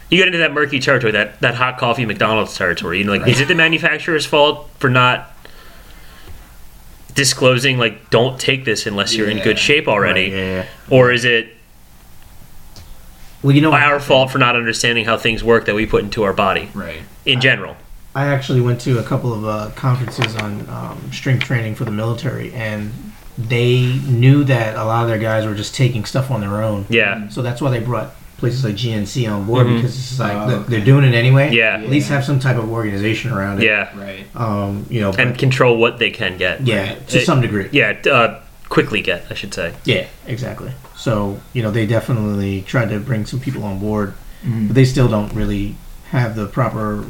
you 0.09 0.17
get 0.17 0.27
into 0.27 0.39
that 0.39 0.53
murky 0.53 0.81
territory, 0.81 1.13
that, 1.13 1.39
that 1.39 1.55
hot 1.55 1.77
coffee 1.77 2.05
McDonald's 2.05 2.57
territory. 2.57 2.97
You 2.97 3.05
know, 3.05 3.13
like, 3.13 3.27
is 3.29 3.39
it 3.39 3.47
the 3.47 3.55
manufacturer's 3.55 4.25
fault 4.25 4.69
for 4.77 4.89
not 4.89 5.31
disclosing, 7.13 7.77
like, 7.77 8.09
don't 8.09 8.39
take 8.39 8.65
this 8.65 8.85
unless 8.87 9.15
you're 9.15 9.29
in 9.29 9.39
good 9.39 9.59
shape 9.59 9.87
already, 9.87 10.25
Right, 10.31 10.33
yeah, 10.37 10.55
yeah. 10.63 10.65
or 10.89 11.11
is 11.11 11.25
it 11.25 11.49
Well, 13.43 13.55
you 13.55 13.61
know, 13.61 13.73
our 13.73 13.99
fault 13.99 14.29
for 14.31 14.37
not 14.37 14.55
understanding 14.55 15.05
how 15.05 15.17
things 15.17 15.43
work 15.43 15.65
that 15.65 15.73
we 15.75 15.85
put 15.87 16.03
into 16.03 16.23
our 16.23 16.33
body 16.33 16.69
Right. 16.75 17.01
in 17.25 17.41
general? 17.41 17.75
I 18.13 18.25
actually 18.27 18.61
went 18.61 18.81
to 18.81 18.99
a 18.99 19.03
couple 19.03 19.33
of 19.33 19.45
uh, 19.45 19.71
conferences 19.75 20.35
on 20.35 20.67
um, 20.69 21.11
strength 21.11 21.45
training 21.45 21.75
for 21.75 21.85
the 21.85 21.91
military, 21.91 22.53
and 22.53 22.91
they 23.37 23.81
knew 24.07 24.43
that 24.43 24.75
a 24.75 24.83
lot 24.83 25.03
of 25.03 25.09
their 25.09 25.17
guys 25.17 25.45
were 25.45 25.55
just 25.55 25.73
taking 25.73 26.05
stuff 26.05 26.29
on 26.29 26.41
their 26.41 26.61
own. 26.61 26.85
Yeah, 26.89 27.29
So 27.29 27.41
that's 27.41 27.61
why 27.61 27.71
they 27.71 27.79
brought 27.79 28.13
places 28.41 28.65
like 28.65 28.75
GNC 28.75 29.27
on 29.31 29.45
board 29.45 29.67
Mhm. 29.67 29.75
because 29.77 29.95
it's 29.97 30.19
like 30.19 30.33
Oh, 30.35 30.47
they're- 30.47 30.57
okay. 30.57 30.69
they're 30.71 30.85
doing 30.85 31.05
it 31.05 31.13
anyway. 31.13 31.51
yeah, 31.53 31.75
At 31.75 31.89
least 31.89 32.09
have 32.09 32.25
some 32.25 32.39
type 32.39 32.57
of 32.57 32.69
organization 32.69 33.31
around 33.31 33.61
it. 33.61 33.65
yeah, 33.67 33.87
Right. 33.95 34.25
Um, 34.35 34.85
you 34.89 34.99
know, 34.99 35.11
and 35.17 35.37
control 35.37 35.77
what 35.77 35.99
they 35.99 36.09
can 36.09 36.37
get. 36.37 36.65
yeah, 36.67 36.95
to 37.07 37.19
It- 37.19 37.25
some 37.25 37.39
degree. 37.39 37.67
Yeah, 37.71 37.93
uh, 38.11 38.39
quickly 38.67 39.01
get, 39.01 39.25
I 39.29 39.35
should 39.35 39.53
say. 39.53 39.73
Yeah, 39.85 40.05
exactly. 40.27 40.71
So 40.95 41.39
you 41.53 41.61
know, 41.61 41.71
they 41.71 41.85
definitely 41.85 42.63
tried 42.67 42.89
to 42.89 42.99
bring 42.99 43.25
some 43.25 43.39
people 43.39 43.63
on 43.63 43.77
board, 43.79 44.13
Mhm. 44.45 44.67
but 44.69 44.75
they 44.75 44.85
still 44.85 45.07
don't 45.07 45.31
really 45.33 45.75
have 46.11 46.35
the 46.35 46.47
proper 46.47 47.05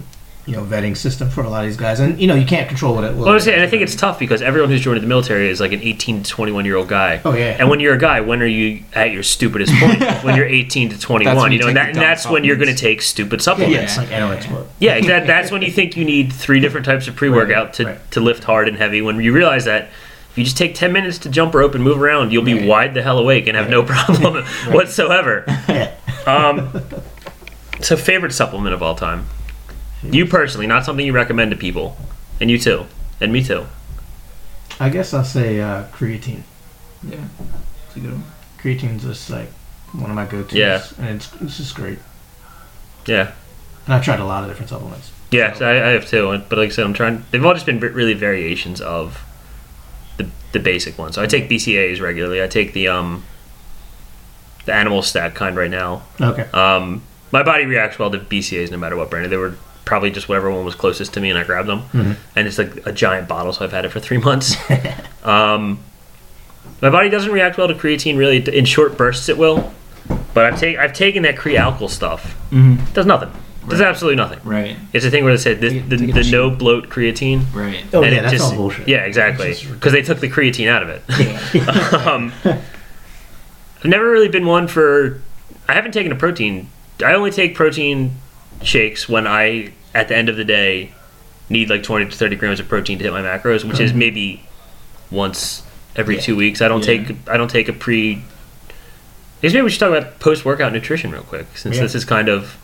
you 0.47 0.54
know 0.56 0.63
vetting 0.63 0.97
system 0.97 1.30
for 1.30 1.43
a 1.43 1.49
lot 1.49 1.63
of 1.63 1.69
these 1.69 1.77
guys, 1.77 1.99
and 1.99 2.19
you 2.19 2.25
know 2.27 2.34
you 2.36 2.45
can't 2.45 2.67
control 2.67 2.95
what 2.95 3.04
it. 3.04 3.15
Well, 3.15 3.30
I 3.30 3.34
was 3.34 3.43
saying, 3.43 3.56
and 3.56 3.63
I 3.65 3.69
think 3.69 3.84
it's 3.84 3.95
tough 3.95 4.17
because 4.17 4.41
everyone 4.41 4.69
who's 4.71 4.82
joined 4.82 5.01
the 5.01 5.08
military 5.08 5.49
is 5.49 5.60
like 5.60 5.71
an 5.71 5.82
18 5.82 6.23
to 6.23 6.30
21 6.30 6.65
year 6.65 6.75
old 6.75 6.88
guy. 6.88 7.21
Oh 7.23 7.34
yeah. 7.34 7.56
And 7.60 7.69
when 7.69 7.80
you're 7.80 7.93
a 7.93 7.99
guy, 7.99 8.21
when 8.21 8.41
are 8.41 8.47
you 8.47 8.84
at 8.93 9.12
your 9.12 9.23
stupidest 9.23 9.73
point? 9.75 10.01
when 10.23 10.36
you're 10.36 10.47
18 10.47 10.89
to 10.89 10.99
21, 10.99 11.51
you 11.51 11.58
you 11.58 11.62
know, 11.62 11.67
and, 11.67 11.77
that, 11.77 11.89
and 11.89 11.97
that's 11.97 12.27
when 12.27 12.43
you're 12.43 12.56
going 12.56 12.73
to 12.73 12.80
take 12.82 13.01
stupid 13.01 13.39
yeah, 13.39 13.43
supplements. 13.43 13.75
yeah, 13.75 13.84
it's 13.84 13.97
like 13.97 14.10
analytics 14.10 14.51
mode. 14.51 14.67
Yeah, 14.80 14.95
exactly. 14.95 15.27
That's 15.27 15.51
when 15.51 15.62
you 15.62 15.71
think 15.71 15.95
you 15.95 16.06
need 16.06 16.34
three 16.34 16.60
different 16.60 16.86
types 16.86 17.08
of 17.08 17.15
pre-workout 17.15 17.65
Right, 17.67 17.73
to, 17.75 17.86
right. 17.86 18.12
to 18.12 18.19
lift 18.19 18.43
hard 18.43 18.67
and 18.67 18.77
heavy. 18.77 19.01
When 19.01 19.19
you 19.21 19.34
realize 19.34 19.65
that 19.65 19.89
if 20.32 20.38
you 20.38 20.43
just 20.43 20.58
take 20.58 20.73
ten 20.75 20.91
minutes 20.91 21.17
to 21.19 21.30
jump 21.30 21.54
rope 21.54 21.75
and 21.75 21.84
move 21.84 22.01
around, 22.01 22.32
you'll 22.32 22.43
be 22.43 22.54
Right. 22.56 22.65
wide 22.65 22.93
the 22.93 23.04
hell 23.04 23.19
awake 23.19 23.47
and 23.47 23.56
have 23.58 23.69
no 23.69 23.84
problem 23.84 24.43
whatsoever. 24.69 25.43
Yeah. 25.69 25.93
Um, 26.25 26.82
so, 27.82 27.95
favorite 27.97 28.32
supplement 28.32 28.73
of 28.73 28.82
all 28.82 28.95
time? 28.95 29.25
You 30.04 30.26
personally, 30.26 30.68
not 30.68 30.84
something 30.86 31.06
you 31.06 31.14
recommend 31.14 31.52
to 31.52 31.58
people, 31.58 31.96
and 32.40 32.50
you 32.50 32.58
too, 32.58 32.86
and 33.20 33.32
me 33.32 33.44
too. 33.44 33.66
I 34.80 34.90
guess 34.90 35.14
I'll 35.14 35.24
say 35.24 35.60
uh, 35.62 35.84
creatine. 35.92 36.42
Yeah, 37.04 37.24
it's 37.88 37.96
a 37.96 38.00
good 38.00 38.12
one. 38.14 38.24
Creatine's 38.60 39.04
just 39.04 39.30
like 39.30 39.50
one 39.94 40.10
of 40.10 40.16
my 40.16 40.26
go-tos. 40.26 40.54
Yeah. 40.54 40.82
and 41.00 41.18
it's 41.18 41.30
it's 41.42 41.58
just 41.58 41.76
great. 41.76 42.00
Yeah, 43.06 43.32
And 43.86 43.94
I've 43.96 44.04
tried 44.04 44.20
a 44.20 44.26
lot 44.26 44.44
of 44.44 44.50
different 44.50 44.70
supplements. 44.70 45.12
yeah, 45.32 45.54
so 45.54 45.66
I, 45.68 45.88
I 45.88 45.92
have 45.92 46.08
too. 46.08 46.42
But 46.50 46.58
like 46.60 46.70
I 46.70 46.72
said, 46.72 46.86
I'm 46.86 46.94
trying. 46.94 47.24
They've 47.32 47.44
all 47.46 47.54
just 47.54 47.66
been 47.66 47.80
really 47.80 48.14
variations 48.14 48.82
of 48.82 49.24
the 50.18 50.30
the 50.52 50.60
basic 50.60 50.98
ones. 50.98 51.16
So 51.16 51.22
I 51.22 51.28
take 51.28 51.50
BCAAs 51.50 52.02
regularly. 52.02 52.42
I 52.44 52.48
take 52.48 52.74
the 52.74 52.88
um 52.88 53.24
the 54.66 54.74
animal 54.74 55.02
stack 55.02 55.34
kind 55.36 55.56
right 55.56 55.72
now. 55.72 56.04
Okay. 56.20 56.44
Um, 56.54 57.02
my 57.32 57.42
body 57.44 57.66
reacts 57.66 57.98
well 57.98 58.12
to 58.12 58.20
BCAAs 58.20 58.70
no 58.72 58.78
matter 58.78 58.96
what 58.96 59.10
brand. 59.10 59.32
They 59.32 59.38
were 59.38 59.56
probably 59.91 60.10
just 60.10 60.30
whatever 60.30 60.49
one 60.49 60.63
was 60.63 60.73
closest 60.73 61.13
to 61.15 61.19
me, 61.19 61.30
and 61.30 61.38
I 61.38 61.43
grabbed 61.43 61.67
them. 61.67 61.82
Mhm. 61.91 62.15
And 62.38 62.47
it's 62.47 62.58
like 62.58 62.88
a 62.88 62.93
giant 62.93 63.27
bottle, 63.27 63.51
so 63.51 63.65
I've 63.65 63.73
had 63.73 63.84
it 63.84 63.89
for 63.89 63.99
three 63.99 64.17
months. 64.30 64.56
um, 65.25 65.80
my 66.82 66.89
body 66.89 67.10
doesn't 67.10 67.30
react 67.34 67.58
well 67.58 67.67
to 67.67 67.73
creatine 67.73 68.17
really. 68.17 68.38
In 68.58 68.63
short 68.63 68.95
bursts, 68.97 69.27
it 69.27 69.38
will. 69.38 69.73
But 70.34 70.45
I've 70.45 70.58
taken 70.62 70.80
I've 70.80 70.93
taken 70.93 71.23
that 71.23 71.36
Kre-Alkalyn 71.36 71.89
stuff. 71.89 72.38
Mm-hmm. 72.51 72.88
It 72.88 72.93
does 72.93 73.06
nothing. 73.06 73.32
It 73.65 73.69
does 73.69 73.82
absolutely 73.82 74.15
nothing. 74.15 74.39
Right, 74.45 74.77
It's 74.93 75.04
the 75.04 75.12
thing 75.12 75.25
where 75.25 75.34
they 75.34 75.41
said 75.41 75.60
this, 75.60 75.73
Take 75.73 75.84
it- 75.84 75.89
the, 75.89 76.12
the 76.23 76.32
no 76.32 76.49
bloat 76.49 76.88
creatine. 76.89 77.43
right. 77.54 77.84
Oh 77.93 78.01
and 78.01 78.15
yeah, 78.15 78.21
that's 78.21 78.34
just- 78.34 78.45
all 78.51 78.56
bullshit. 78.56 78.88
Yeah, 78.88 78.99
exactly. 79.04 79.54
Because 79.69 79.91
they 79.91 80.01
took 80.04 80.21
the 80.21 80.30
creatine 80.30 80.67
out 80.69 80.84
of 80.84 80.88
it. 80.89 81.01
ridiculous. 81.10 81.93
um, 82.08 82.32
I've 82.45 83.86
never 83.89 84.10
really 84.10 84.30
been 84.30 84.45
one 84.45 84.67
for. 84.69 85.21
I 85.67 85.73
haven't 85.73 85.91
taken 85.91 86.13
a 86.13 86.15
protein. 86.15 86.69
I 87.06 87.13
only 87.13 87.32
take 87.32 87.54
protein 87.56 88.15
shakes 88.63 89.10
when 89.10 89.25
I, 89.25 89.73
at 89.93 90.08
the 90.08 90.15
end 90.15 90.30
of 90.30 90.36
the 90.38 90.45
day, 90.45 90.91
need 91.49 91.69
like 91.69 91.84
20 91.84 92.06
to 92.06 92.15
30 92.15 92.36
grams 92.38 92.60
of 92.60 92.67
protein 92.69 92.97
to 92.99 93.04
hit 93.04 93.12
my 93.13 93.21
macros, 93.21 93.63
which 93.63 93.80
is 93.80 93.93
maybe 93.93 94.43
once 95.10 95.63
every 95.95 96.15
Yeah. 96.15 96.21
two 96.21 96.36
weeks. 96.36 96.62
I 96.62 96.67
don't 96.67 96.80
Yeah. 96.88 97.04
take. 97.06 97.15
I 97.30 97.38
don't 97.38 97.49
take 97.51 97.67
a 97.67 97.73
pre. 97.73 98.13
I 98.13 99.41
guess 99.41 99.54
maybe 99.54 99.63
we 99.63 99.69
should 99.71 99.80
talk 99.80 99.89
about 99.89 100.19
post 100.19 100.45
workout 100.45 100.71
nutrition 100.71 101.12
real 101.12 101.23
quick, 101.23 101.47
since 101.56 101.75
Yeah. 101.77 101.82
this 101.84 101.95
is 101.95 102.06
kind 102.06 102.30
of. 102.30 102.58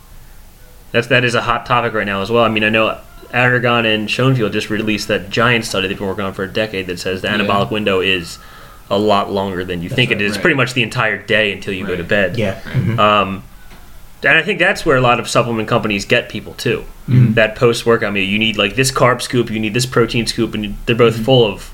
That's 0.94 1.08
that 1.08 1.26
is 1.26 1.36
a 1.36 1.42
hot 1.42 1.66
topic 1.66 1.94
right 1.94 2.06
now 2.06 2.22
as 2.22 2.32
well. 2.32 2.44
I 2.46 2.48
mean, 2.50 2.64
I 2.64 2.70
know 2.70 2.98
Aragon 3.34 3.86
and 3.86 4.10
Schoenfeld 4.10 4.54
just 4.54 4.70
released 4.70 5.10
that 5.10 5.30
giant 5.30 5.66
study 5.66 5.90
they've 5.90 5.98
been 5.98 6.08
working 6.08 6.24
on 6.24 6.34
for 6.34 6.44
a 6.44 6.48
decade 6.48 6.88
that 6.88 6.98
says 7.00 7.22
the 7.22 7.28
anabolic 7.28 7.72
window 7.72 8.00
is 8.00 8.38
a 8.90 8.98
lot 8.98 9.30
longer 9.30 9.66
than 9.66 9.82
you 9.84 9.90
think 9.90 10.12
right, 10.12 10.22
it 10.22 10.24
is. 10.24 10.34
right. 10.34 10.42
Pretty 10.42 10.56
much 10.56 10.74
the 10.76 10.82
entire 10.84 11.18
day 11.18 11.52
until 11.52 11.74
you 11.74 11.86
go 11.86 11.98
to 11.98 12.06
bed. 12.06 12.38
yeah. 12.38 12.62
mhm. 12.64 12.98
Um, 12.98 13.44
and 14.24 14.38
I 14.38 14.42
think 14.42 14.60
that's 14.60 14.86
where 14.86 14.98
a 14.98 15.02
lot 15.02 15.20
of 15.20 15.28
supplement 15.30 15.68
companies 15.68 16.06
get 16.06 16.30
people 16.30 16.54
too. 16.54 16.86
Mhm. 17.10 17.36
That 17.36 17.56
post 17.56 17.86
workout 17.86 18.14
meal, 18.14 18.24
you 18.24 18.40
need 18.40 18.58
like 18.58 18.76
this 18.76 18.92
carb 18.92 19.22
scoop, 19.22 19.50
you 19.52 19.60
need 19.60 19.74
this 19.74 19.86
protein 19.86 20.26
scoop, 20.28 20.54
and 20.56 20.76
they're 20.86 20.96
both 20.96 21.16
Mm-hmm. 21.16 21.24
full 21.24 21.46
of. 21.46 21.72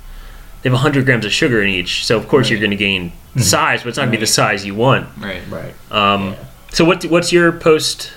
They 0.61 0.69
have 0.69 0.73
100 0.75 1.05
grams 1.05 1.25
of 1.25 1.33
sugar 1.33 1.61
in 1.61 1.69
each, 1.69 2.05
so 2.05 2.15
of 2.17 2.27
course 2.29 2.49
you're 2.49 2.59
going 2.59 2.71
to 2.71 2.77
gain 2.77 3.11
size, 3.37 3.81
but 3.83 3.89
it's 3.89 3.97
not 3.97 4.03
going 4.05 4.11
to 4.13 4.17
be 4.17 4.21
the 4.21 4.27
size 4.27 4.65
you 4.65 4.73
want. 4.75 5.07
Right. 5.19 5.41
Right. 5.49 5.73
Um, 5.91 6.29
Yeah. 6.29 6.35
So 6.71 6.85
what 6.85 7.03
what's 7.05 7.31
your 7.33 7.51
post 7.51 8.11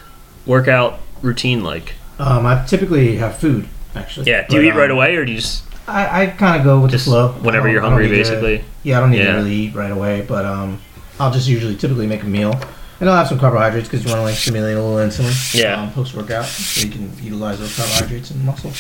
workout 0.47 1.01
routine 1.23 1.63
like? 1.65 1.95
Um, 2.19 2.47
I 2.47 2.65
typically 2.67 3.17
have 3.17 3.37
food 3.39 3.67
actually. 3.95 4.31
Yeah, 4.31 4.47
do 4.49 4.57
you 4.57 4.63
But, 4.71 4.77
eat 4.77 4.79
right 4.79 4.91
um, 4.91 4.97
away 4.97 5.17
or 5.17 5.25
do 5.25 5.33
you 5.33 5.39
just 5.39 5.63
I, 5.89 6.23
I 6.23 6.27
kind 6.27 6.57
of 6.59 6.65
go 6.65 6.81
with 6.81 6.91
just 6.91 7.05
the 7.05 7.11
flow. 7.13 7.29
whenever 7.43 7.69
you're 7.69 7.81
hungry, 7.81 8.05
need 8.05 8.11
to- 8.13 8.17
basically? 8.17 8.65
yeah, 8.83 8.97
I 8.97 9.01
don't 9.01 9.11
need 9.11 9.19
Yeah. 9.19 9.33
to 9.33 9.39
really 9.39 9.55
eat 9.55 9.75
right 9.75 9.91
away, 9.93 10.25
but 10.27 10.45
um, 10.45 10.79
I'll 11.21 11.31
just 11.33 11.47
usually 11.49 11.77
typically 11.77 12.07
make 12.07 12.23
a 12.23 12.27
meal, 12.27 12.59
and 13.01 13.09
I'll 13.09 13.17
have 13.17 13.29
some 13.29 13.39
carbohydrates 13.39 13.89
because 13.89 14.05
you 14.05 14.11
want 14.11 14.19
to 14.21 14.23
like 14.25 14.35
stimulate 14.35 14.77
a 14.77 14.83
little 14.83 14.97
insulin. 15.07 15.55
Yeah. 15.55 15.83
Um, 15.83 15.93
Post 15.93 16.15
workout, 16.15 16.45
so 16.47 16.87
you 16.87 16.93
can 16.93 17.13
utilize 17.23 17.59
those 17.59 17.77
carbohydrates 17.77 18.31
and 18.31 18.45
muscle. 18.45 18.73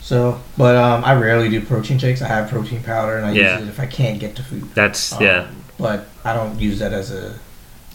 So, 0.00 0.40
but 0.56 0.76
um, 0.76 1.04
I 1.04 1.14
rarely 1.14 1.48
do 1.48 1.60
protein 1.60 1.98
shakes. 1.98 2.22
I 2.22 2.28
have 2.28 2.48
protein 2.48 2.82
powder, 2.82 3.16
and 3.16 3.26
I 3.26 3.32
Yeah. 3.32 3.58
use 3.58 3.66
it 3.66 3.70
if 3.70 3.80
I 3.80 3.86
can't 3.86 4.20
get 4.20 4.36
to 4.36 4.42
food. 4.42 4.68
That's 4.74 5.12
Um, 5.14 5.22
yeah. 5.22 5.48
But 5.78 6.06
I 6.24 6.32
don't 6.32 6.58
use 6.60 6.78
that 6.78 6.92
as 6.92 7.10
a, 7.10 7.34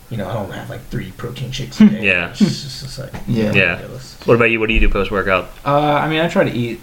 you 0.10 0.18
know, 0.18 0.28
I 0.28 0.34
don't 0.34 0.52
have 0.52 0.70
like 0.70 0.82
three 0.90 1.12
protein 1.12 1.52
shakes 1.52 1.80
a 1.80 1.88
day. 1.88 2.06
Yeah. 2.06 2.30
It's 2.32 2.40
just, 2.40 2.66
it's 2.66 2.82
just 2.82 3.00
like 3.00 3.14
Yeah. 3.28 3.54
Yeah. 3.54 3.72
ridiculous. 3.76 4.18
What 4.26 4.36
about 4.36 4.52
you? 4.52 4.60
What 4.60 4.68
do 4.68 4.74
you 4.74 4.80
do 4.82 4.90
post 4.90 5.10
workout? 5.10 5.50
Uh, 5.66 5.80
I 5.80 6.10
mean, 6.10 6.20
I 6.20 6.28
try 6.28 6.44
to 6.44 6.52
eat. 6.52 6.82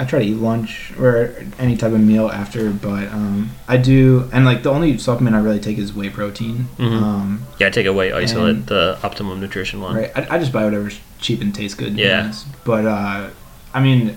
I 0.00 0.04
try 0.04 0.20
to 0.20 0.24
eat 0.24 0.34
lunch 0.36 0.92
or 0.98 1.34
any 1.58 1.76
type 1.76 1.92
of 1.92 2.00
meal 2.00 2.28
after, 2.28 2.70
but 2.70 3.08
um, 3.12 3.50
I 3.66 3.76
do, 3.78 4.28
and 4.32 4.44
like 4.44 4.62
the 4.62 4.70
only 4.70 4.96
supplement 4.98 5.34
I 5.34 5.40
really 5.40 5.58
take 5.58 5.76
is 5.78 5.92
whey 5.92 6.08
protein. 6.08 6.68
Mhm. 6.78 7.02
Um, 7.02 7.40
Yeah, 7.58 7.66
I 7.66 7.70
take 7.70 7.86
a 7.86 7.92
whey 7.92 8.12
isolate, 8.12 8.56
And- 8.56 8.66
the 8.66 8.96
optimum 9.02 9.40
nutrition 9.40 9.80
one. 9.80 9.96
right, 9.96 10.12
I, 10.14 10.36
I 10.36 10.38
just 10.38 10.52
buy 10.52 10.64
whatever's 10.64 11.00
cheap 11.20 11.40
and 11.40 11.52
tastes 11.54 11.74
good. 11.76 11.98
Yeah. 11.98 12.32
but 12.64 12.86
uh, 12.86 13.30
I 13.74 13.80
mean, 13.80 14.16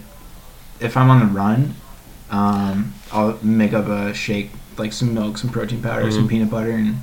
if 0.79 0.95
I'm 0.95 1.09
on 1.09 1.19
the 1.19 1.25
run, 1.25 1.73
um, 2.29 2.93
I'll 3.11 3.37
make 3.41 3.73
up 3.73 3.87
a 3.87 4.13
shake, 4.13 4.51
like 4.77 4.93
some 4.93 5.13
milk, 5.13 5.37
some 5.37 5.49
protein 5.49 5.81
powder, 5.81 6.09
some 6.11 6.25
Mhm. 6.25 6.29
peanut 6.29 6.49
butter, 6.51 6.71
and 6.71 6.97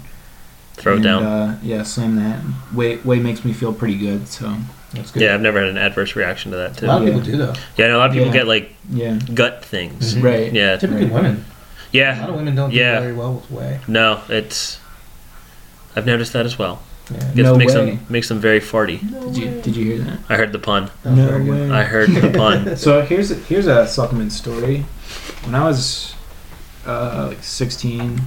Throw 0.76 0.92
it 0.92 0.96
and, 0.96 1.04
down. 1.04 1.22
Uh, 1.24 1.58
yeah, 1.64 1.82
slam 1.82 2.14
that. 2.16 2.38
Whey, 2.72 2.96
whey 2.98 3.18
makes 3.18 3.44
me 3.44 3.52
feel 3.52 3.72
pretty 3.72 3.96
good. 3.96 4.28
So 4.28 4.54
That's 4.94 5.10
good. 5.10 5.22
Yeah, 5.22 5.34
I've 5.34 5.40
never 5.40 5.60
had 5.60 5.68
an 5.68 5.78
adverse 5.78 6.16
reaction 6.16 6.50
to 6.52 6.56
that 6.58 6.76
too. 6.78 6.86
A 6.86 6.88
lot 6.88 7.02
of 7.02 7.08
Yeah. 7.08 7.14
people 7.14 7.30
do 7.30 7.36
though. 7.36 7.54
Yeah, 7.76 7.84
I 7.86 7.88
know 7.88 7.96
a 7.96 7.98
lot 7.98 8.10
of 8.10 8.12
people 8.14 8.28
Yeah. 8.28 8.32
get 8.32 8.46
like 8.48 8.74
yeah, 8.92 9.18
gut 9.34 9.64
things. 9.64 10.14
Mhm. 10.14 10.22
right. 10.22 10.52
Yeah, 10.52 10.76
Typically 10.76 11.04
Right. 11.04 11.12
women. 11.14 11.44
A 11.92 11.96
yeah. 11.96 12.20
lot 12.20 12.30
of 12.30 12.36
women 12.36 12.54
don't 12.54 12.72
Yeah. 12.72 12.94
do 12.96 13.00
very 13.00 13.12
well 13.14 13.34
with 13.34 13.50
whey. 13.50 13.80
No, 13.88 14.20
it's. 14.28 14.78
I've 15.96 16.06
noticed 16.06 16.32
that 16.32 16.46
as 16.46 16.58
well. 16.58 16.80
Yeah. 17.10 17.18
Gets, 17.18 17.36
No 17.36 17.56
makes 17.56 17.74
way. 17.74 17.86
them 17.92 18.00
makes 18.10 18.28
them 18.28 18.38
very 18.40 18.60
farty. 18.60 19.00
Did 19.32 19.36
you 19.36 19.60
did 19.62 19.76
you 19.76 19.84
hear 19.84 19.98
that? 20.04 20.18
I 20.28 20.36
heard 20.36 20.52
the 20.52 20.58
pun. 20.58 20.90
That 21.02 21.16
was 21.16 21.24
very 21.26 21.44
good. 21.44 21.70
I 21.72 21.82
heard 21.84 22.10
the 22.10 22.30
pun. 22.36 22.76
So 22.76 23.00
here's 23.02 23.30
a, 23.30 23.34
here's 23.34 23.66
a 23.66 23.86
supplement 23.86 24.32
story. 24.32 24.84
When 25.44 25.54
I 25.54 25.64
was 25.64 26.14
uh, 26.86 27.26
like 27.28 27.42
16, 27.42 28.20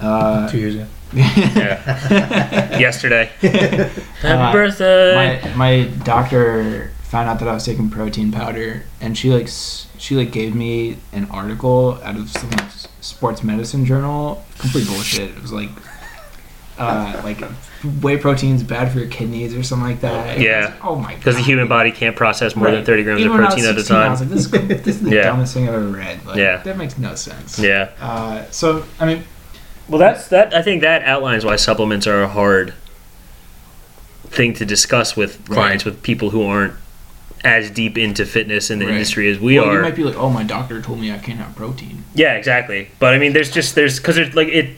uh, 0.00 0.48
Two 0.48 0.58
years 0.58 0.74
ago. 0.76 0.86
Yeah. 1.14 2.78
Yesterday. 2.78 3.30
Happy 3.40 4.02
Uh, 4.28 4.52
birthday. 4.52 5.40
my 5.50 5.54
my 5.54 5.84
doctor 6.04 6.90
found 7.04 7.28
out 7.30 7.38
that 7.38 7.48
I 7.48 7.54
was 7.54 7.64
taking 7.64 7.88
protein 7.88 8.30
powder, 8.30 8.82
and 9.00 9.16
she 9.16 9.30
like 9.30 9.48
she 9.96 10.16
like 10.16 10.32
gave 10.32 10.54
me 10.54 10.98
an 11.12 11.26
article 11.30 11.98
out 12.04 12.16
of 12.16 12.28
some 12.30 12.50
like, 12.50 12.70
sports 13.00 13.42
medicine 13.42 13.86
journal. 13.86 14.44
Complete 14.58 14.86
bullshit. 14.86 15.30
It 15.30 15.40
was 15.42 15.52
like. 15.52 15.70
Uh, 16.80 17.20
like 17.24 17.40
whey 18.02 18.16
protein's 18.16 18.62
bad 18.62 18.92
for 18.92 19.00
your 19.00 19.08
kidneys 19.08 19.52
or 19.52 19.64
something 19.64 19.88
like 19.88 20.00
that. 20.00 20.38
Yeah. 20.38 20.60
Was 20.60 20.70
like, 20.70 20.84
oh 20.84 20.94
my 20.94 21.10
god. 21.14 21.18
Because 21.18 21.34
the 21.36 21.42
human 21.42 21.66
body 21.66 21.90
can't 21.90 22.14
process 22.14 22.54
more 22.54 22.70
than 22.70 22.84
30 22.84 23.02
grams 23.02 23.18
Even 23.20 23.32
of 23.32 23.38
when 23.38 23.42
I 23.42 23.46
was 23.46 23.54
protein 23.54 23.70
at 23.70 23.76
a 23.76 23.80
16, 23.80 23.96
I 23.96 24.08
was 24.10 24.20
time. 24.20 24.28
like, 24.28 24.68
this, 24.68 24.78
is, 24.78 24.84
this 24.84 24.96
is 24.98 25.02
the 25.02 25.10
Yeah. 25.16 25.22
dumbest 25.22 25.54
thing 25.54 25.68
I've 25.68 25.74
ever 25.74 25.88
read. 25.88 26.24
Like, 26.24 26.36
Yeah. 26.36 26.58
That 26.58 26.76
makes 26.76 26.96
no 26.96 27.16
sense. 27.16 27.58
Yeah. 27.58 27.90
Uh, 28.00 28.44
so 28.52 28.84
I 29.00 29.06
mean, 29.06 29.24
Well, 29.88 29.98
that's 29.98 30.28
that. 30.28 30.54
I 30.54 30.62
think 30.62 30.82
that 30.82 31.02
outlines 31.02 31.44
why 31.44 31.56
supplements 31.56 32.06
are 32.06 32.22
a 32.22 32.28
hard 32.28 32.74
thing 34.26 34.52
to 34.54 34.64
discuss 34.66 35.16
with 35.16 35.38
Right. 35.48 35.54
clients, 35.56 35.84
with 35.84 36.02
people 36.02 36.30
who 36.30 36.42
aren't 36.44 36.74
as 37.44 37.70
deep 37.70 37.96
into 37.96 38.26
fitness 38.26 38.70
in 38.70 38.78
the 38.78 38.84
Right. 38.86 38.92
industry 38.94 39.30
as 39.30 39.38
we 39.38 39.56
are. 39.58 39.64
well, 39.66 39.74
you 39.76 39.82
might 39.82 39.94
be 39.96 40.04
like, 40.04 40.16
oh, 40.18 40.28
my 40.28 40.42
doctor 40.42 40.82
told 40.82 41.00
me 41.00 41.10
I 41.12 41.18
can't 41.18 41.38
have 41.38 41.54
protein. 41.56 42.04
Yeah, 42.14 42.34
exactly. 42.34 42.90
But 42.98 43.14
I 43.14 43.18
mean, 43.18 43.32
there's 43.32 43.50
just 43.50 43.74
there's 43.74 43.98
because 43.98 44.16
there's 44.16 44.34
like 44.34 44.48
it. 44.48 44.76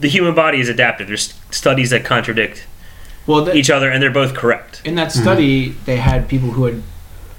The 0.00 0.08
human 0.08 0.34
body 0.34 0.60
is 0.60 0.68
adaptive. 0.68 1.06
There's 1.06 1.32
studies 1.50 1.90
that 1.90 2.04
contradict 2.04 2.66
Well, 3.26 3.44
the, 3.44 3.54
each 3.56 3.70
other, 3.70 3.88
and 3.90 4.02
they're 4.02 4.10
both 4.10 4.34
correct. 4.34 4.82
in 4.84 4.94
that 4.96 5.10
study, 5.12 5.74
they 5.86 5.96
had 5.96 6.28
people 6.28 6.50
who 6.50 6.64
had 6.64 6.82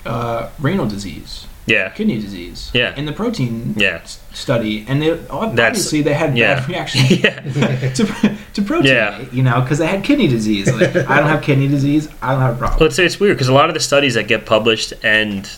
uh, 0.05 0.49
renal 0.59 0.87
disease, 0.87 1.45
Yeah, 1.67 1.89
kidney 1.89 2.19
disease. 2.19 2.71
Yeah. 2.73 2.95
In 2.95 3.05
the 3.05 3.11
protein 3.11 3.73
yeah, 3.77 3.99
s- 4.01 4.19
study, 4.33 4.85
and 4.87 5.01
they 5.01 5.19
obviously 5.29 6.01
they 6.01 6.13
had 6.13 6.37
yeah, 6.37 6.61
bad 6.61 6.69
reaction 6.69 7.01
to, 7.93 8.37
to 8.53 8.61
protein. 8.61 8.91
Yeah. 8.93 9.25
You 9.33 9.43
know, 9.43 9.61
because 9.61 9.77
they 9.77 9.87
had 9.87 10.03
kidney 10.03 10.27
disease. 10.29 10.73
Like, 10.73 10.95
I 10.95 11.19
don't 11.19 11.27
have 11.29 11.43
kidney 11.43 11.67
disease. 11.67 12.07
I 12.21 12.31
don't 12.31 12.41
have 12.41 12.55
a 12.55 12.57
problem. 12.57 12.79
Well, 12.79 12.87
it's, 12.87 12.97
it's 12.99 13.19
weird 13.19 13.35
because 13.35 13.49
a 13.49 13.53
lot 13.53 13.69
of 13.69 13.73
the 13.73 13.81
studies 13.81 14.13
that 14.15 14.27
get 14.29 14.45
published 14.45 14.93
and 15.03 15.49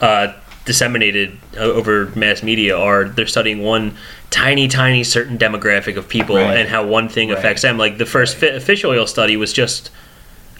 uh, 0.00 0.32
disseminated 0.64 1.36
over 1.58 2.06
mass 2.16 2.42
media 2.42 2.76
are 2.78 3.04
they're 3.06 3.26
studying 3.26 3.62
one 3.62 3.96
tiny, 4.30 4.68
tiny 4.68 5.04
certain 5.04 5.38
demographic 5.38 5.96
of 5.96 6.08
people 6.08 6.36
Right. 6.36 6.56
and 6.56 6.68
how 6.68 6.86
one 6.86 7.08
thing 7.08 7.28
Right. 7.30 7.38
affects 7.38 7.62
them. 7.62 7.78
Like 7.78 7.98
the 7.98 8.06
first 8.06 8.36
fi- 8.36 8.58
fish 8.58 8.84
oil 8.84 9.06
study 9.06 9.36
was 9.36 9.52
just 9.52 9.90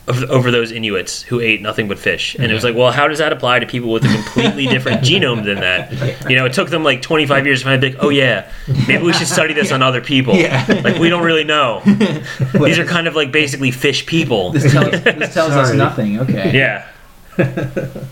over 0.06 0.50
those 0.50 0.70
Inuits 0.70 1.22
who 1.22 1.40
ate 1.40 1.62
nothing 1.62 1.88
but 1.88 1.98
fish. 1.98 2.34
And 2.34 2.50
it 2.50 2.54
was 2.54 2.62
like, 2.62 2.74
well, 2.74 2.92
how 2.92 3.08
does 3.08 3.18
that 3.18 3.32
apply 3.32 3.60
to 3.60 3.66
people 3.66 3.90
with 3.90 4.04
a 4.04 4.08
completely 4.08 4.66
different 4.66 5.00
genome 5.02 5.44
than 5.44 5.60
that? 5.60 6.28
You 6.28 6.36
know, 6.36 6.44
it 6.44 6.52
took 6.52 6.68
them 6.68 6.84
like 6.84 7.00
25 7.00 7.46
years 7.46 7.60
to 7.60 7.64
find 7.64 7.82
like, 7.82 7.96
oh 8.00 8.10
yeah, 8.10 8.50
maybe 8.86 9.02
we 9.02 9.14
should 9.14 9.28
study 9.28 9.54
this 9.54 9.72
on 9.72 9.82
other 9.82 10.02
people. 10.02 10.34
Yeah. 10.34 10.64
Like 10.84 10.98
we 10.98 11.08
don't 11.08 11.24
really 11.24 11.44
know. 11.44 11.80
These 11.86 12.78
are 12.78 12.84
kind 12.84 13.06
of 13.06 13.14
like 13.14 13.32
basically 13.32 13.70
fish 13.70 14.04
people. 14.04 14.50
This 14.50 14.70
tells, 14.70 14.90
this 15.02 15.32
tells 15.32 15.52
us 15.52 15.72
nothing. 15.72 16.20
Okay. 16.20 16.52
Yeah. 16.52 16.86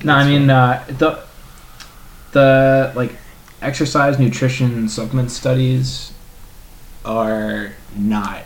No, 0.02 0.14
I 0.14 0.26
mean 0.26 0.48
uh, 0.48 0.84
the 0.88 1.22
the 2.32 2.92
like 2.96 3.12
exercise 3.60 4.18
nutrition 4.18 4.88
supplement 4.88 5.30
studies 5.30 6.12
are 7.04 7.72
not. 7.94 8.44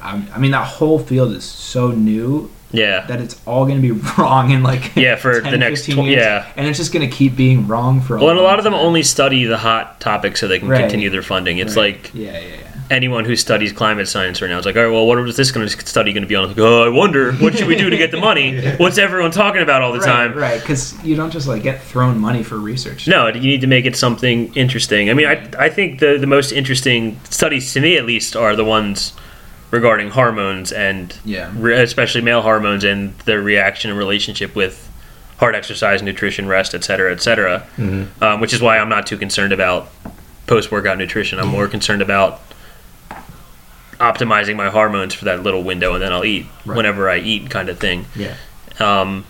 I, 0.00 0.22
I 0.34 0.38
mean, 0.38 0.50
that 0.52 0.66
whole 0.66 0.98
field 0.98 1.32
is 1.32 1.44
so 1.44 1.90
new 1.90 2.50
Yeah. 2.72 3.06
that 3.06 3.20
it's 3.20 3.40
all 3.46 3.64
going 3.66 3.80
to 3.80 3.94
be 3.94 4.00
wrong 4.18 4.50
in 4.50 4.62
like 4.62 4.94
Yeah, 4.96 5.16
for 5.16 5.40
10, 5.40 5.50
the 5.50 5.58
next 5.58 5.86
15 5.86 6.04
tw- 6.04 6.08
years, 6.08 6.22
yeah. 6.22 6.52
and 6.56 6.66
it's 6.66 6.78
just 6.78 6.92
going 6.92 7.08
to 7.08 7.14
keep 7.14 7.36
being 7.36 7.66
wrong 7.66 8.00
for. 8.00 8.16
A 8.16 8.20
Well, 8.20 8.30
and 8.30 8.38
a 8.38 8.42
lot 8.42 8.58
of 8.58 8.64
them 8.64 8.74
only 8.74 9.02
study 9.02 9.44
the 9.44 9.58
hot 9.58 10.00
topics 10.00 10.40
so 10.40 10.48
they 10.48 10.58
can 10.58 10.68
Right. 10.68 10.80
continue 10.80 11.10
their 11.10 11.22
funding. 11.22 11.58
It's 11.58 11.76
Right. 11.76 11.94
like 11.96 12.10
yeah, 12.14 12.32
yeah, 12.32 12.38
yeah. 12.40 12.56
anyone 12.90 13.24
who 13.24 13.36
studies 13.36 13.72
climate 13.72 14.08
science 14.08 14.40
right 14.42 14.48
now 14.48 14.58
is 14.58 14.66
like, 14.66 14.76
all 14.76 14.82
right, 14.84 14.90
well, 14.92 15.06
what 15.06 15.18
is 15.20 15.36
this 15.36 15.50
going 15.52 15.66
to 15.68 15.86
study 15.86 16.12
going 16.12 16.22
to 16.22 16.28
be 16.28 16.34
on? 16.34 16.48
Like, 16.48 16.58
oh, 16.58 16.84
I 16.84 16.88
wonder, 16.88 17.32
what 17.34 17.56
should 17.56 17.68
we 17.68 17.76
do 17.76 17.88
to 17.90 17.96
get 17.96 18.10
the 18.10 18.20
money? 18.30 18.60
What's 18.78 18.98
everyone 18.98 19.30
talking 19.30 19.62
about 19.62 19.80
all 19.82 19.92
the 19.92 20.00
right, 20.00 20.06
time? 20.06 20.34
right? 20.36 20.60
Because 20.60 21.00
you 21.04 21.14
don't 21.16 21.30
just 21.30 21.46
like 21.48 21.62
get 21.62 21.80
thrown 21.82 22.18
money 22.18 22.42
for 22.42 22.56
research. 22.58 23.06
No, 23.06 23.28
you 23.28 23.40
need 23.40 23.60
to 23.60 23.66
make 23.68 23.84
it 23.84 23.94
something 23.96 24.52
interesting. 24.54 25.08
I 25.10 25.14
mean, 25.14 25.26
I, 25.28 25.48
I 25.58 25.68
think 25.68 25.98
the, 26.00 26.18
the 26.18 26.26
most 26.26 26.50
interesting 26.52 27.18
studies, 27.30 27.72
to 27.74 27.80
me 27.80 27.96
at 27.96 28.06
least, 28.06 28.34
are 28.34 28.56
the 28.56 28.64
ones 28.64 29.12
regarding 29.70 30.10
hormones 30.10 30.72
and 30.72 31.14
Yeah. 31.24 31.50
re- 31.56 31.80
especially 31.82 32.20
male 32.22 32.42
hormones 32.42 32.82
and 32.84 33.16
their 33.20 33.40
reaction 33.40 33.90
and 33.90 33.98
relationship 33.98 34.54
with 34.56 34.88
hard 35.38 35.54
exercise, 35.54 36.02
nutrition, 36.02 36.46
rest, 36.48 36.74
et 36.74 36.84
cetera, 36.84 37.12
et 37.12 37.22
cetera. 37.22 37.62
Mm-hmm. 37.78 38.22
Um, 38.22 38.40
which 38.40 38.52
is 38.52 38.60
why 38.60 38.78
I'm 38.78 38.88
not 38.88 39.06
too 39.06 39.16
concerned 39.16 39.52
about 39.52 39.88
post 40.46 40.70
workout 40.72 40.98
nutrition. 40.98 41.38
I'm 41.38 41.48
more 41.48 41.68
concerned 41.68 42.02
about 42.02 42.40
optimizing 43.98 44.56
my 44.56 44.70
hormones 44.70 45.14
for 45.14 45.26
that 45.26 45.42
little 45.42 45.62
window, 45.62 45.94
and 45.94 46.02
then 46.02 46.12
I'll 46.12 46.24
eat 46.24 46.46
Right. 46.64 46.76
whenever 46.76 47.08
I 47.08 47.18
eat, 47.18 47.50
kind 47.50 47.68
of 47.68 47.78
thing. 47.78 48.06
Yeah. 48.16 48.34
Um, 48.78 49.24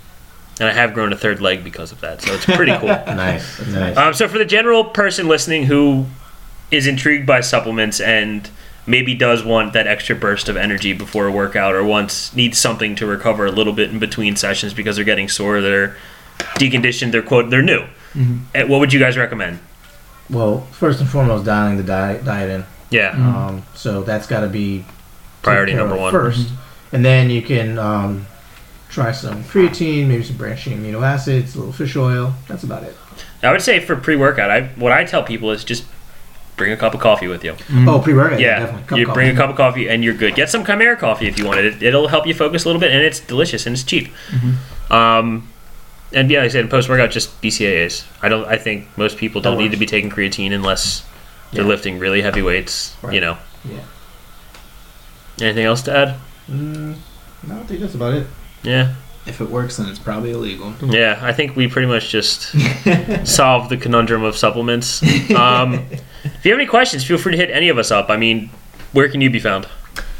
and 0.60 0.68
I 0.68 0.72
have 0.72 0.94
grown 0.94 1.12
a 1.12 1.16
third 1.16 1.40
leg 1.40 1.64
because 1.64 1.90
of 1.92 2.00
that, 2.02 2.22
so 2.22 2.32
it's 2.34 2.44
pretty 2.44 2.76
cool. 2.76 2.88
Nice. 3.06 3.66
nice. 3.66 3.96
Um, 3.96 4.14
so 4.14 4.28
for 4.28 4.38
the 4.38 4.44
general 4.44 4.84
person 4.84 5.26
listening 5.26 5.64
who 5.66 6.06
is 6.70 6.86
intrigued 6.86 7.26
by 7.26 7.40
supplements 7.40 7.98
and 8.00 8.48
maybe 8.86 9.14
does 9.14 9.44
want 9.44 9.72
that 9.72 9.86
extra 9.86 10.16
burst 10.16 10.48
of 10.48 10.56
energy 10.56 10.92
before 10.92 11.26
a 11.26 11.32
workout 11.32 11.74
or 11.74 11.84
wants 11.84 12.34
needs 12.34 12.58
something 12.58 12.94
to 12.96 13.06
recover 13.06 13.46
a 13.46 13.50
little 13.52 13.72
bit 13.72 13.90
in 13.90 13.98
between 13.98 14.36
sessions 14.36 14.74
because 14.74 14.96
they're 14.96 15.04
getting 15.04 15.28
sore, 15.28 15.60
they're 15.60 15.96
deconditioned, 16.58 17.12
they're 17.12 17.22
quote, 17.22 17.50
they're 17.50 17.62
new. 17.62 17.84
Eh, 18.54 18.64
What 18.64 18.80
would 18.80 18.92
you 18.92 19.00
guys 19.00 19.16
recommend? 19.16 19.58
well, 20.28 20.60
first 20.72 21.00
and 21.00 21.08
foremost, 21.08 21.44
dialing 21.44 21.76
the 21.76 21.82
diet, 21.82 22.24
diet 22.24 22.50
in. 22.50 22.64
Yeah, 22.90 23.10
Um, 23.10 23.62
so 23.74 24.02
that's 24.02 24.26
got 24.26 24.40
to 24.40 24.48
be 24.48 24.84
priority 25.42 25.74
number 25.74 25.94
of 25.94 26.00
one. 26.00 26.14
1st 26.14 26.50
and 26.92 27.04
then 27.04 27.30
you 27.30 27.40
can 27.42 27.78
um, 27.78 28.26
try 28.88 29.12
some 29.12 29.44
creatine, 29.44 30.06
maybe 30.08 30.22
some 30.24 30.36
branched 30.36 30.64
chain 30.64 30.82
amino 30.82 31.02
acids, 31.06 31.54
a 31.54 31.58
little 31.58 31.72
fish 31.72 31.94
oil. 31.96 32.34
That's 32.48 32.64
about 32.64 32.82
it. 32.82 32.96
I 33.42 33.52
would 33.52 33.62
say 33.62 33.78
for 33.80 33.94
pre-workout, 33.96 34.50
I 34.50 34.68
what 34.76 34.90
I 34.92 35.04
tell 35.04 35.22
people 35.22 35.50
is 35.52 35.62
just 35.64 35.84
bring 36.60 36.72
a 36.72 36.76
cup 36.76 36.94
of 36.94 37.00
coffee 37.00 37.26
with 37.26 37.42
you. 37.42 37.56
Oh, 37.88 37.98
pre-workout. 38.04 38.38
Yeah, 38.38 38.60
definitely. 38.60 38.86
Cup 38.86 38.98
you 38.98 39.08
of 39.08 39.14
bring 39.14 39.28
a 39.28 39.32
coffee. 39.32 39.40
cup 39.40 39.50
of 39.50 39.56
coffee 39.56 39.88
and 39.88 40.04
you're 40.04 40.14
good. 40.14 40.34
Get 40.34 40.48
some 40.50 40.62
Kimera 40.64 40.98
coffee 40.98 41.26
if 41.26 41.38
you 41.38 41.46
want 41.46 41.58
it. 41.60 41.82
It'll 41.82 42.08
help 42.08 42.26
you 42.26 42.34
focus 42.34 42.64
a 42.64 42.68
little 42.68 42.80
bit, 42.80 42.92
and 42.92 43.02
it's 43.02 43.18
delicious 43.20 43.66
and 43.66 43.74
it's 43.74 43.82
cheap. 43.82 44.08
Mm-hmm. 44.30 44.92
Um, 44.92 45.48
and 46.12 46.30
yeah, 46.30 46.40
like 46.40 46.46
I 46.46 46.52
said, 46.52 46.68
post 46.70 46.88
workout 46.88 47.10
just 47.10 47.40
BCAAs. 47.42 48.04
I 48.22 48.28
don't. 48.28 48.44
I 48.46 48.56
think 48.58 48.86
most 48.98 49.16
people 49.16 49.40
don't 49.40 49.56
That 49.56 49.62
need 49.62 49.68
to 49.70 49.76
works. 49.76 49.80
be 49.80 49.86
taking 49.86 50.10
creatine 50.10 50.52
unless 50.52 51.04
they're 51.52 51.62
Yeah. 51.62 51.68
lifting 51.68 51.98
really 51.98 52.20
heavy 52.22 52.42
weights. 52.42 52.94
Right. 53.02 53.14
You 53.14 53.20
know. 53.20 53.38
Yeah. 53.64 53.80
Anything 55.40 55.64
else 55.64 55.82
to 55.82 55.96
add? 55.96 56.16
Mm, 56.50 56.96
no, 57.46 57.54
I 57.60 57.62
think 57.64 57.80
that's 57.80 57.94
about 57.94 58.14
it. 58.14 58.26
Yeah, 58.62 58.92
If 59.26 59.40
it 59.40 59.50
works, 59.50 59.76
then 59.76 59.88
it's 59.88 59.98
probably 59.98 60.30
illegal. 60.32 60.74
yeah. 60.82 61.18
I 61.22 61.32
think 61.32 61.54
we 61.54 61.68
pretty 61.68 61.86
much 61.88 62.08
just 62.08 62.42
solved 63.26 63.70
the 63.70 63.76
conundrum 63.76 64.22
of 64.22 64.36
supplements. 64.36 65.02
Um, 65.30 65.74
if 66.24 66.44
you 66.44 66.52
have 66.52 66.58
any 66.60 66.66
questions, 66.66 67.04
feel 67.04 67.18
free 67.18 67.32
to 67.32 67.38
hit 67.38 67.50
any 67.50 67.68
of 67.68 67.78
us 67.78 67.90
up. 67.90 68.08
I 68.10 68.16
mean, 68.16 68.50
where 68.92 69.08
can 69.08 69.20
you 69.20 69.30
be 69.30 69.38
found? 69.38 69.66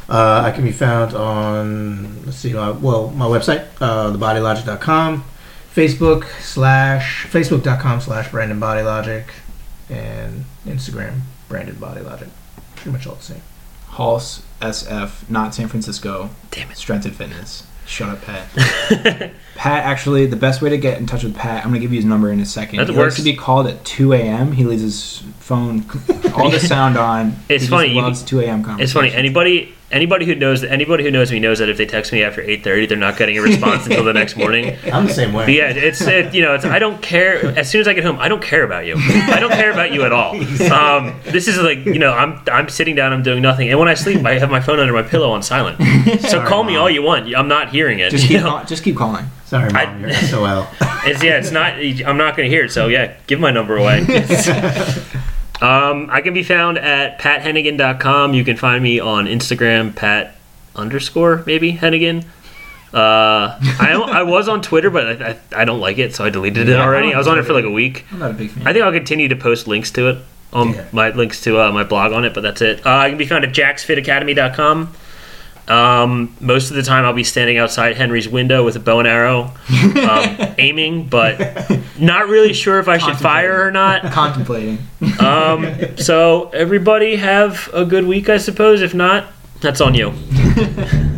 Uh, 0.09 0.43
I 0.45 0.51
can 0.51 0.65
be 0.65 0.73
found 0.73 1.15
on, 1.15 2.25
let's 2.25 2.37
see, 2.39 2.55
uh, 2.57 2.73
well, 2.75 3.11
my 3.11 3.27
website, 3.27 3.67
uh, 3.81 4.11
thebodylogic.com, 4.13 5.25
Facebook 5.75 6.25
slash, 6.41 7.27
facebook.com 7.27 8.01
slash 8.01 8.31
Brandon 8.31 8.59
Body 8.59 8.83
Logic, 8.83 9.25
and 9.89 10.45
Instagram, 10.67 11.21
Brandon 11.49 11.77
Body 11.77 12.01
Logic. 12.01 12.29
Pretty 12.77 12.91
much 12.91 13.07
all 13.07 13.15
the 13.15 13.23
same. 13.23 13.43
Halse 13.91 14.43
SF, 14.61 15.31
not 15.31 15.55
San 15.55 15.69
Francisco. 15.69 16.31
Damn 16.51 16.71
it. 16.71 16.77
Strength 16.77 17.05
and 17.07 17.17
Fitness. 17.17 17.65
Shut 17.91 18.09
up, 18.09 18.23
Pat. 18.23 18.47
Pat, 19.57 19.85
actually, 19.85 20.25
the 20.27 20.37
best 20.37 20.63
way 20.63 20.71
to 20.71 20.79
get 20.79 20.99
in 20.99 21.07
touch 21.07 21.25
with 21.25 21.35
Pat, 21.35 21.65
I'm 21.65 21.71
going 21.71 21.81
to 21.81 21.85
give 21.85 21.91
you 21.93 21.97
his 21.97 22.05
number 22.05 22.31
in 22.31 22.39
a 22.39 22.47
second. 22.47 22.79
That 22.79 22.89
he 22.89 22.97
works. 22.97 23.15
likes 23.15 23.17
to 23.17 23.23
be 23.23 23.35
called 23.35 23.67
at 23.67 23.85
2 23.85 24.13
a.m. 24.13 24.53
He 24.53 24.63
leaves 24.65 24.83
his 24.83 25.19
phone, 25.41 25.85
all 26.37 26.51
the 26.51 26.61
sound 26.61 26.97
on. 26.97 27.35
It's 27.49 27.65
he 27.65 27.69
funny, 27.71 27.89
Just 27.89 27.97
you- 27.97 28.03
loves 28.03 28.23
2 28.23 28.41
a.m. 28.43 28.81
It's 28.81 28.93
funny. 28.93 29.13
Anybody 29.13 29.75
anybody 29.93 30.25
who 30.27 30.35
knows 30.35 30.63
anybody 30.65 31.05
who 31.05 31.11
knows 31.11 31.31
me 31.33 31.41
knows 31.41 31.59
that 31.59 31.69
if 31.69 31.77
they 31.77 31.87
text 31.87 32.13
me 32.13 32.23
after 32.23 32.41
eight 32.43 32.63
thirty, 32.65 32.87
they're 32.87 32.97
not 32.97 33.17
getting 33.17 33.37
a 33.39 33.43
response 33.43 33.87
until 33.87 34.05
the 34.05 34.13
next 34.13 34.37
morning. 34.37 34.77
I'm 34.93 35.07
the 35.07 35.13
same 35.15 35.33
way. 35.33 35.45
But 35.47 35.55
yeah, 35.55 35.69
it's 35.71 36.01
it, 36.03 36.35
you 36.35 36.43
know, 36.43 36.55
it's 36.55 36.65
I 36.65 36.79
don't 36.79 37.01
care. 37.03 37.45
As 37.59 37.71
soon 37.71 37.81
as 37.81 37.89
I 37.89 37.93
get 37.93 38.05
home, 38.05 38.19
I 38.19 38.29
don't 38.29 38.43
care 38.43 38.65
about 38.65 38.87
you. 38.87 38.95
I 38.97 39.39
don't 39.41 39.53
care 39.53 39.73
about 39.73 39.93
you 39.93 40.03
at 40.05 40.13
all. 40.13 40.37
Um, 40.71 41.19
this 41.25 41.49
is 41.49 41.59
like 41.59 41.85
you 41.85 41.99
know, 41.99 42.13
I'm 42.13 42.41
I'm 42.51 42.69
sitting 42.69 42.95
down, 42.95 43.13
I'm 43.13 43.23
doing 43.23 43.43
nothing, 43.43 43.69
and 43.71 43.79
when 43.79 43.89
I 43.89 43.95
sleep, 43.95 44.25
I 44.25 44.39
have 44.39 44.51
my 44.51 44.61
phone 44.61 44.79
under 44.79 44.93
my 44.93 45.03
pillow 45.03 45.31
on 45.33 45.43
silent. 45.43 45.79
So 46.21 46.29
Sorry, 46.29 46.49
call 46.49 46.65
me 46.65 46.75
Mom. 46.75 46.83
all 46.83 46.91
you 46.91 47.03
want. 47.03 47.35
I'm 47.35 47.49
not 47.49 47.71
hearing 47.71 47.99
it. 48.01 48.11
Just 48.11 48.25
you 48.25 48.29
keep, 48.37 48.41
know? 48.43 48.51
call- 48.51 48.65
just 48.65 48.83
keep 48.85 48.97
calling. 48.97 49.27
Sorry, 49.47 49.71
I- 49.73 49.99
you're 49.99 50.13
SOL. 50.13 50.67
It's 51.05 51.23
yeah, 51.23 51.39
it's 51.39 51.51
not. 51.51 51.75
I'm 52.07 52.17
not 52.17 52.37
going 52.37 52.49
to 52.49 52.55
hear 52.55 52.65
it. 52.67 52.71
So 52.73 52.87
yeah, 52.89 53.15
give 53.27 53.41
my 53.41 53.51
number 53.51 53.77
away. 53.77 54.05
Um, 55.63 56.09
I 56.11 56.21
can 56.21 56.35
be 56.35 56.43
found 56.43 56.79
at 56.79 57.19
pathennigan.com. 57.19 58.35
You 58.35 58.45
can 58.45 58.57
find 58.57 58.83
me 58.83 58.99
on 59.01 59.27
Instagram, 59.27 59.95
pat 59.95 60.37
underscore 60.77 61.43
maybe 61.47 61.73
Hennigan. 61.73 62.25
Uh, 62.93 63.57
I 63.79 63.93
I 63.93 64.23
was 64.25 64.49
on 64.49 64.63
Twitter, 64.63 64.91
but 64.91 65.23
I, 65.23 65.29
I, 65.31 65.63
I 65.63 65.65
don't 65.65 65.79
like 65.81 65.99
it, 65.99 66.15
so 66.15 66.25
I 66.25 66.31
deleted 66.31 66.69
it 66.69 66.73
Yeah, 66.73 66.83
I 66.83 66.87
already. 66.87 67.07
don't 67.09 67.15
I 67.15 67.19
was 67.19 67.29
on 67.29 67.39
it 67.39 67.45
for 67.45 67.53
like 67.53 67.65
a 67.65 67.71
week. 67.71 68.05
I'm 68.11 68.19
not 68.19 68.31
a 68.33 68.35
big 68.35 68.51
fan. 68.51 68.67
I 68.67 68.73
think 68.73 68.85
I'll 68.85 68.91
continue 68.93 69.29
to 69.29 69.37
post 69.37 69.69
links 69.69 69.91
to 69.93 70.09
it 70.09 70.19
on 70.53 70.73
Yeah. 70.75 70.85
my 70.91 71.11
links 71.11 71.41
to 71.43 71.61
uh, 71.61 71.71
my 71.71 71.85
blog 71.85 72.13
on 72.13 72.25
it, 72.25 72.35
but 72.35 72.41
that's 72.41 72.61
it. 72.61 72.85
Uh, 72.85 72.91
I 72.97 73.09
can 73.11 73.19
be 73.19 73.27
found 73.27 73.45
at 73.45 73.53
jacksfitacademy.com. 73.55 74.93
Um, 75.71 76.37
most 76.41 76.71
of 76.71 76.77
the 76.77 76.83
time, 76.83 77.05
I'll 77.05 77.13
be 77.13 77.25
standing 77.25 77.57
outside 77.59 77.97
Henry's 77.97 78.29
window 78.29 78.65
with 78.65 78.75
a 78.75 78.81
bow 78.81 78.99
and 78.99 79.07
arrow, 79.07 79.53
um, 79.73 80.55
aiming, 80.59 81.07
but 81.07 81.71
not 81.99 82.29
really 82.29 82.53
sure 82.53 82.81
if 82.81 82.89
I 82.89 82.99
should 82.99 83.17
fire 83.17 83.65
or 83.65 83.71
not. 83.71 84.11
Contemplating. 84.13 84.79
Um, 85.21 85.97
so, 85.97 86.49
everybody 86.51 87.17
have 87.17 87.71
a 87.73 87.85
good 87.85 88.07
week, 88.07 88.29
I 88.29 88.39
suppose. 88.39 88.83
If 88.83 88.95
not, 88.95 89.27
that's 89.61 89.81
on 89.81 89.95
you. 89.95 90.13